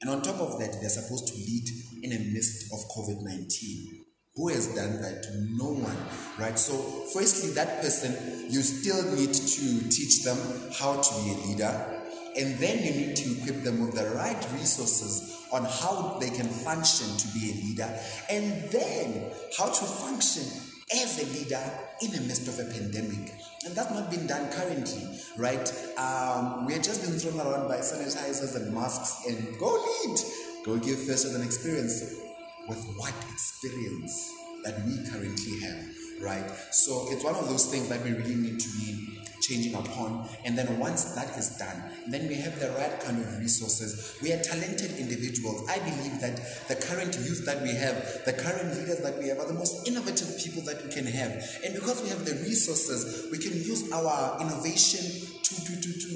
And 0.00 0.10
on 0.10 0.22
top 0.22 0.40
of 0.40 0.58
that, 0.60 0.80
they're 0.80 0.90
supposed 0.90 1.28
to 1.28 1.34
lead 1.34 1.68
in 2.02 2.12
a 2.12 2.18
midst 2.32 2.72
of 2.72 2.78
COVID 2.90 3.22
19. 3.22 4.04
Who 4.36 4.48
has 4.48 4.74
done 4.74 5.00
that? 5.00 5.26
No 5.50 5.72
one, 5.72 5.96
right? 6.38 6.58
So, 6.58 6.74
firstly, 7.14 7.50
that 7.52 7.80
person, 7.80 8.50
you 8.50 8.62
still 8.62 9.02
need 9.14 9.32
to 9.32 9.88
teach 9.88 10.24
them 10.24 10.36
how 10.76 11.00
to 11.00 11.14
be 11.22 11.30
a 11.30 11.36
leader, 11.46 11.93
and 12.36 12.58
then 12.58 12.84
you 12.84 13.06
need 13.06 13.16
to 13.16 13.30
equip 13.38 13.62
them 13.62 13.84
with 13.84 13.94
the 13.94 14.08
right 14.16 14.46
resources 14.52 15.46
on 15.52 15.64
how 15.64 16.18
they 16.20 16.30
can 16.30 16.46
function 16.46 17.06
to 17.16 17.28
be 17.38 17.50
a 17.50 17.54
leader, 17.64 17.98
and 18.30 18.70
then 18.70 19.30
how 19.56 19.66
to 19.66 19.84
function 19.84 20.42
as 20.92 21.22
a 21.22 21.26
leader 21.38 21.62
in 22.02 22.10
the 22.10 22.20
midst 22.22 22.46
of 22.48 22.58
a 22.58 22.70
pandemic. 22.70 23.32
And 23.64 23.74
that's 23.74 23.90
not 23.90 24.10
been 24.10 24.26
done 24.26 24.50
currently, 24.52 25.18
right? 25.38 25.66
Um, 25.96 26.66
we 26.66 26.74
are 26.74 26.82
just 26.82 27.02
being 27.02 27.18
thrown 27.18 27.40
around 27.40 27.68
by 27.68 27.78
sanitizers 27.78 28.56
and 28.56 28.74
masks 28.74 29.26
and 29.26 29.58
go 29.58 29.72
lead, 29.72 30.18
go 30.64 30.76
give 30.76 30.98
first 30.98 31.24
as 31.24 31.34
an 31.34 31.42
experience. 31.42 32.20
With 32.66 32.82
what 32.96 33.12
experience 33.30 34.32
that 34.64 34.86
we 34.86 34.96
currently 35.10 35.60
have, 35.60 35.84
right? 36.22 36.50
So 36.70 37.08
it's 37.10 37.22
one 37.22 37.34
of 37.34 37.46
those 37.50 37.66
things 37.66 37.88
that 37.90 38.02
we 38.02 38.12
really 38.12 38.36
need 38.36 38.58
to 38.58 38.68
be 38.78 39.20
changing 39.46 39.74
upon. 39.74 40.28
And 40.44 40.56
then 40.56 40.78
once 40.78 41.14
that 41.14 41.36
is 41.38 41.56
done, 41.56 41.82
then 42.08 42.28
we 42.28 42.36
have 42.36 42.58
the 42.60 42.70
right 42.70 42.98
kind 43.00 43.18
of 43.18 43.38
resources. 43.38 44.18
We 44.22 44.32
are 44.32 44.42
talented 44.42 44.98
individuals. 44.98 45.68
I 45.68 45.78
believe 45.78 46.20
that 46.20 46.68
the 46.68 46.76
current 46.76 47.16
youth 47.16 47.44
that 47.46 47.62
we 47.62 47.74
have, 47.74 48.24
the 48.24 48.32
current 48.32 48.76
leaders 48.78 49.00
that 49.00 49.18
we 49.18 49.28
have, 49.28 49.38
are 49.38 49.46
the 49.46 49.54
most 49.54 49.86
innovative 49.86 50.38
people 50.38 50.62
that 50.62 50.82
we 50.84 50.90
can 50.90 51.06
have. 51.06 51.32
And 51.64 51.74
because 51.74 52.02
we 52.02 52.08
have 52.08 52.24
the 52.24 52.34
resources, 52.44 53.28
we 53.30 53.38
can 53.38 53.52
use 53.52 53.90
our 53.92 54.40
innovation 54.40 55.04
to 55.42 55.54
to 55.64 55.80
to 55.80 55.92
to 55.92 56.13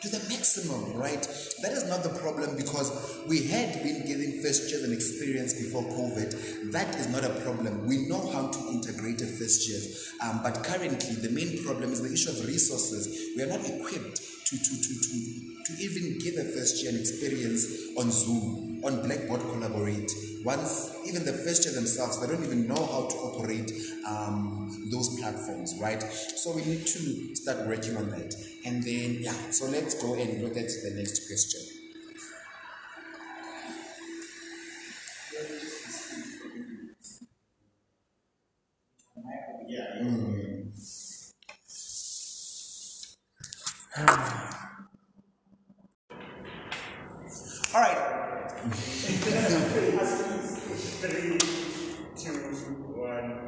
to 0.00 0.08
the 0.08 0.18
maximum, 0.28 0.94
right? 0.94 1.22
That 1.62 1.72
is 1.72 1.88
not 1.88 2.02
the 2.02 2.10
problem 2.20 2.56
because 2.56 2.90
we 3.26 3.46
had 3.48 3.82
been 3.82 4.06
giving 4.06 4.42
first 4.42 4.70
years 4.70 4.84
an 4.84 4.92
experience 4.92 5.54
before 5.54 5.82
COVID. 5.82 6.72
That 6.72 6.94
is 6.96 7.08
not 7.08 7.24
a 7.24 7.30
problem. 7.40 7.86
We 7.86 8.06
know 8.08 8.30
how 8.30 8.48
to 8.48 8.58
integrate 8.68 9.20
a 9.22 9.26
first 9.26 9.68
years. 9.68 10.12
Um, 10.22 10.40
but 10.42 10.62
currently, 10.62 11.16
the 11.16 11.30
main 11.30 11.64
problem 11.64 11.92
is 11.92 12.02
the 12.02 12.12
issue 12.12 12.30
of 12.30 12.46
resources. 12.46 13.08
We 13.36 13.42
are 13.42 13.48
not 13.48 13.68
equipped 13.68 14.20
to, 14.46 14.56
to, 14.56 14.82
to, 14.82 15.00
to, 15.00 15.64
to 15.64 15.82
even 15.82 16.18
give 16.18 16.36
a 16.36 16.44
first 16.44 16.82
year 16.82 16.92
an 16.92 16.98
experience 16.98 17.66
on 17.98 18.10
Zoom, 18.10 18.80
on 18.84 19.02
Blackboard 19.02 19.40
Collaborate. 19.40 20.10
Once, 20.44 20.94
even 21.06 21.24
the 21.24 21.32
first 21.32 21.64
year 21.64 21.74
themselves, 21.74 22.20
they 22.20 22.26
don't 22.26 22.44
even 22.44 22.66
know 22.66 22.74
how 22.74 23.06
to 23.08 23.16
operate 23.16 23.70
um, 24.06 24.88
those 24.90 25.18
platforms, 25.18 25.74
right? 25.80 26.02
So 26.02 26.54
we 26.54 26.64
need 26.64 26.86
to 26.86 27.34
start 27.36 27.66
working 27.66 27.96
on 27.96 28.10
that. 28.10 28.34
And 28.64 28.82
then, 28.82 29.18
yeah, 29.20 29.50
so 29.50 29.66
let's 29.66 30.00
go 30.00 30.14
and 30.14 30.42
look 30.42 30.56
at 30.56 30.68
the 30.82 30.92
next 30.94 31.26
question. 31.26 31.60
Yeah. 43.96 44.67
All 47.74 47.82
right, 47.82 47.98
Three, 51.00 51.36
two, 52.16 52.32
one. 52.96 53.38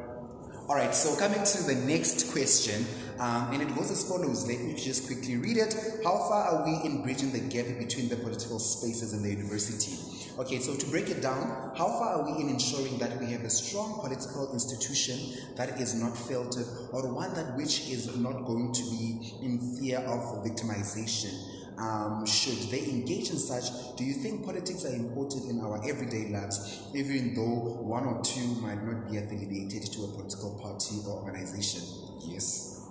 All 0.69 0.75
right, 0.75 0.93
so 0.93 1.15
coming 1.15 1.43
to 1.43 1.63
the 1.63 1.73
next 1.87 2.31
question, 2.31 2.85
um, 3.19 3.51
and 3.51 3.63
it 3.63 3.75
goes 3.75 3.89
as 3.89 4.07
follows. 4.07 4.47
Let 4.47 4.61
me 4.61 4.75
just 4.75 5.07
quickly 5.07 5.37
read 5.37 5.57
it. 5.57 5.75
How 6.03 6.19
far 6.29 6.43
are 6.43 6.65
we 6.65 6.87
in 6.87 7.01
bridging 7.01 7.31
the 7.31 7.39
gap 7.39 7.65
between 7.79 8.09
the 8.09 8.15
political 8.15 8.59
spaces 8.59 9.13
and 9.13 9.25
the 9.25 9.29
university? 9.31 9.97
Okay, 10.37 10.59
so 10.59 10.75
to 10.75 10.85
break 10.91 11.09
it 11.09 11.23
down, 11.23 11.71
how 11.75 11.87
far 11.87 12.21
are 12.21 12.23
we 12.23 12.43
in 12.43 12.49
ensuring 12.49 12.99
that 12.99 13.19
we 13.19 13.25
have 13.31 13.41
a 13.41 13.49
strong 13.49 14.01
political 14.01 14.53
institution 14.53 15.17
that 15.55 15.81
is 15.81 15.95
not 15.95 16.15
filtered 16.15 16.67
or 16.93 17.11
one 17.11 17.33
that 17.33 17.57
which 17.57 17.89
is 17.89 18.15
not 18.17 18.45
going 18.45 18.71
to 18.71 18.83
be 18.83 19.33
in 19.41 19.57
fear 19.79 19.97
of 19.97 20.45
victimization? 20.45 21.60
Um, 21.81 22.25
should 22.27 22.69
they 22.69 22.83
engage 22.83 23.31
in 23.31 23.37
such? 23.39 23.95
Do 23.97 24.03
you 24.03 24.13
think 24.13 24.45
politics 24.45 24.85
are 24.85 24.93
important 24.93 25.49
in 25.49 25.59
our 25.61 25.81
everyday 25.89 26.29
lives, 26.29 26.83
even 26.93 27.33
though 27.33 27.81
one 27.81 28.05
or 28.05 28.21
two 28.21 28.45
might 28.61 28.83
not 28.85 29.09
be 29.09 29.17
affiliated 29.17 29.91
to 29.93 30.03
a 30.03 30.07
political 30.09 30.59
party 30.61 30.97
or 31.07 31.23
organization? 31.23 31.81
Yes. 32.23 32.87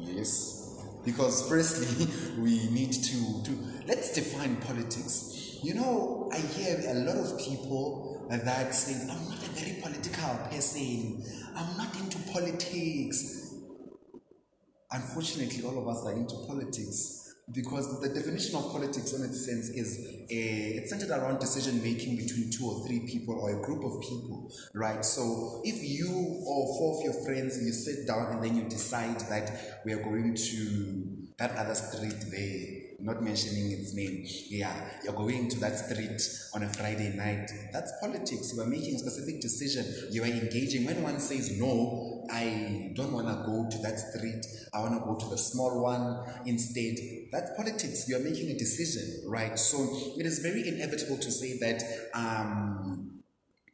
Yes. 0.00 0.82
Because 1.04 1.48
firstly, 1.48 2.08
we 2.42 2.68
need 2.70 2.92
to, 2.92 3.42
to 3.44 3.58
let's 3.86 4.12
define 4.12 4.56
politics. 4.56 5.58
You 5.62 5.74
know, 5.74 6.28
I 6.32 6.38
hear 6.38 6.82
a 6.88 6.94
lot 6.94 7.16
of 7.16 7.38
people 7.38 8.26
that 8.30 8.74
say, 8.74 8.94
I'm 9.02 9.28
not 9.28 9.38
a 9.38 9.50
very 9.50 9.80
political 9.80 10.38
person. 10.50 11.22
I'm 11.54 11.76
not 11.76 11.94
into 12.00 12.18
politics. 12.32 13.54
Unfortunately, 14.90 15.62
all 15.62 15.78
of 15.78 15.86
us 15.86 16.04
are 16.04 16.12
into 16.12 16.34
politics 16.48 17.21
because 17.52 18.00
the 18.00 18.08
definition 18.08 18.56
of 18.56 18.72
politics 18.72 19.12
in 19.12 19.24
its 19.24 19.44
sense 19.44 19.68
is 19.68 19.98
a, 20.30 20.78
it's 20.78 20.90
centered 20.90 21.10
around 21.10 21.38
decision 21.38 21.82
making 21.82 22.16
between 22.16 22.50
two 22.50 22.66
or 22.66 22.86
three 22.86 23.00
people 23.00 23.38
or 23.38 23.50
a 23.50 23.62
group 23.62 23.84
of 23.84 24.00
people 24.00 24.50
right? 24.74 25.04
So 25.04 25.60
if 25.64 25.82
you 25.82 26.08
or 26.46 26.78
four 26.78 26.98
of 26.98 27.04
your 27.04 27.24
friends 27.24 27.62
you 27.62 27.72
sit 27.72 28.06
down 28.06 28.32
and 28.32 28.42
then 28.42 28.56
you 28.56 28.68
decide 28.68 29.20
that 29.28 29.82
we 29.84 29.92
are 29.92 30.02
going 30.02 30.34
to 30.34 31.28
that 31.38 31.56
other 31.56 31.74
street 31.74 32.16
there 32.30 32.81
not 33.02 33.22
mentioning 33.22 33.72
its 33.72 33.94
name. 33.94 34.24
Yeah 34.48 34.74
you're 35.04 35.14
going 35.14 35.48
to 35.48 35.58
that 35.60 35.76
street 35.78 36.20
on 36.54 36.62
a 36.62 36.68
friday 36.72 37.14
night. 37.16 37.50
That's 37.72 37.92
politics. 38.00 38.52
You 38.54 38.62
are 38.62 38.66
making 38.66 38.94
a 38.94 38.98
specific 38.98 39.40
decision. 39.40 39.84
You 40.10 40.22
are 40.22 40.26
engaging. 40.26 40.84
When 40.86 41.02
one 41.02 41.18
says 41.18 41.58
no 41.58 42.26
i 42.30 42.92
don't 42.94 43.12
want 43.12 43.26
to 43.26 43.34
go 43.44 43.68
to 43.70 43.78
that 43.82 43.98
street. 43.98 44.46
I 44.72 44.80
want 44.80 44.94
to 44.94 45.00
go 45.00 45.16
to 45.16 45.28
the 45.30 45.38
small 45.38 45.82
one 45.82 46.24
instead. 46.46 46.96
That's 47.32 47.50
politics. 47.56 48.08
You 48.08 48.16
are 48.16 48.20
making 48.20 48.50
a 48.50 48.58
decision 48.58 49.28
right? 49.28 49.58
So 49.58 49.78
it 50.16 50.26
is 50.26 50.38
very 50.38 50.66
inevitable 50.68 51.18
to 51.18 51.30
say 51.30 51.58
that 51.58 51.82
um, 52.14 53.22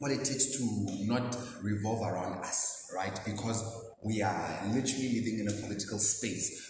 politics 0.00 0.56
to 0.56 1.06
not 1.06 1.36
revolve 1.62 2.02
around 2.02 2.44
us 2.44 2.90
right? 2.94 3.18
Because 3.24 3.62
we 4.02 4.22
are 4.22 4.60
literally 4.68 5.20
living 5.20 5.40
in 5.40 5.48
a 5.48 5.52
political 5.66 5.98
space 5.98 6.67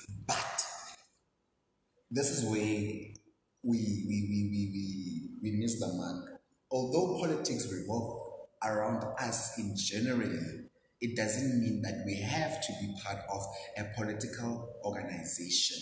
this 2.11 2.30
is 2.30 2.44
where 2.44 2.59
we, 2.59 3.14
we, 3.62 4.06
we, 4.09 4.48
we, 4.50 4.70
we, 4.72 5.30
we 5.42 5.50
miss 5.59 5.78
the 5.78 5.88
mark. 5.88 6.40
Although 6.70 7.18
politics 7.20 7.70
revolve 7.72 8.48
around 8.64 9.04
us 9.20 9.59
in 9.59 9.74
generally, 9.76 10.68
it 11.00 11.16
doesn't 11.16 11.61
mean 11.61 11.82
that 11.82 12.02
we 12.06 12.20
have 12.20 12.61
to 12.61 12.72
be 12.80 12.94
part 13.04 13.18
of 13.32 13.42
a 13.76 13.84
political 13.94 14.68
organization. 14.84 15.76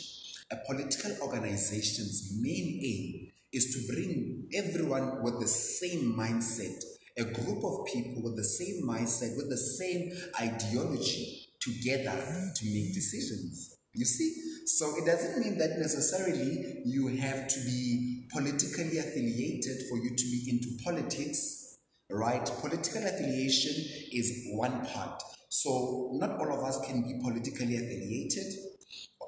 A 0.50 0.56
political 0.66 1.12
organization's 1.22 2.32
main 2.40 2.80
aim 2.82 3.32
is 3.52 3.72
to 3.74 3.92
bring 3.92 4.48
everyone 4.54 5.22
with 5.22 5.40
the 5.40 5.48
same 5.48 6.14
mindset, 6.16 6.76
a 7.18 7.24
group 7.24 7.64
of 7.64 7.86
people 7.86 8.22
with 8.22 8.36
the 8.36 8.44
same 8.44 8.82
mindset, 8.84 9.36
with 9.36 9.48
the 9.48 9.56
same 9.56 10.12
ideology 10.40 11.48
together 11.60 12.52
to 12.54 12.64
make 12.66 12.94
decisions. 12.94 13.76
You 13.94 14.04
see? 14.04 14.55
So 14.66 14.96
it 14.96 15.06
doesn't 15.06 15.38
mean 15.38 15.58
that 15.58 15.78
necessarily 15.78 16.82
you 16.84 17.06
have 17.18 17.46
to 17.46 17.60
be 17.60 18.26
politically 18.32 18.98
affiliated 18.98 19.86
for 19.88 19.96
you 19.98 20.10
to 20.10 20.24
be 20.24 20.46
into 20.50 20.82
politics, 20.82 21.78
right? 22.10 22.44
Political 22.60 23.06
affiliation 23.06 23.72
is 24.12 24.48
one 24.54 24.84
part. 24.86 25.22
So 25.50 26.10
not 26.14 26.40
all 26.40 26.52
of 26.52 26.64
us 26.64 26.84
can 26.84 27.02
be 27.02 27.20
politically 27.22 27.76
affiliated. 27.76 28.54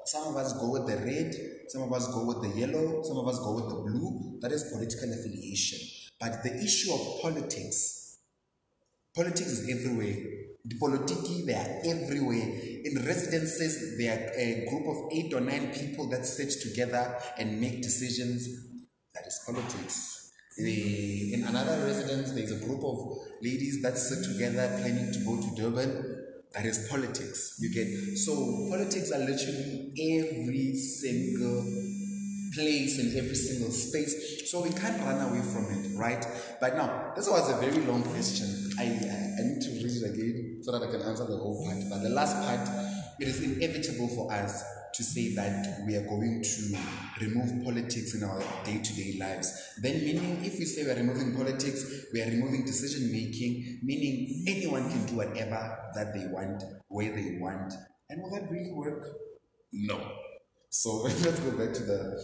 Some 0.07 0.27
of 0.27 0.35
us 0.35 0.59
go 0.59 0.71
with 0.71 0.87
the 0.87 0.97
red, 0.97 1.33
some 1.69 1.83
of 1.83 1.93
us 1.93 2.13
go 2.13 2.25
with 2.25 2.41
the 2.41 2.59
yellow, 2.59 3.01
some 3.03 3.17
of 3.17 3.27
us 3.29 3.39
go 3.39 3.53
with 3.53 3.69
the 3.69 3.75
blue. 3.75 4.39
That 4.41 4.51
is 4.51 4.65
political 4.73 5.13
affiliation. 5.13 5.79
But 6.19 6.43
the 6.43 6.53
issue 6.61 6.91
of 6.91 7.21
politics, 7.21 8.17
politics 9.15 9.47
is 9.47 9.69
everywhere. 9.69 10.48
The 10.65 10.75
politiki, 10.75 11.45
they 11.45 11.53
are 11.55 11.79
everywhere. 11.85 12.47
In 12.83 13.03
residences, 13.05 13.97
there 13.97 14.13
are 14.13 14.31
a 14.37 14.65
group 14.69 14.87
of 14.87 15.11
eight 15.11 15.33
or 15.33 15.41
nine 15.41 15.71
people 15.73 16.09
that 16.09 16.25
sit 16.25 16.51
together 16.61 17.15
and 17.37 17.59
make 17.61 17.81
decisions. 17.81 18.47
That 19.15 19.25
is 19.25 19.39
politics. 19.45 20.31
The- 20.57 21.33
In 21.33 21.43
another 21.45 21.85
residence, 21.85 22.31
there's 22.33 22.51
a 22.51 22.65
group 22.65 22.83
of 22.83 23.17
ladies 23.41 23.81
that 23.81 23.97
sit 23.97 24.23
together 24.31 24.67
planning 24.81 25.11
to 25.13 25.19
go 25.23 25.39
to 25.41 25.55
Durban. 25.55 25.91
That 26.53 26.65
is 26.65 26.87
politics. 26.89 27.55
You 27.59 27.69
get 27.71 28.17
so 28.17 28.33
politics 28.69 29.11
are 29.11 29.19
literally 29.19 29.93
every 30.17 30.75
single 30.75 31.63
place 32.53 32.97
in 32.99 33.17
every 33.17 33.35
single 33.35 33.71
space. 33.71 34.49
So 34.49 34.61
we 34.63 34.71
can't 34.71 34.99
run 35.01 35.19
away 35.29 35.41
from 35.41 35.65
it, 35.77 35.95
right? 35.97 36.25
But 36.59 36.75
now, 36.75 37.13
this 37.15 37.29
was 37.29 37.49
a 37.51 37.57
very 37.57 37.81
long 37.85 38.01
question. 38.03 38.47
I, 38.79 38.83
I, 38.83 38.87
I 39.39 39.41
need 39.47 39.61
to 39.61 39.69
read 39.77 39.93
it 40.01 40.05
again 40.11 40.38
so 40.69 40.77
that 40.77 40.87
I 40.87 40.91
can 40.91 41.01
answer 41.01 41.25
the 41.25 41.37
whole 41.37 41.65
part. 41.65 41.79
But 41.89 42.03
the 42.03 42.09
last 42.09 42.35
part, 42.45 42.61
it 43.19 43.27
is 43.27 43.41
inevitable 43.41 44.07
for 44.09 44.31
us 44.31 44.63
to 44.93 45.03
say 45.03 45.33
that 45.33 45.81
we 45.87 45.95
are 45.95 46.03
going 46.03 46.43
to 46.43 46.77
remove 47.21 47.63
politics 47.63 48.13
in 48.13 48.23
our 48.23 48.39
day-to-day 48.63 49.17
lives. 49.19 49.51
Then 49.81 49.99
meaning 50.01 50.45
if 50.45 50.59
we 50.59 50.65
say 50.65 50.83
we 50.83 50.91
are 50.91 50.95
removing 50.95 51.35
politics, 51.35 52.05
we 52.13 52.21
are 52.21 52.29
removing 52.29 52.65
decision 52.65 53.11
making, 53.11 53.79
meaning 53.81 54.45
anyone 54.47 54.87
can 54.89 55.07
do 55.07 55.15
whatever 55.15 55.89
that 55.95 56.13
they 56.13 56.27
want, 56.27 56.63
where 56.87 57.15
they 57.15 57.39
want. 57.39 57.73
And 58.11 58.21
will 58.21 58.29
that 58.31 58.51
really 58.51 58.71
work? 58.71 59.07
No. 59.73 59.99
So 60.69 60.97
let's 61.03 61.39
go 61.39 61.57
back 61.57 61.73
to 61.73 61.83
the 61.83 62.23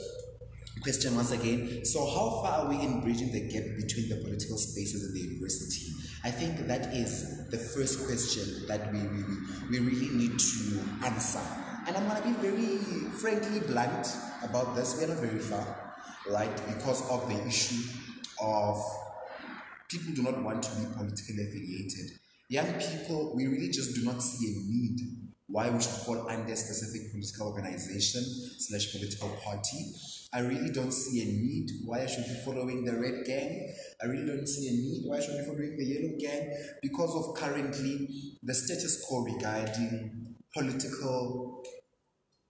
question 0.83 1.15
once 1.15 1.31
again. 1.31 1.83
So, 1.83 2.05
how 2.05 2.41
far 2.43 2.65
are 2.65 2.69
we 2.69 2.75
in 2.79 3.01
bridging 3.01 3.31
the 3.31 3.49
gap 3.49 3.63
between 3.77 4.09
the 4.09 4.21
political 4.23 4.57
spaces 4.57 5.03
and 5.03 5.15
the 5.15 5.33
university? 5.33 5.85
I 6.25 6.31
think 6.31 6.65
that 6.65 6.91
is 6.91 7.45
the 7.51 7.57
first 7.57 8.07
question 8.07 8.65
that 8.67 8.91
we, 8.91 8.97
we, 8.99 9.23
we, 9.69 9.79
really 9.79 10.09
need 10.09 10.39
to 10.39 10.79
answer. 11.05 11.39
And 11.85 11.95
I'm 11.95 12.07
going 12.09 12.19
to 12.19 12.27
be 12.27 12.49
very 12.49 12.77
frankly 13.11 13.59
blunt 13.59 14.07
about 14.41 14.75
this. 14.75 14.97
We 14.97 15.03
are 15.03 15.09
not 15.09 15.17
very 15.17 15.37
far, 15.37 15.93
right? 16.27 16.49
Because 16.67 17.07
of 17.11 17.29
the 17.29 17.47
issue 17.47 17.91
of 18.41 18.83
people 19.87 20.15
do 20.15 20.23
not 20.23 20.41
want 20.41 20.63
to 20.63 20.75
be 20.77 20.85
politically 20.95 21.43
affiliated. 21.43 22.17
Young 22.49 22.73
people, 22.73 23.35
we 23.35 23.45
really 23.45 23.69
just 23.69 23.93
do 23.93 24.03
not 24.03 24.19
see 24.23 24.47
a 24.47 24.55
need 24.67 25.24
why 25.47 25.69
we 25.69 25.79
should 25.81 25.91
fall 25.91 26.27
under 26.29 26.53
a 26.53 26.55
specific 26.55 27.11
political 27.11 27.47
organization 27.47 28.23
slash 28.57 28.91
political 28.91 29.29
party. 29.43 29.93
I 30.33 30.39
really 30.39 30.71
don't 30.71 30.91
see 30.91 31.21
a 31.21 31.25
need 31.25 31.69
why 31.85 32.01
I 32.01 32.05
should 32.07 32.25
be 32.25 32.35
following 32.43 32.83
the 32.83 32.93
red 32.93 33.25
gang. 33.25 33.73
I 34.03 34.07
really 34.07 34.25
don't 34.25 34.47
see 34.47 34.67
a 34.67 34.71
need 34.71 35.03
why 35.05 35.17
I 35.17 35.21
should 35.21 35.37
be 35.37 35.45
following 35.45 35.77
the 35.77 35.85
yellow 35.85 36.17
gang 36.19 36.51
because 36.81 37.15
of 37.15 37.35
currently 37.35 38.37
the 38.43 38.53
status 38.53 39.05
quo 39.07 39.23
regarding 39.23 40.35
political 40.53 41.63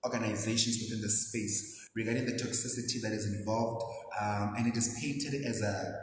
organizations 0.05 0.79
within 0.81 1.01
the 1.01 1.09
space. 1.09 1.75
regarding 1.95 2.25
the 2.25 2.33
toxicity 2.33 3.01
that 3.01 3.13
is 3.13 3.25
involved, 3.25 3.83
um, 4.21 4.53
and 4.57 4.67
it 4.67 4.77
is 4.77 4.97
painted 5.01 5.45
as 5.45 5.61
a 5.61 6.01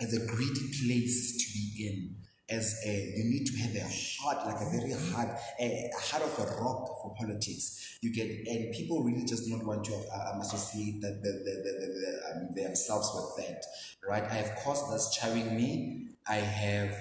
as 0.00 0.12
a 0.12 0.26
greedy 0.26 0.70
place 0.84 1.38
to 1.38 1.52
be 1.52 1.86
in. 1.88 2.16
As 2.50 2.78
a, 2.84 3.14
you 3.16 3.24
need 3.24 3.46
to 3.46 3.56
have 3.56 3.74
a 3.74 3.88
heart, 4.20 4.46
like 4.46 4.60
a 4.60 4.70
very 4.70 4.92
hard, 4.92 5.30
a, 5.58 5.90
a 5.96 6.00
heart 6.00 6.22
of 6.22 6.38
a 6.38 6.60
rock 6.60 7.00
for 7.02 7.14
politics. 7.18 7.98
You 8.02 8.12
get, 8.12 8.28
and 8.28 8.70
people 8.74 9.02
really 9.02 9.24
just 9.24 9.46
do 9.46 9.56
not 9.56 9.64
want 9.64 9.84
to 9.86 9.94
uh, 9.94 10.32
um, 10.34 10.40
associate 10.42 11.00
that 11.00 11.22
the, 11.22 11.30
the, 11.30 11.54
the, 11.64 11.72
the, 11.80 11.86
the, 12.00 12.20
um, 12.30 12.54
themselves 12.54 13.10
with 13.14 13.46
that, 13.46 13.64
right? 14.06 14.24
I 14.24 14.34
have 14.34 14.58
cause 14.62 14.90
that's 14.90 15.18
chowing 15.18 15.56
me. 15.56 16.08
I 16.28 16.36
have 16.36 16.94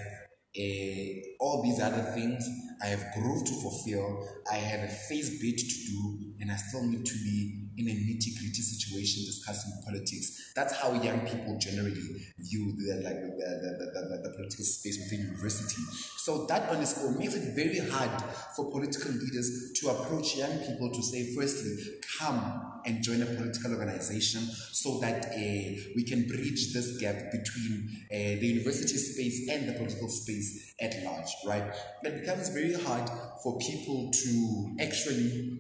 a, 0.56 1.36
all 1.40 1.62
these 1.64 1.82
other 1.82 2.04
things. 2.14 2.48
I 2.82 2.88
have 2.88 3.04
growth 3.14 3.46
to 3.46 3.54
fulfill. 3.62 4.28
I 4.52 4.56
have 4.56 4.90
a 4.90 4.92
face 4.92 5.42
bit 5.42 5.58
to 5.58 5.66
do, 5.66 6.33
and 6.44 6.52
I 6.52 6.58
still 6.58 6.84
need 6.84 7.06
to 7.06 7.14
be 7.24 7.70
in 7.78 7.88
a 7.88 7.92
nitty 7.92 8.38
gritty 8.38 8.62
situation 8.62 9.24
discussing 9.26 9.72
politics. 9.86 10.52
That's 10.54 10.76
how 10.76 10.92
young 11.02 11.22
people 11.22 11.58
generally 11.58 11.94
view 12.38 12.76
the 12.78 13.02
like 13.02 13.16
the, 13.16 13.48
the, 13.64 13.92
the, 13.94 14.22
the, 14.24 14.36
political 14.36 14.66
space 14.66 15.00
within 15.00 15.26
university. 15.28 15.82
So 16.18 16.46
that 16.48 16.70
own 16.70 16.80
makes 17.18 17.36
it 17.36 17.56
very 17.56 17.80
hard 17.90 18.22
for 18.58 18.70
political 18.70 19.12
leaders 19.12 19.72
to 19.80 19.90
approach 19.90 20.36
young 20.36 20.58
people 20.60 20.92
to 20.92 21.02
say, 21.02 21.34
firstly, 21.34 21.78
come 22.20 22.82
and 22.86 23.02
join 23.02 23.22
a 23.22 23.26
political 23.26 23.72
organization 23.72 24.42
so 24.74 25.00
that 25.00 25.28
uh, 25.28 25.82
we 25.96 26.04
can 26.06 26.28
bridge 26.28 26.74
this 26.74 26.98
gap 27.00 27.16
between 27.32 28.06
uh, 28.12 28.40
the 28.40 28.48
university 28.48 28.98
space 28.98 29.48
and 29.50 29.70
the 29.70 29.74
political 29.74 30.10
space 30.10 30.76
at 30.82 30.94
large, 31.06 31.30
right? 31.48 31.74
It 32.04 32.20
becomes 32.20 32.50
very 32.50 32.74
hard 32.74 33.10
for 33.42 33.58
people 33.60 34.12
to 34.12 34.76
actually 34.82 35.60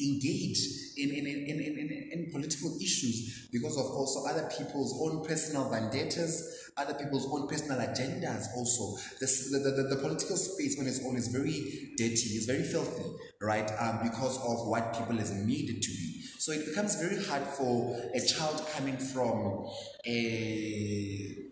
engage 0.00 0.58
in, 0.96 1.10
in, 1.10 1.26
in, 1.26 1.60
in, 1.60 2.10
in, 2.12 2.30
political 2.30 2.76
issues 2.80 3.48
because 3.52 3.76
of 3.76 3.86
also 3.86 4.24
other 4.26 4.48
people's 4.56 4.96
own 5.02 5.24
personal 5.24 5.68
vendettas, 5.70 6.70
other 6.76 6.94
people's 6.94 7.26
own 7.32 7.48
personal 7.48 7.78
agendas 7.78 8.46
also. 8.56 8.96
This, 9.20 9.50
the, 9.50 9.58
the, 9.58 9.94
the 9.94 9.96
political 9.96 10.36
space 10.36 10.78
on 10.78 10.86
its 10.86 11.04
own 11.04 11.16
is 11.16 11.28
very 11.28 11.92
dirty, 11.96 12.36
it's 12.36 12.46
very 12.46 12.62
filthy, 12.62 13.10
right? 13.40 13.70
Um, 13.80 14.00
because 14.04 14.36
of 14.38 14.68
what 14.68 14.94
people 14.94 15.18
is 15.18 15.30
it 15.30 15.82
to 15.82 15.90
be. 15.90 16.22
So 16.38 16.52
it 16.52 16.66
becomes 16.66 16.94
very 16.94 17.22
hard 17.24 17.42
for 17.42 17.96
a 18.14 18.20
child 18.20 18.64
coming 18.72 18.96
from 18.96 19.66
a 20.06 21.47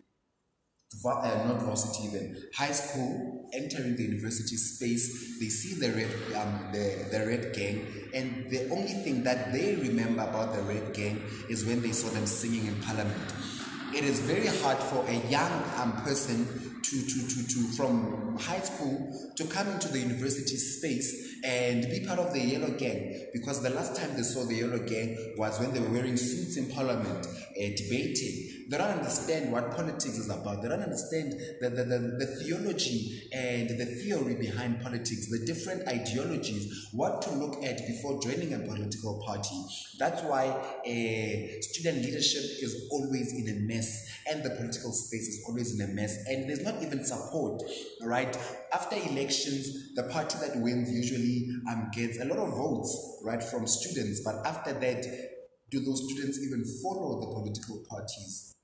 uh, 1.04 1.44
not 1.46 1.62
varsity 1.62 2.08
even 2.08 2.36
high 2.54 2.72
school 2.72 3.48
entering 3.52 3.96
the 3.96 4.02
university 4.02 4.56
space 4.56 5.38
they 5.38 5.48
see 5.48 5.74
the 5.74 5.92
red 5.92 6.10
um, 6.36 6.72
the, 6.72 7.06
the 7.12 7.26
red 7.26 7.54
gang 7.54 7.86
and 8.14 8.50
the 8.50 8.68
only 8.70 8.94
thing 9.04 9.22
that 9.22 9.52
they 9.52 9.76
remember 9.76 10.22
about 10.22 10.54
the 10.54 10.62
red 10.62 10.92
gang 10.94 11.22
is 11.48 11.64
when 11.64 11.80
they 11.82 11.92
saw 11.92 12.08
them 12.10 12.26
singing 12.26 12.66
in 12.66 12.74
parliament 12.82 13.32
it 13.96 14.04
is 14.04 14.20
very 14.20 14.46
hard 14.62 14.76
for 14.76 15.02
a 15.08 15.28
young 15.30 15.52
um, 15.78 15.92
person 16.04 16.46
to, 16.82 17.02
to, 17.02 17.28
to, 17.28 17.48
to 17.48 17.60
from 17.76 18.36
high 18.38 18.60
school 18.60 19.30
to 19.36 19.44
come 19.44 19.66
into 19.68 19.88
the 19.88 19.98
university 19.98 20.56
space 20.56 21.40
and 21.42 21.82
be 21.88 22.04
part 22.06 22.18
of 22.18 22.30
the 22.34 22.38
yellow 22.38 22.70
gang 22.76 23.26
because 23.32 23.62
the 23.62 23.70
last 23.70 23.96
time 23.96 24.14
they 24.14 24.22
saw 24.22 24.44
the 24.44 24.54
yellow 24.54 24.78
gang 24.80 25.34
was 25.38 25.58
when 25.60 25.72
they 25.72 25.80
were 25.80 25.88
wearing 25.88 26.16
suits 26.18 26.58
in 26.58 26.70
parliament 26.70 27.26
uh, 27.26 27.68
debating 27.74 28.56
they 28.68 28.78
don't 28.78 28.98
understand 28.98 29.52
what 29.52 29.70
politics 29.76 30.18
is 30.18 30.28
about. 30.28 30.60
They 30.60 30.68
don't 30.68 30.82
understand 30.82 31.34
the, 31.60 31.70
the, 31.70 31.84
the, 31.84 31.98
the, 32.18 32.26
theology 32.26 33.28
and 33.32 33.70
the 33.70 33.86
theory 33.86 34.34
behind 34.34 34.80
politics, 34.82 35.30
the 35.30 35.46
different 35.46 35.86
ideologies, 35.86 36.88
what 36.92 37.22
to 37.22 37.30
look 37.30 37.62
at 37.62 37.86
before 37.86 38.20
joining 38.20 38.54
a 38.54 38.58
political 38.58 39.22
party. 39.24 39.56
That's 40.00 40.22
why 40.22 40.48
uh, 40.48 41.60
student 41.60 42.04
leadership 42.04 42.42
is 42.60 42.88
always 42.90 43.32
in 43.34 43.56
a 43.56 43.60
mess 43.60 43.85
and 44.28 44.42
the 44.42 44.50
political 44.50 44.92
space 44.92 45.28
is 45.28 45.44
always 45.48 45.78
in 45.78 45.88
a 45.88 45.92
mess 45.92 46.16
and 46.28 46.48
there's 46.48 46.62
not 46.62 46.82
even 46.82 47.04
support, 47.04 47.62
right? 48.02 48.36
After 48.72 48.96
elections, 48.96 49.94
the 49.94 50.04
party 50.04 50.38
that 50.40 50.60
wins 50.60 50.90
usually 50.90 51.48
um, 51.70 51.90
gets 51.92 52.20
a 52.20 52.24
lot 52.24 52.38
of 52.38 52.50
votes, 52.50 53.20
right, 53.24 53.42
from 53.42 53.66
students, 53.66 54.22
but 54.24 54.46
after 54.46 54.72
that, 54.72 55.04
do 55.70 55.80
those 55.80 56.04
students 56.08 56.38
even 56.42 56.64
follow 56.82 57.20
the 57.20 57.26
political 57.34 57.84
parties? 57.88 58.54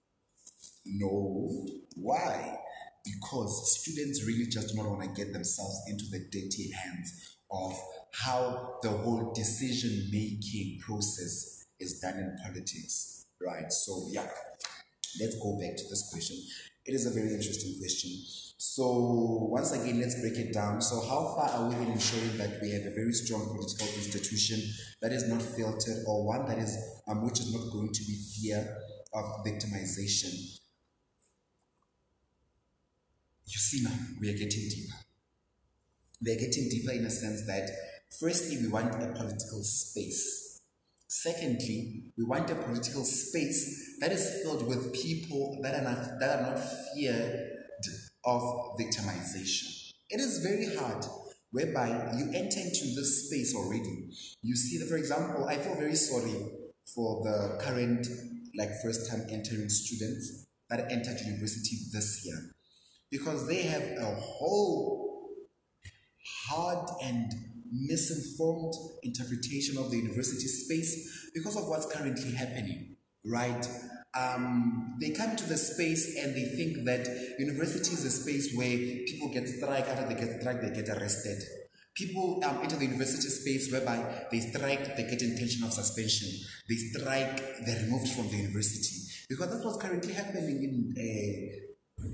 No. 0.84 1.66
Why? 1.96 2.58
Because 3.04 3.80
students 3.80 4.24
really 4.24 4.46
just 4.46 4.68
do 4.68 4.76
not 4.76 4.90
want 4.90 5.02
to 5.02 5.24
get 5.24 5.32
themselves 5.32 5.80
into 5.88 6.04
the 6.10 6.20
dirty 6.30 6.70
hands 6.70 7.36
of 7.50 7.72
how 8.12 8.78
the 8.82 8.90
whole 8.90 9.32
decision 9.34 10.08
making 10.12 10.78
process 10.80 11.64
is 11.80 11.98
done 12.00 12.14
in 12.14 12.36
politics. 12.42 13.26
Right? 13.44 13.72
So, 13.72 14.06
yeah, 14.10 14.28
let's 15.20 15.36
go 15.36 15.58
back 15.58 15.76
to 15.76 15.84
this 15.88 16.08
question. 16.12 16.36
It 16.84 16.94
is 16.94 17.06
a 17.06 17.10
very 17.10 17.34
interesting 17.34 17.78
question. 17.78 18.10
So, 18.58 19.48
once 19.50 19.72
again, 19.72 20.00
let's 20.00 20.20
break 20.20 20.34
it 20.34 20.52
down. 20.52 20.80
So, 20.80 21.00
how 21.00 21.34
far 21.34 21.50
are 21.50 21.68
we 21.68 21.74
in 21.76 21.92
ensuring 21.92 22.38
that 22.38 22.60
we 22.62 22.70
have 22.70 22.82
a 22.82 22.94
very 22.94 23.12
strong 23.12 23.46
political 23.46 23.86
institution 23.96 24.60
that 25.00 25.12
is 25.12 25.28
not 25.28 25.42
filtered 25.42 26.04
or 26.06 26.24
one 26.26 26.46
that 26.46 26.58
is, 26.58 26.76
um, 27.08 27.24
which 27.24 27.40
is 27.40 27.52
not 27.52 27.72
going 27.72 27.92
to 27.92 28.04
be 28.04 28.14
fear 28.14 28.76
of 29.14 29.24
victimization? 29.44 30.60
You 33.46 33.58
see 33.58 33.82
now, 33.82 33.92
we 34.20 34.30
are 34.30 34.38
getting 34.38 34.68
deeper. 34.68 34.96
We 36.24 36.32
are 36.32 36.40
getting 36.40 36.68
deeper 36.68 36.92
in 36.92 37.04
a 37.04 37.10
sense 37.10 37.44
that, 37.46 37.68
firstly, 38.20 38.58
we 38.62 38.68
want 38.68 38.94
a 38.94 39.12
political 39.12 39.62
space. 39.62 40.41
Secondly, 41.14 42.04
we 42.16 42.24
want 42.24 42.48
a 42.48 42.54
political 42.54 43.04
space 43.04 43.98
that 44.00 44.12
is 44.12 44.40
filled 44.42 44.66
with 44.66 44.94
people 44.94 45.58
that 45.62 45.74
are 45.74 45.82
not, 45.82 46.18
that 46.18 46.38
are 46.38 46.42
not 46.52 46.58
feared 46.94 47.50
of 48.24 48.40
victimization. 48.80 49.90
It 50.08 50.20
is 50.20 50.38
very 50.38 50.74
hard 50.74 51.04
whereby 51.50 51.88
you 52.16 52.30
enter 52.34 52.60
into 52.60 52.94
this 52.96 53.26
space 53.26 53.54
already. 53.54 54.08
You 54.40 54.56
see 54.56 54.78
that, 54.78 54.88
for 54.88 54.96
example, 54.96 55.44
I 55.44 55.56
feel 55.58 55.74
very 55.74 55.96
sorry 55.96 56.46
for 56.94 57.22
the 57.22 57.58
current, 57.60 58.06
like, 58.56 58.70
first 58.82 59.10
time 59.10 59.26
entering 59.30 59.68
students 59.68 60.46
that 60.70 60.90
entered 60.90 61.20
university 61.26 61.76
this 61.92 62.24
year 62.24 62.38
because 63.10 63.46
they 63.46 63.64
have 63.64 63.82
a 63.82 64.14
whole 64.14 65.28
hard 66.48 66.88
and 67.02 67.30
misinformed 67.72 68.74
interpretation 69.02 69.78
of 69.78 69.90
the 69.90 69.96
university 69.96 70.46
space 70.46 71.30
because 71.34 71.56
of 71.56 71.68
what's 71.68 71.86
currently 71.86 72.32
happening, 72.32 72.96
right? 73.24 73.66
Um, 74.14 74.96
they 75.00 75.10
come 75.10 75.36
to 75.36 75.48
the 75.48 75.56
space 75.56 76.18
and 76.18 76.34
they 76.34 76.44
think 76.44 76.84
that 76.84 77.08
university 77.38 77.94
is 77.94 78.04
a 78.04 78.10
space 78.10 78.54
where 78.54 78.76
people 79.06 79.30
get 79.32 79.48
strike, 79.48 79.88
after 79.88 80.06
they 80.06 80.20
get 80.20 80.40
strike, 80.40 80.60
they 80.60 80.70
get 80.70 80.88
arrested. 80.90 81.42
People 81.94 82.42
um, 82.44 82.58
enter 82.62 82.76
the 82.76 82.86
university 82.86 83.28
space 83.28 83.72
whereby 83.72 84.26
they 84.30 84.40
strike, 84.40 84.96
they 84.96 85.04
get 85.04 85.22
intention 85.22 85.64
of 85.64 85.72
suspension. 85.72 86.28
They 86.68 86.76
strike, 86.76 87.64
they're 87.64 87.84
removed 87.84 88.12
from 88.12 88.28
the 88.28 88.36
university. 88.36 89.08
Because 89.28 89.50
that's 89.50 89.64
what's 89.64 89.78
currently 89.78 90.12
happening 90.12 90.62
in 90.62 90.94
uh, 90.96 92.06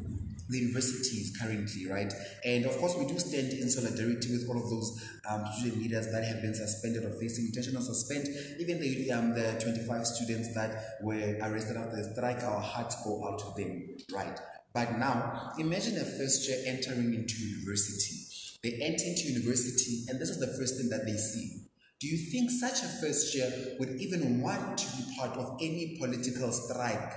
the 0.48 0.58
universities 0.58 1.36
currently, 1.40 1.86
right? 1.90 2.12
And 2.44 2.64
of 2.64 2.76
course, 2.78 2.96
we 2.96 3.06
do 3.06 3.18
stand 3.18 3.52
in 3.52 3.68
solidarity 3.68 4.30
with 4.30 4.48
all 4.48 4.56
of 4.56 4.70
those 4.70 5.02
um, 5.28 5.44
student 5.58 5.82
leaders 5.82 6.10
that 6.12 6.24
have 6.24 6.42
been 6.42 6.54
suspended 6.54 7.04
or 7.04 7.10
facing 7.20 7.46
intentional 7.46 7.82
suspend. 7.82 8.28
Even 8.58 8.80
the 8.80 9.12
um, 9.12 9.34
the 9.34 9.58
25 9.62 10.06
students 10.06 10.54
that 10.54 10.98
were 11.02 11.36
arrested 11.42 11.76
after 11.76 11.96
the 11.96 12.12
strike, 12.14 12.42
our 12.42 12.60
hearts 12.60 12.96
go 13.04 13.26
out 13.28 13.38
to 13.38 13.62
them, 13.62 13.96
right? 14.12 14.38
But 14.74 14.98
now, 14.98 15.52
imagine 15.58 15.96
a 15.96 16.04
first 16.04 16.48
year 16.48 16.62
entering 16.66 17.14
into 17.14 17.34
university. 17.42 18.24
They 18.62 18.72
enter 18.82 19.04
into 19.04 19.28
university, 19.28 20.04
and 20.08 20.18
this 20.20 20.30
is 20.30 20.40
the 20.40 20.58
first 20.58 20.76
thing 20.76 20.88
that 20.90 21.06
they 21.06 21.16
see. 21.16 21.67
Do 22.00 22.06
you 22.06 22.16
think 22.30 22.48
such 22.48 22.84
a 22.84 22.88
first 23.02 23.34
year 23.34 23.74
would 23.80 24.00
even 24.00 24.40
want 24.40 24.78
to 24.78 24.96
be 24.96 25.16
part 25.18 25.36
of 25.36 25.58
any 25.60 25.96
political 25.98 26.52
strike? 26.52 27.12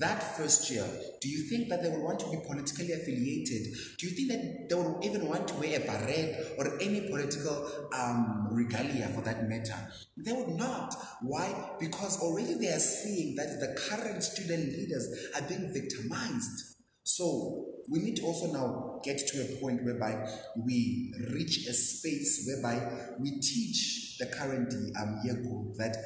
That 0.00 0.36
first 0.36 0.68
year, 0.72 0.84
do 1.20 1.28
you 1.28 1.48
think 1.48 1.68
that 1.68 1.84
they 1.84 1.88
would 1.88 2.02
want 2.02 2.18
to 2.18 2.30
be 2.30 2.38
politically 2.44 2.94
affiliated? 2.94 3.74
Do 3.96 4.08
you 4.08 4.12
think 4.16 4.28
that 4.30 4.68
they 4.68 4.74
would 4.74 5.04
even 5.04 5.28
want 5.28 5.46
to 5.48 5.54
wear 5.54 5.80
a 5.80 5.84
beret 5.84 6.56
or 6.58 6.80
any 6.80 7.08
political 7.08 7.88
um, 7.96 8.48
regalia 8.50 9.06
for 9.14 9.20
that 9.20 9.48
matter? 9.48 9.76
They 10.16 10.32
would 10.32 10.56
not. 10.56 10.96
Why? 11.22 11.76
Because 11.78 12.18
already 12.20 12.54
they 12.54 12.72
are 12.72 12.80
seeing 12.80 13.36
that 13.36 13.60
the 13.60 13.78
current 13.88 14.20
student 14.24 14.66
leaders 14.66 15.28
are 15.36 15.42
being 15.42 15.72
victimized. 15.72 16.74
So 17.04 17.73
we 17.88 17.98
need 18.00 18.16
to 18.16 18.22
also 18.22 18.52
now 18.52 19.00
get 19.04 19.18
to 19.18 19.42
a 19.42 19.60
point 19.60 19.84
whereby 19.84 20.26
we 20.64 21.12
reach 21.32 21.66
a 21.66 21.72
space 21.72 22.48
whereby 22.48 22.80
we 23.18 23.40
teach 23.40 24.16
the 24.18 24.26
current 24.26 24.72
um, 25.00 25.20
year 25.24 25.34
group 25.34 25.74
that 25.76 25.96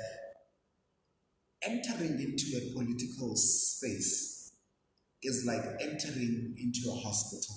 entering 1.63 2.21
into 2.21 2.57
a 2.57 2.73
political 2.75 3.37
space 3.37 4.53
is 5.23 5.45
like 5.47 5.65
entering 5.81 6.55
into 6.59 6.91
a 6.91 6.95
hospital. 6.95 7.57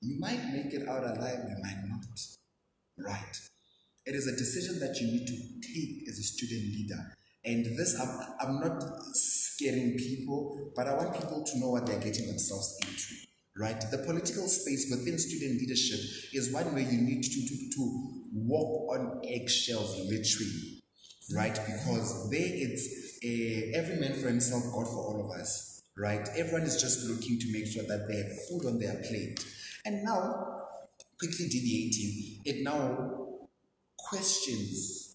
You 0.00 0.18
might 0.20 0.52
make 0.52 0.72
it 0.72 0.88
out 0.88 1.04
alive, 1.04 1.40
you 1.48 1.56
might 1.62 1.82
not. 1.88 3.10
Right. 3.10 3.36
It 4.06 4.14
is 4.14 4.26
a 4.26 4.36
decision 4.36 4.80
that 4.80 5.00
you 5.00 5.06
need 5.06 5.26
to 5.26 5.36
take 5.74 6.08
as 6.08 6.18
a 6.18 6.22
student 6.22 6.62
leader. 6.62 7.17
And 7.48 7.64
this, 7.78 7.98
I'm, 7.98 8.10
I'm 8.40 8.60
not 8.60 8.82
scaring 9.14 9.96
people, 9.96 10.70
but 10.76 10.86
I 10.86 10.94
want 10.94 11.14
people 11.14 11.42
to 11.42 11.58
know 11.58 11.70
what 11.70 11.86
they're 11.86 11.98
getting 11.98 12.26
themselves 12.26 12.78
into. 12.82 13.14
Right? 13.56 13.82
The 13.90 13.98
political 13.98 14.46
space 14.48 14.88
within 14.90 15.18
student 15.18 15.58
leadership 15.58 15.98
is 16.34 16.52
one 16.52 16.74
where 16.74 16.82
you 16.82 17.00
need 17.00 17.22
to, 17.22 17.46
to, 17.48 17.70
to 17.70 18.22
walk 18.34 18.94
on 18.94 19.22
eggshells 19.24 19.96
literally. 19.98 20.82
Right? 21.34 21.54
Because 21.54 22.30
there 22.30 22.40
it's 22.42 23.18
a, 23.24 23.72
every 23.74 23.96
man 23.96 24.12
for 24.20 24.28
himself, 24.28 24.64
God 24.64 24.86
for 24.86 24.98
all 24.98 25.24
of 25.24 25.40
us. 25.40 25.82
Right? 25.96 26.28
Everyone 26.36 26.62
is 26.62 26.80
just 26.80 27.08
looking 27.08 27.38
to 27.38 27.50
make 27.50 27.66
sure 27.66 27.84
that 27.84 28.06
they 28.08 28.16
have 28.18 28.46
food 28.48 28.66
on 28.66 28.78
their 28.78 29.02
plate. 29.08 29.42
And 29.86 30.04
now, 30.04 30.66
quickly 31.18 31.48
deviating, 31.48 32.42
it 32.44 32.62
now 32.62 33.38
questions 33.96 35.07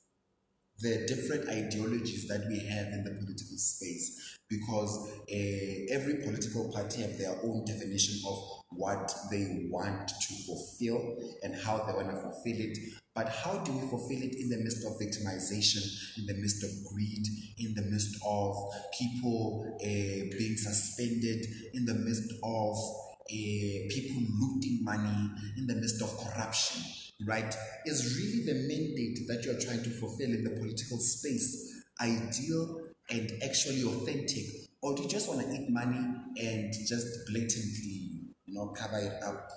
the 0.79 1.05
different 1.07 1.47
ideologies 1.49 2.27
that 2.27 2.45
we 2.47 2.59
have 2.59 2.87
in 2.87 3.03
the 3.03 3.11
political 3.11 3.57
space 3.57 4.37
because 4.49 5.11
uh, 5.21 5.93
every 5.93 6.15
political 6.23 6.71
party 6.71 7.01
have 7.01 7.17
their 7.17 7.35
own 7.43 7.63
definition 7.65 8.19
of 8.27 8.37
what 8.69 9.11
they 9.31 9.67
want 9.69 10.07
to 10.07 10.33
fulfill 10.45 11.17
and 11.43 11.55
how 11.55 11.77
they 11.85 11.93
want 11.93 12.09
to 12.09 12.17
fulfill 12.17 12.59
it. 12.59 12.77
But 13.15 13.29
how 13.29 13.59
do 13.59 13.71
we 13.71 13.87
fulfill 13.87 14.23
it 14.23 14.35
in 14.35 14.49
the 14.49 14.57
midst 14.57 14.85
of 14.85 14.93
victimization 14.93 15.83
in 16.17 16.25
the 16.25 16.33
midst 16.33 16.63
of 16.63 16.69
greed 16.91 17.25
in 17.59 17.75
the 17.75 17.83
midst 17.83 18.15
of 18.25 18.55
people 18.97 19.77
uh, 19.79 20.37
being 20.37 20.57
suspended 20.57 21.45
in 21.73 21.85
the 21.85 21.93
midst 21.93 22.33
of 22.43 22.75
uh, 22.75 23.77
people 23.89 24.21
looting 24.39 24.83
money 24.83 25.29
in 25.57 25.67
the 25.67 25.75
midst 25.75 26.01
of 26.01 26.09
corruption 26.17 26.81
right, 27.27 27.55
is 27.85 28.17
really 28.17 28.45
the 28.45 28.67
mandate 28.67 29.27
that 29.27 29.43
you're 29.45 29.59
trying 29.59 29.83
to 29.83 29.89
fulfill 29.89 30.31
in 30.31 30.43
the 30.43 30.49
political 30.51 30.97
space 30.97 31.83
ideal 32.01 32.81
and 33.09 33.31
actually 33.43 33.83
authentic? 33.83 34.45
Or 34.81 34.95
do 34.95 35.03
you 35.03 35.09
just 35.09 35.29
want 35.29 35.41
to 35.41 35.47
eat 35.53 35.69
money 35.69 36.05
and 36.37 36.73
just 36.87 37.07
blatantly, 37.29 38.09
you 38.45 38.53
know, 38.53 38.67
cover 38.69 38.99
it 38.99 39.23
up 39.23 39.47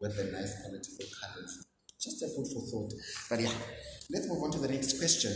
with 0.00 0.16
the 0.16 0.24
nice 0.24 0.54
political 0.66 1.06
colors? 1.20 1.66
Just 2.00 2.22
a 2.22 2.28
food 2.28 2.46
for 2.52 2.60
thought. 2.70 2.92
But 3.30 3.40
yeah, 3.40 3.52
let's 4.10 4.28
move 4.28 4.42
on 4.42 4.50
to 4.52 4.58
the 4.58 4.68
next 4.68 4.98
question, 4.98 5.32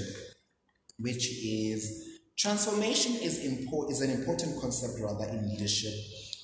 which 0.98 1.26
is 1.44 2.18
transformation 2.36 3.14
is, 3.22 3.44
import, 3.44 3.90
is 3.90 4.02
an 4.02 4.10
important 4.10 4.60
concept 4.60 5.00
rather 5.00 5.24
in 5.30 5.48
leadership 5.48 5.94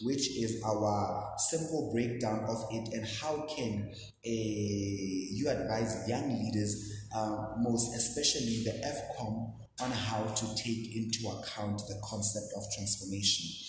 which 0.04 0.28
is 0.36 0.62
our 0.64 1.34
simple 1.38 1.90
breakdown 1.92 2.44
of 2.48 2.64
it 2.70 2.92
and 2.92 3.06
how 3.06 3.46
can 3.46 3.90
a, 4.24 4.30
you 4.30 5.48
advise 5.48 6.08
young 6.08 6.28
leaders, 6.42 7.06
uh, 7.14 7.54
most 7.58 7.94
especially 7.96 8.62
the 8.64 8.72
FCOM, 8.86 9.52
on 9.80 9.90
how 9.90 10.24
to 10.24 10.46
take 10.54 10.94
into 10.94 11.28
account 11.28 11.78
the 11.88 12.00
concept 12.04 12.46
of 12.56 12.62
transformation. 12.76 13.66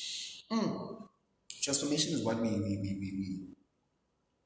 Mm. 0.51 1.07
Transformation 1.63 2.13
is 2.13 2.23
what 2.23 2.39
we, 2.39 2.49
we, 2.49 2.77
we, 2.81 2.99
we, 3.01 3.55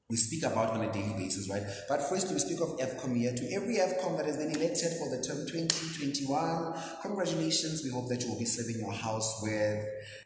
we 0.09 0.15
speak 0.15 0.43
about 0.43 0.71
on 0.71 0.81
a 0.81 0.91
daily 0.91 1.13
basis, 1.13 1.47
right? 1.49 1.61
But 1.87 2.01
first, 2.09 2.31
we 2.31 2.39
speak 2.39 2.61
of 2.61 2.79
FCOM 2.79 3.15
here. 3.15 3.31
To 3.31 3.53
every 3.53 3.75
FCOM 3.75 4.17
that 4.17 4.25
has 4.25 4.37
been 4.37 4.55
elected 4.55 4.93
for 4.97 5.07
the 5.09 5.21
term 5.21 5.45
2021, 5.45 6.73
congratulations. 7.03 7.83
We 7.83 7.91
hope 7.91 8.09
that 8.09 8.23
you 8.23 8.29
will 8.29 8.39
be 8.39 8.45
serving 8.45 8.79
your 8.79 8.93
house 8.93 9.39
with 9.43 9.85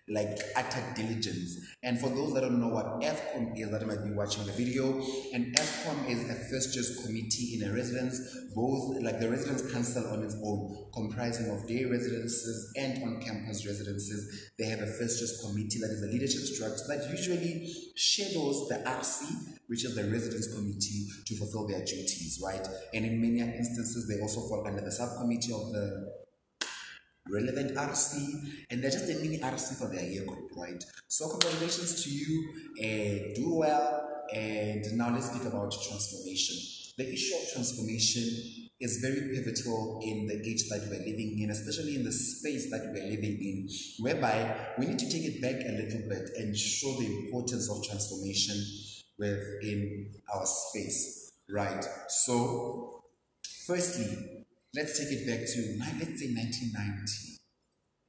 like 0.10 0.38
utter 0.56 0.84
diligence. 0.95 1.60
And 1.82 1.99
for 1.99 2.10
those 2.10 2.34
that 2.34 2.41
don't 2.41 2.60
know 2.60 2.68
what 2.68 3.01
FCOM 3.01 3.58
is, 3.58 3.72
that 3.72 3.88
might 3.88 4.04
be 4.04 4.12
watching 4.12 4.45
the 4.45 4.51
video, 4.51 5.01
and 5.34 5.56
FCOM 5.56 6.10
is 6.10 6.30
a 6.30 6.36
first 6.51 6.74
just 6.74 7.06
committee 7.06 7.56
in 7.56 7.70
a 7.70 7.74
residence, 7.74 8.20
both 8.54 9.01
like 9.01 9.20
the 9.20 9.30
residence 9.30 9.72
council 9.72 10.06
on 10.08 10.24
its 10.24 10.36
own, 10.43 10.88
comprising 10.93 11.49
of 11.49 11.66
day 11.68 11.86
residences 11.86 12.74
and 12.76 13.01
on-campus 13.04 13.66
residences. 13.66 14.51
They 14.60 14.66
have 14.66 14.82
a 14.82 14.88
first 14.88 15.20
just 15.20 15.41
committee 15.41 15.80
that 15.80 15.91
is 15.91 16.04
a 16.04 16.08
leadership 16.08 16.41
structure 16.41 16.84
that 16.89 17.10
usually 17.10 17.74
shadows 17.95 18.68
the 18.68 18.84
RC, 18.86 19.60
which 19.68 19.86
is 19.86 19.95
the 19.95 20.04
residence 20.04 20.54
committee, 20.54 21.08
to 21.28 21.36
fulfill 21.38 21.68
their 21.68 21.84
duties, 21.86 22.41
right? 22.43 22.68
And 22.93 23.06
in 23.06 23.22
many 23.22 23.39
instances, 23.39 24.08
they 24.08 24.22
also 24.22 24.41
fall 24.41 24.68
under 24.68 24.82
the 24.82 24.91
subcommittee 24.91 25.54
of 25.54 25.72
the 25.72 26.22
relevant 27.30 27.76
RC, 27.76 28.65
and 28.69 28.84
they're 28.84 28.91
just 28.91 29.09
a 29.09 29.15
mini 29.15 29.39
RC 29.39 29.78
for 29.78 29.88
their 29.88 30.05
year 30.05 30.26
group, 30.26 30.51
right? 30.57 30.84
So 31.07 31.30
congratulations 31.30 32.03
to 32.03 32.09
you, 32.09 32.53
and 32.82 33.36
do 33.36 33.55
well. 33.55 34.09
And 34.34 34.84
now 34.97 35.13
let's 35.13 35.30
speak 35.30 35.45
about 35.45 35.71
transformation. 35.71 36.57
The 36.97 37.11
issue 37.11 37.36
of 37.36 37.51
transformation 37.53 38.69
is 38.80 38.99
very 39.01 39.34
pivotal 39.34 39.99
in 40.03 40.28
the 40.28 40.36
age 40.47 40.67
that 40.69 40.82
we're 40.89 40.99
living 40.99 41.39
in, 41.41 41.49
especially 41.49 41.95
in 41.95 42.03
the 42.03 42.11
space 42.11 42.69
that 42.69 42.82
we're 42.93 43.09
living 43.09 43.38
in, 43.41 43.67
whereby 43.99 44.55
we 44.78 44.88
need 44.88 44.99
to 44.99 45.09
take 45.09 45.24
it 45.24 45.41
back 45.41 45.55
a 45.55 45.71
little 45.71 46.09
bit 46.09 46.30
and 46.38 46.55
show 46.55 46.93
the 46.99 47.05
importance 47.26 47.69
of 47.69 47.84
transformation 47.84 48.55
within 49.17 50.11
our 50.36 50.45
space, 50.45 51.32
right? 51.49 51.86
So, 52.09 53.03
firstly, 53.65 54.33
Let's 54.76 54.97
take 54.97 55.11
it 55.11 55.28
back 55.28 55.45
to, 55.45 55.59
let's 55.99 56.19
say 56.19 56.34
1990. 56.34 57.34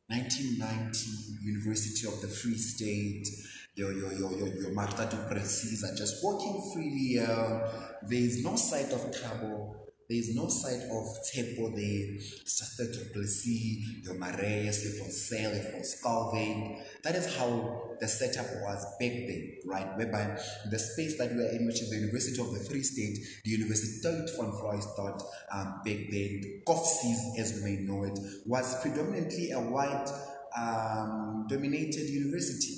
1990, 0.08 1.44
University 1.44 2.06
of 2.06 2.20
the 2.20 2.28
Free 2.28 2.56
State, 2.56 3.26
your, 3.74 3.92
your, 3.92 4.12
your, 4.12 4.32
your, 4.32 4.48
your 4.48 4.72
Martha 4.72 5.08
du 5.10 5.16
are 5.16 5.94
just 5.94 6.22
walking 6.22 6.70
freely. 6.72 7.20
Uh, 7.20 7.68
there 8.02 8.18
is 8.18 8.42
no 8.44 8.56
sight 8.56 8.92
of 8.92 9.14
trouble. 9.14 9.83
There 10.06 10.18
is 10.18 10.34
no 10.34 10.48
sight 10.48 10.82
of 10.90 11.04
Tshepo 11.24 11.74
there. 11.74 12.14
It's 12.16 12.58
just 12.58 12.76
the 12.76 12.84
du 12.84 13.10
Plessis, 13.12 14.04
your 14.04 14.14
Marais, 14.14 14.84
your 14.84 14.92
Van 15.00 15.10
Zyl, 15.10 15.54
your 15.54 15.62
Van 15.72 15.82
Schalkwyk. 15.82 16.82
That 17.02 17.14
is 17.14 17.34
how 17.36 17.96
the 17.98 18.06
setup 18.06 18.46
was 18.62 18.84
back 19.00 19.12
then, 19.26 19.52
right? 19.64 19.96
Whereby 19.96 20.38
the 20.70 20.78
space 20.78 21.16
that 21.16 21.32
we 21.34 21.42
are 21.42 21.50
in, 21.52 21.64
which 21.66 21.80
is 21.80 21.88
the 21.88 21.96
University 21.96 22.38
of 22.38 22.52
the 22.52 22.60
Free 22.60 22.82
State, 22.82 23.18
the 23.44 23.56
Universiteit 23.56 24.28
van 24.36 24.52
Vrystaat, 24.52 25.22
um, 25.50 25.80
back 25.84 26.10
then, 26.10 26.62
Kovsies 26.66 27.38
as 27.38 27.62
we 27.62 27.70
may 27.70 27.82
know 27.82 28.04
it, 28.04 28.18
was 28.44 28.80
predominantly 28.82 29.52
a 29.52 29.60
white 29.60 30.08
um, 30.54 31.46
dominated 31.48 32.10
university, 32.10 32.76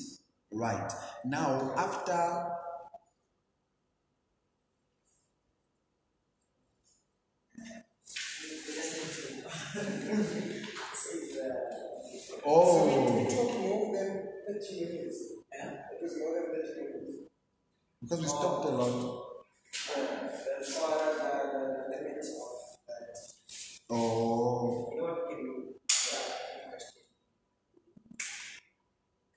right? 0.53 0.93
Now, 1.25 1.75
after 1.77 2.56
Oh. 12.47 12.89
So 12.89 13.13
we 13.17 13.25
talked 13.25 13.61
more 13.61 13.95
than 13.97 14.29
30 14.49 14.81
minutes. 14.85 15.19
Yeah. 15.53 15.71
It 15.93 16.03
was 16.03 16.17
more 16.19 16.35
than 16.35 16.47
30 16.47 16.81
minutes. 16.81 17.13
Because 18.03 18.21
we 18.21 18.27
stopped 18.29 18.65
a 18.67 18.69
lot. 18.69 19.27
That's 19.97 20.77
why 20.79 20.93
uh, 20.93 21.53
the 21.53 21.87
limit 21.91 22.19
of 22.19 22.79
that. 22.89 23.17
Oh. 23.91 24.91
You 24.93 24.99
know 24.99 25.05
what? 25.05 25.29
Can 25.31 25.39
you 25.39 25.75
yeah, 25.89 26.71
question? 26.71 27.03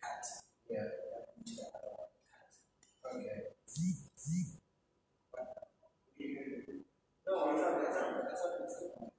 Cut. 0.01 0.25
Yeah. 0.69 0.87
Okay. 3.15 3.39
No, 7.27 7.51
it's 7.51 7.61
not. 7.61 7.73
It's 7.81 7.95
not. 7.95 8.07
It's 8.31 8.43
not. 8.43 8.53
It's 8.65 8.81
not. 8.81 9.11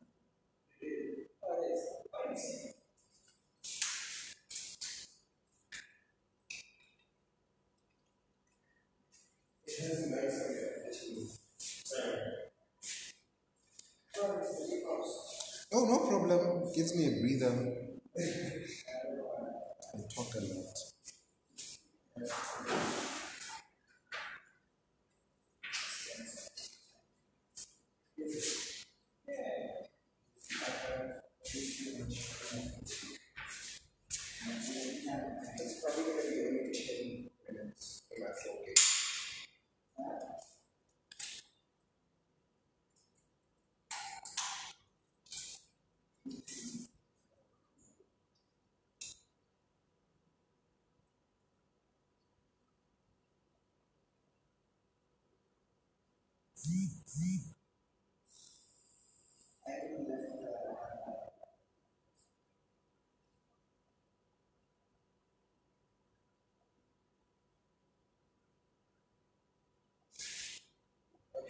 Oh, 1.43 1.63
it 1.63 1.73
is. 1.73 1.85
Oh, 2.15 2.31
it 2.31 2.35
is. 2.37 2.75
It 9.67 9.81
has 9.83 9.99
a 10.07 10.11
nice 10.11 10.45
idea. 10.47 10.69
Sorry. 11.59 12.19
Oh, 14.19 14.39
it's 14.41 14.71
the 14.71 14.83
house. 14.87 15.67
Oh, 15.83 15.87
no 15.87 15.99
problem. 16.07 16.71
Gives 16.75 16.95
me 16.95 17.07
a 17.07 17.21
breather. 17.23 17.49
I 18.19 19.99
talk 20.15 20.35
a 20.35 20.41
lot. 20.41 20.77
It's 35.63 35.81
probably 35.83 36.05
going 36.05 36.21
to 36.21 36.31
be 36.31 36.41
only 36.47 36.73
10 36.75 37.31
minutes 37.49 38.03
in 38.15 38.23
my 38.23 38.31
floor 38.43 38.57
gate. 38.67 38.81
I 59.67 59.71
haven't 59.73 60.09
left 60.09 60.23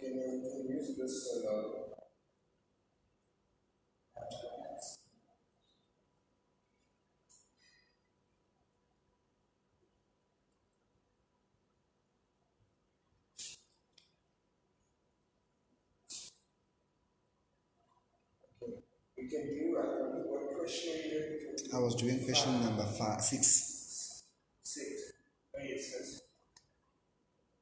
you 0.15 0.75
use 0.75 0.97
this? 0.97 1.43
I 21.73 21.79
was 21.79 21.95
doing 21.95 22.23
question 22.23 22.61
number 22.61 22.83
five, 22.83 23.21
six. 23.21 24.23
Six. 24.63 25.13
Oh, 25.57 25.61
yes, 25.63 25.93
yes. 25.97 26.21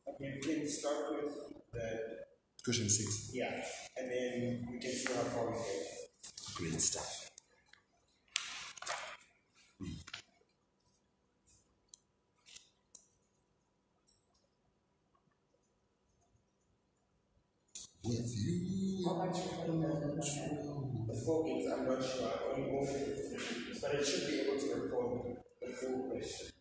Okay, 0.08 0.34
we 0.36 0.42
can 0.42 0.68
start 0.68 1.06
with 1.12 1.34
the, 1.72 2.29
Question 2.70 2.88
six. 2.88 3.32
yeah, 3.34 3.64
and 3.98 4.12
then 4.12 4.68
we 4.72 4.78
can 4.78 4.92
see 4.92 5.12
how 5.12 5.24
far 5.24 5.48
we 5.50 5.54
get. 5.58 5.64
Great 6.54 6.80
stuff. 6.80 7.32
With 18.04 18.34
you. 18.38 19.04
How 19.04 19.16
much 19.16 19.38
The 21.08 21.22
four 21.26 21.46
games, 21.46 21.74
I'm 21.74 21.88
not 21.88 22.06
sure. 22.06 22.28
I 22.28 22.54
only 22.54 22.70
go 22.70 22.86
for 22.86 23.00
the 23.00 23.40
three, 23.40 23.80
but 23.82 23.96
it 23.96 24.06
should 24.06 24.28
be 24.28 24.42
able 24.42 24.60
to 24.60 24.76
record 24.76 25.38
the 25.60 25.74
full 25.74 26.12
question. 26.12 26.59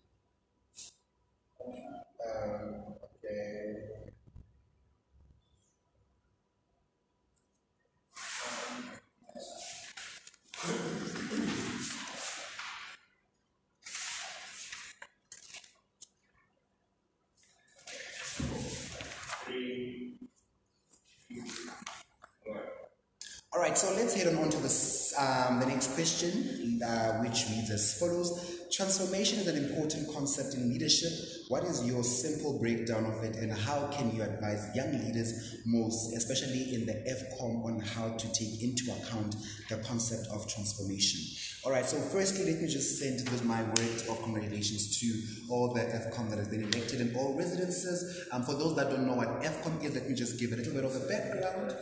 All 23.59 23.64
right, 23.64 23.76
so 23.76 23.92
let's 23.96 24.14
head 24.14 24.32
on, 24.32 24.50
to 24.50 24.56
this, 24.59 25.12
um, 25.18 25.59
the 25.59 25.66
next 25.66 25.92
question, 25.96 26.80
uh, 26.80 27.14
which 27.14 27.46
reads 27.50 27.70
as 27.70 27.98
follows. 27.98 28.61
Transformation 28.70 29.40
is 29.40 29.48
an 29.48 29.56
important 29.56 30.14
concept 30.14 30.54
in 30.54 30.70
leadership. 30.70 31.11
What 31.48 31.64
is 31.64 31.84
your 31.84 32.04
simple 32.04 32.56
breakdown 32.61 33.04
of 33.04 33.20
it, 33.24 33.34
and 33.34 33.50
how 33.50 33.88
can 33.88 34.14
you 34.14 34.22
advise 34.22 34.64
young 34.76 34.92
leaders, 35.04 35.56
most 35.66 36.14
especially 36.14 36.72
in 36.72 36.86
the 36.86 36.92
FCOM, 36.92 37.64
on 37.64 37.80
how 37.80 38.11
to 38.11 38.32
take 38.32 38.62
into 38.62 38.92
account 38.92 39.34
the 39.68 39.78
concept 39.78 40.28
of 40.32 40.46
transformation? 40.46 41.18
All 41.64 41.72
right, 41.72 41.84
so 41.84 41.96
firstly, 41.96 42.52
let 42.52 42.62
me 42.62 42.68
just 42.68 43.00
send 43.00 43.26
my 43.44 43.61
word 43.64 44.02
of 44.09 44.22
congratulations 44.22 45.00
to 45.00 45.52
all 45.52 45.74
the 45.74 45.80
FCOM 45.80 46.30
that 46.30 46.38
have 46.38 46.48
been 46.52 46.62
elected 46.62 47.00
in 47.00 47.12
all 47.16 47.34
residences. 47.36 48.28
Um, 48.30 48.44
for 48.44 48.54
those 48.54 48.76
that 48.76 48.88
don't 48.88 49.04
know 49.04 49.14
what 49.14 49.42
FCOM 49.42 49.82
is, 49.82 49.96
let 49.96 50.09
me 50.09 50.14
just 50.14 50.38
give 50.38 50.52
a 50.52 50.56
little 50.56 50.74
bit 50.74 50.84
of 50.84 50.94
a 50.94 51.00
background 51.09 51.74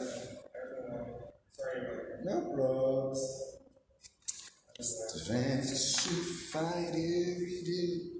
no 2.26 2.42
rocks. 2.56 3.22
Strength 4.80 5.70
to 6.02 6.14
fight 6.50 6.90
every 6.90 7.62
day. 7.64 8.10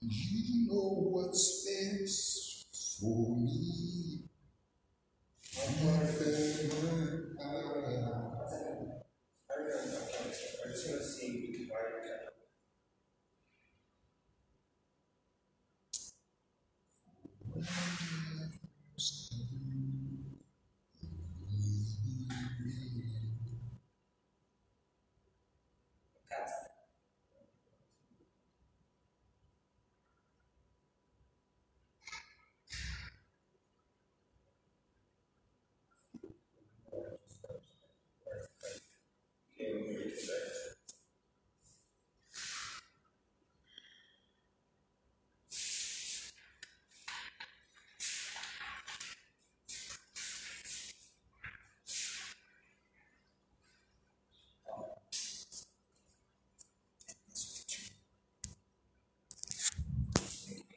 You 0.00 0.66
know 0.68 0.88
what's 1.12 1.66
best 1.66 2.66
for 2.98 3.36
me. 3.36 4.22
I'm 5.54 5.92